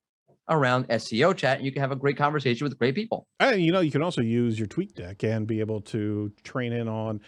around 0.49 0.87
SEO 0.89 1.35
chat. 1.37 1.59
And 1.59 1.67
you 1.67 1.73
can 1.73 1.81
have 1.81 1.93
a 1.93 1.97
great 1.97 2.17
conversation 2.17 2.65
with 2.67 2.79
great 2.79 2.95
people. 2.95 3.27
And 3.41 3.63
you 3.63 3.73
know, 3.73 3.81
you 3.81 3.91
can 3.91 4.03
also 4.03 4.21
use 4.23 4.59
your 4.59 4.69
TweetDeck 4.69 5.23
and 5.25 5.47
be 5.47 5.61
able 5.61 5.81
to 5.83 6.33
train 6.45 6.73
in 6.73 6.89
on 6.89 7.21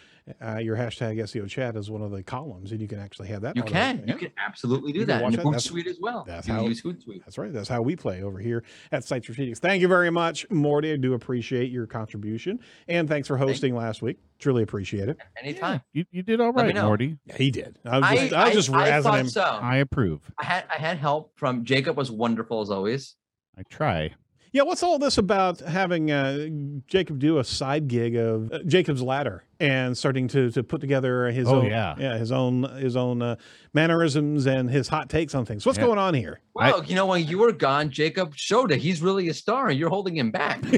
uh, 0.45 0.59
your 0.59 0.77
hashtag 0.77 1.19
SEO 1.21 1.49
chat 1.49 1.77
as 1.77 1.91
one 1.91 2.03
of 2.03 2.11
the 2.11 2.23
columns, 2.23 2.73
and 2.73 2.81
you 2.81 2.89
can 2.89 2.99
actually 2.99 3.29
have 3.29 3.43
that. 3.43 3.55
You 3.57 3.63
auto- 3.63 3.73
can. 3.73 4.03
yeah. 4.07 4.13
You 4.15 4.19
can 4.19 4.33
absolutely 4.45 4.93
do 4.93 5.01
You 5.01 5.07
can 5.07 5.15
that. 5.19 5.23
watch 5.23 5.35
And 5.35 5.39
that. 5.39 5.45
the 5.45 5.51
That's- 5.51 5.69
Hootsuite 5.69 5.87
as 5.87 5.99
well. 6.01 6.25
that's 6.27 6.49
you 6.49 6.55
how- 6.55 6.67
use 6.67 6.83
Hootsuite. 6.83 7.21
That's 7.25 7.39
right. 7.39 7.53
That's 7.53 7.69
how 7.69 7.83
we 7.83 7.95
play 7.97 8.23
over 8.23 8.39
here 8.39 8.65
at 8.91 9.05
Site 9.05 9.23
Strategics. 9.23 9.59
Thank 9.59 9.83
you 9.83 9.89
very 9.89 10.11
much, 10.11 10.49
Mordy. 10.49 10.93
I 10.93 10.97
do 10.97 11.15
appreciate 11.15 11.71
your 11.71 11.87
contribution, 11.87 12.59
and 12.89 13.09
thanks 13.09 13.29
for 13.29 13.37
hosting 13.37 13.75
last 13.77 14.03
week. 14.03 14.19
Truly 14.39 14.63
appreciate 14.65 15.09
it. 15.09 15.17
Anytime. 15.41 15.81
You, 15.93 16.05
you 16.11 16.23
did 16.23 16.41
all 16.41 16.53
me 16.53 16.63
right, 16.63 16.75
know. 16.75 16.91
Mordy. 16.91 17.19
Yeah, 17.27 17.37
he 17.37 17.51
did. 17.51 17.79
I 17.85 17.99
was 18.01 18.21
just, 18.21 18.33
I, 18.33 18.45
was 18.47 18.55
just 18.55 18.71
I 18.71 18.91
razzing 18.91 19.03
thought 19.05 19.19
him. 19.21 19.29
so. 19.29 19.43
I 19.43 19.77
approve. 19.77 20.21
I 20.39 20.45
had 20.45 20.65
I 20.71 20.75
had 20.77 20.99
help 20.99 21.33
from 21.37 21.65
Jacob 21.65 21.97
was 21.97 22.11
wonderful 22.11 22.61
as 22.61 22.71
always. 22.71 23.15
I 23.57 23.63
try. 23.71 24.11
Yeah, 24.53 24.63
what's 24.63 24.83
all 24.83 24.99
this 24.99 25.19
about 25.19 25.61
having 25.61 26.11
uh, 26.11 26.49
Jacob 26.87 27.19
do 27.19 27.39
a 27.39 27.45
side 27.45 27.89
gig 27.89 28.17
of 28.17 28.51
uh, 28.53 28.59
Jacob's 28.67 29.03
Ladder 29.03 29.45
and 29.61 29.97
starting 29.97 30.29
to 30.29 30.51
to 30.51 30.63
put 30.63 30.81
together 30.81 31.31
his 31.31 31.49
Oh, 31.49 31.57
own 31.57 31.67
yeah. 31.67 31.95
yeah 31.99 32.19
his 32.19 32.31
own 32.33 32.63
his 32.79 32.97
own 32.97 33.23
uh, 33.23 33.37
mannerisms 33.73 34.47
and 34.47 34.71
his 34.71 34.89
hot 34.89 35.09
takes 35.09 35.35
on 35.35 35.45
things. 35.47 35.65
What's 35.65 35.79
Yeah. 35.79 35.87
going 35.87 35.99
on 35.99 36.15
here? 36.15 36.41
I- 36.59 36.71
Well, 36.73 36.85
you 36.85 36.95
know, 36.95 37.07
when 37.07 37.27
you 37.27 37.39
were 37.39 37.53
gone, 37.53 37.91
Jacob 37.91 38.35
showed 38.37 38.71
that 38.71 38.79
he's 38.79 39.01
really 39.03 39.29
a 39.29 39.35
star 39.35 39.69
and 39.69 39.79
you're 39.79 39.89
holding 39.91 40.17
him 40.17 40.31
back. 40.31 40.63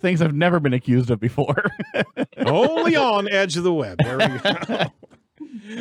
Things 0.00 0.22
I've 0.22 0.34
never 0.34 0.60
been 0.60 0.74
accused 0.74 1.10
of 1.10 1.18
before. 1.18 1.64
Only 2.36 2.94
on 2.94 3.28
Edge 3.28 3.56
of 3.56 3.64
the 3.64 3.72
Web. 3.74 3.98
There 3.98 4.16
we 4.18 4.26
go. 4.38 4.84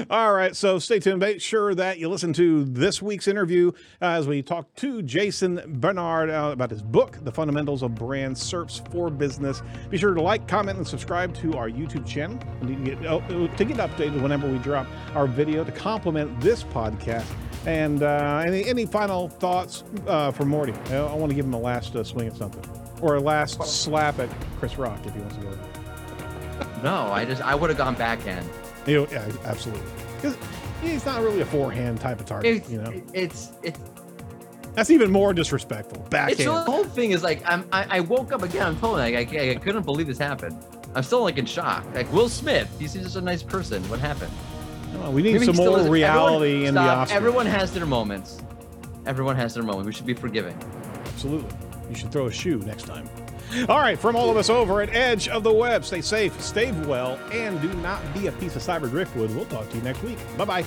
All 0.10 0.34
right, 0.34 0.56
so 0.56 0.80
stay 0.80 1.00
tuned. 1.00 1.20
Make 1.20 1.42
sure 1.42 1.74
that 1.76 1.98
you 1.98 2.10
listen 2.10 2.34
to 2.34 2.66
this 2.66 3.02
week's 3.02 3.28
interview 3.28 3.72
as 4.02 4.28
we 4.28 4.42
talk 4.42 4.74
to 4.76 5.02
Jason 5.02 5.62
Barnard 5.80 6.30
uh, 6.30 6.52
about 6.52 6.70
his 6.70 6.82
book, 6.82 7.18
The 7.24 7.32
Fundamentals 7.32 7.84
of 7.84 7.96
Brand 7.96 8.36
SERPs 8.36 8.90
for 8.92 9.10
Business. 9.10 9.62
Be 9.90 9.98
sure 9.98 10.14
to 10.14 10.22
like, 10.22 10.48
comment, 10.48 10.78
and 10.78 10.88
subscribe 10.88 11.34
to 11.36 11.54
our 11.54 11.70
YouTube 11.70 12.06
channel 12.06 12.40
to 12.62 12.76
get, 12.76 13.06
oh, 13.06 13.22
to 13.48 13.66
get 13.66 13.78
updated 13.78 14.22
whenever 14.22 14.50
we 14.50 14.58
drop 14.60 14.88
our 15.16 15.28
video 15.28 15.64
to 15.64 15.72
complement 15.72 16.40
this 16.42 16.64
podcast. 16.64 17.28
And 17.66 18.04
uh, 18.04 18.44
any, 18.46 18.66
any 18.66 18.86
final 18.86 19.30
thoughts 19.30 19.84
uh, 20.08 20.32
for 20.32 20.44
Mordy? 20.44 20.76
I, 20.92 20.98
I 20.98 21.14
want 21.14 21.30
to 21.30 21.36
give 21.36 21.46
him 21.46 21.54
a 21.54 21.60
last 21.60 21.96
uh, 21.96 22.04
swing 22.04 22.28
at 22.28 22.36
something 22.36 22.64
or 23.02 23.16
a 23.16 23.20
last 23.20 23.64
slap 23.64 24.20
at 24.20 24.30
Chris 24.60 24.78
Rock 24.78 25.06
if 25.06 25.14
he 25.14 25.20
wants 25.20 25.36
to 25.36 25.42
go 25.42 25.58
no, 26.84 27.12
I 27.12 27.26
just 27.26 27.42
I 27.42 27.56
would 27.56 27.70
have 27.70 27.78
gone 27.78 27.96
backhand. 27.96 28.46
You 28.46 28.67
know, 28.96 29.08
yeah, 29.12 29.32
absolutely. 29.46 29.86
Because 30.16 30.38
he's 30.82 31.06
not 31.06 31.22
really 31.22 31.42
a 31.42 31.46
forehand 31.46 32.00
type 32.00 32.20
of 32.20 32.26
target. 32.26 32.68
You 32.70 32.82
know, 32.82 33.04
it's 33.14 33.52
it's 33.64 33.80
that's 34.74 34.92
even 34.92 35.12
more 35.12 35.34
disrespectful. 35.34 36.06
Backhand. 36.10 36.40
it's 36.40 36.44
the 36.44 36.72
whole 36.72 36.84
thing 36.84 37.12
is 37.12 37.24
like 37.24 37.42
I'm 37.50 37.68
I, 37.72 37.98
I 37.98 38.00
woke 38.02 38.32
up 38.32 38.44
again. 38.44 38.68
I'm 38.68 38.80
totally 38.80 39.12
like 39.12 39.34
I, 39.34 39.52
I 39.52 39.56
couldn't 39.56 39.84
believe 39.84 40.08
this 40.08 40.20
happened. 40.20 40.64
I'm 40.96 41.04
still 41.04 41.22
like 41.22 41.38
in 41.38 41.46
shock. 41.46 41.86
Like 41.94 42.12
Will 42.14 42.30
Smith, 42.30 42.70
he 42.80 42.88
seems 42.88 43.06
just 43.06 43.16
a 43.18 43.22
nice 43.22 43.44
person. 43.44 43.82
What 43.90 44.00
happened? 44.00 44.32
No, 44.94 45.12
we 45.12 45.22
need 45.22 45.34
Maybe 45.34 45.46
some 45.46 45.56
more 45.56 45.80
reality 45.82 46.66
in 46.66 46.76
the 46.76 46.82
stop. 46.82 47.08
Oscars. 47.08 47.12
Everyone 47.12 47.46
has 47.46 47.74
their 47.74 47.86
moments. 47.86 48.42
Everyone 49.06 49.36
has 49.36 49.54
their 49.54 49.64
moment. 49.64 49.86
We 49.86 49.94
should 49.94 50.06
be 50.06 50.14
forgiving. 50.14 50.58
Absolutely. 51.06 51.56
You 51.90 51.96
should 51.96 52.12
throw 52.12 52.28
a 52.28 52.32
shoe 52.32 52.60
next 52.60 52.84
time. 52.84 53.10
All 53.70 53.80
right, 53.80 53.98
from 53.98 54.16
all 54.16 54.30
of 54.30 54.38
us 54.38 54.50
over 54.50 54.82
at 54.82 54.94
Edge 54.94 55.28
of 55.28 55.44
the 55.44 55.54
Web, 55.54 55.86
stay 55.86 56.02
safe, 56.02 56.40
stay 56.42 56.72
well, 56.84 57.20
and 57.32 57.62
do 57.62 57.72
not 57.76 58.02
be 58.14 58.28
a 58.28 58.32
piece 58.34 58.56
of 58.56 58.62
cyber 58.62 58.90
driftwood. 58.90 59.34
We'll 59.34 59.46
talk 59.46 59.70
to 59.70 59.78
you 59.78 59.84
next 59.84 60.04
week. 60.04 60.18
Bye 60.38 60.46
bye. 60.46 60.66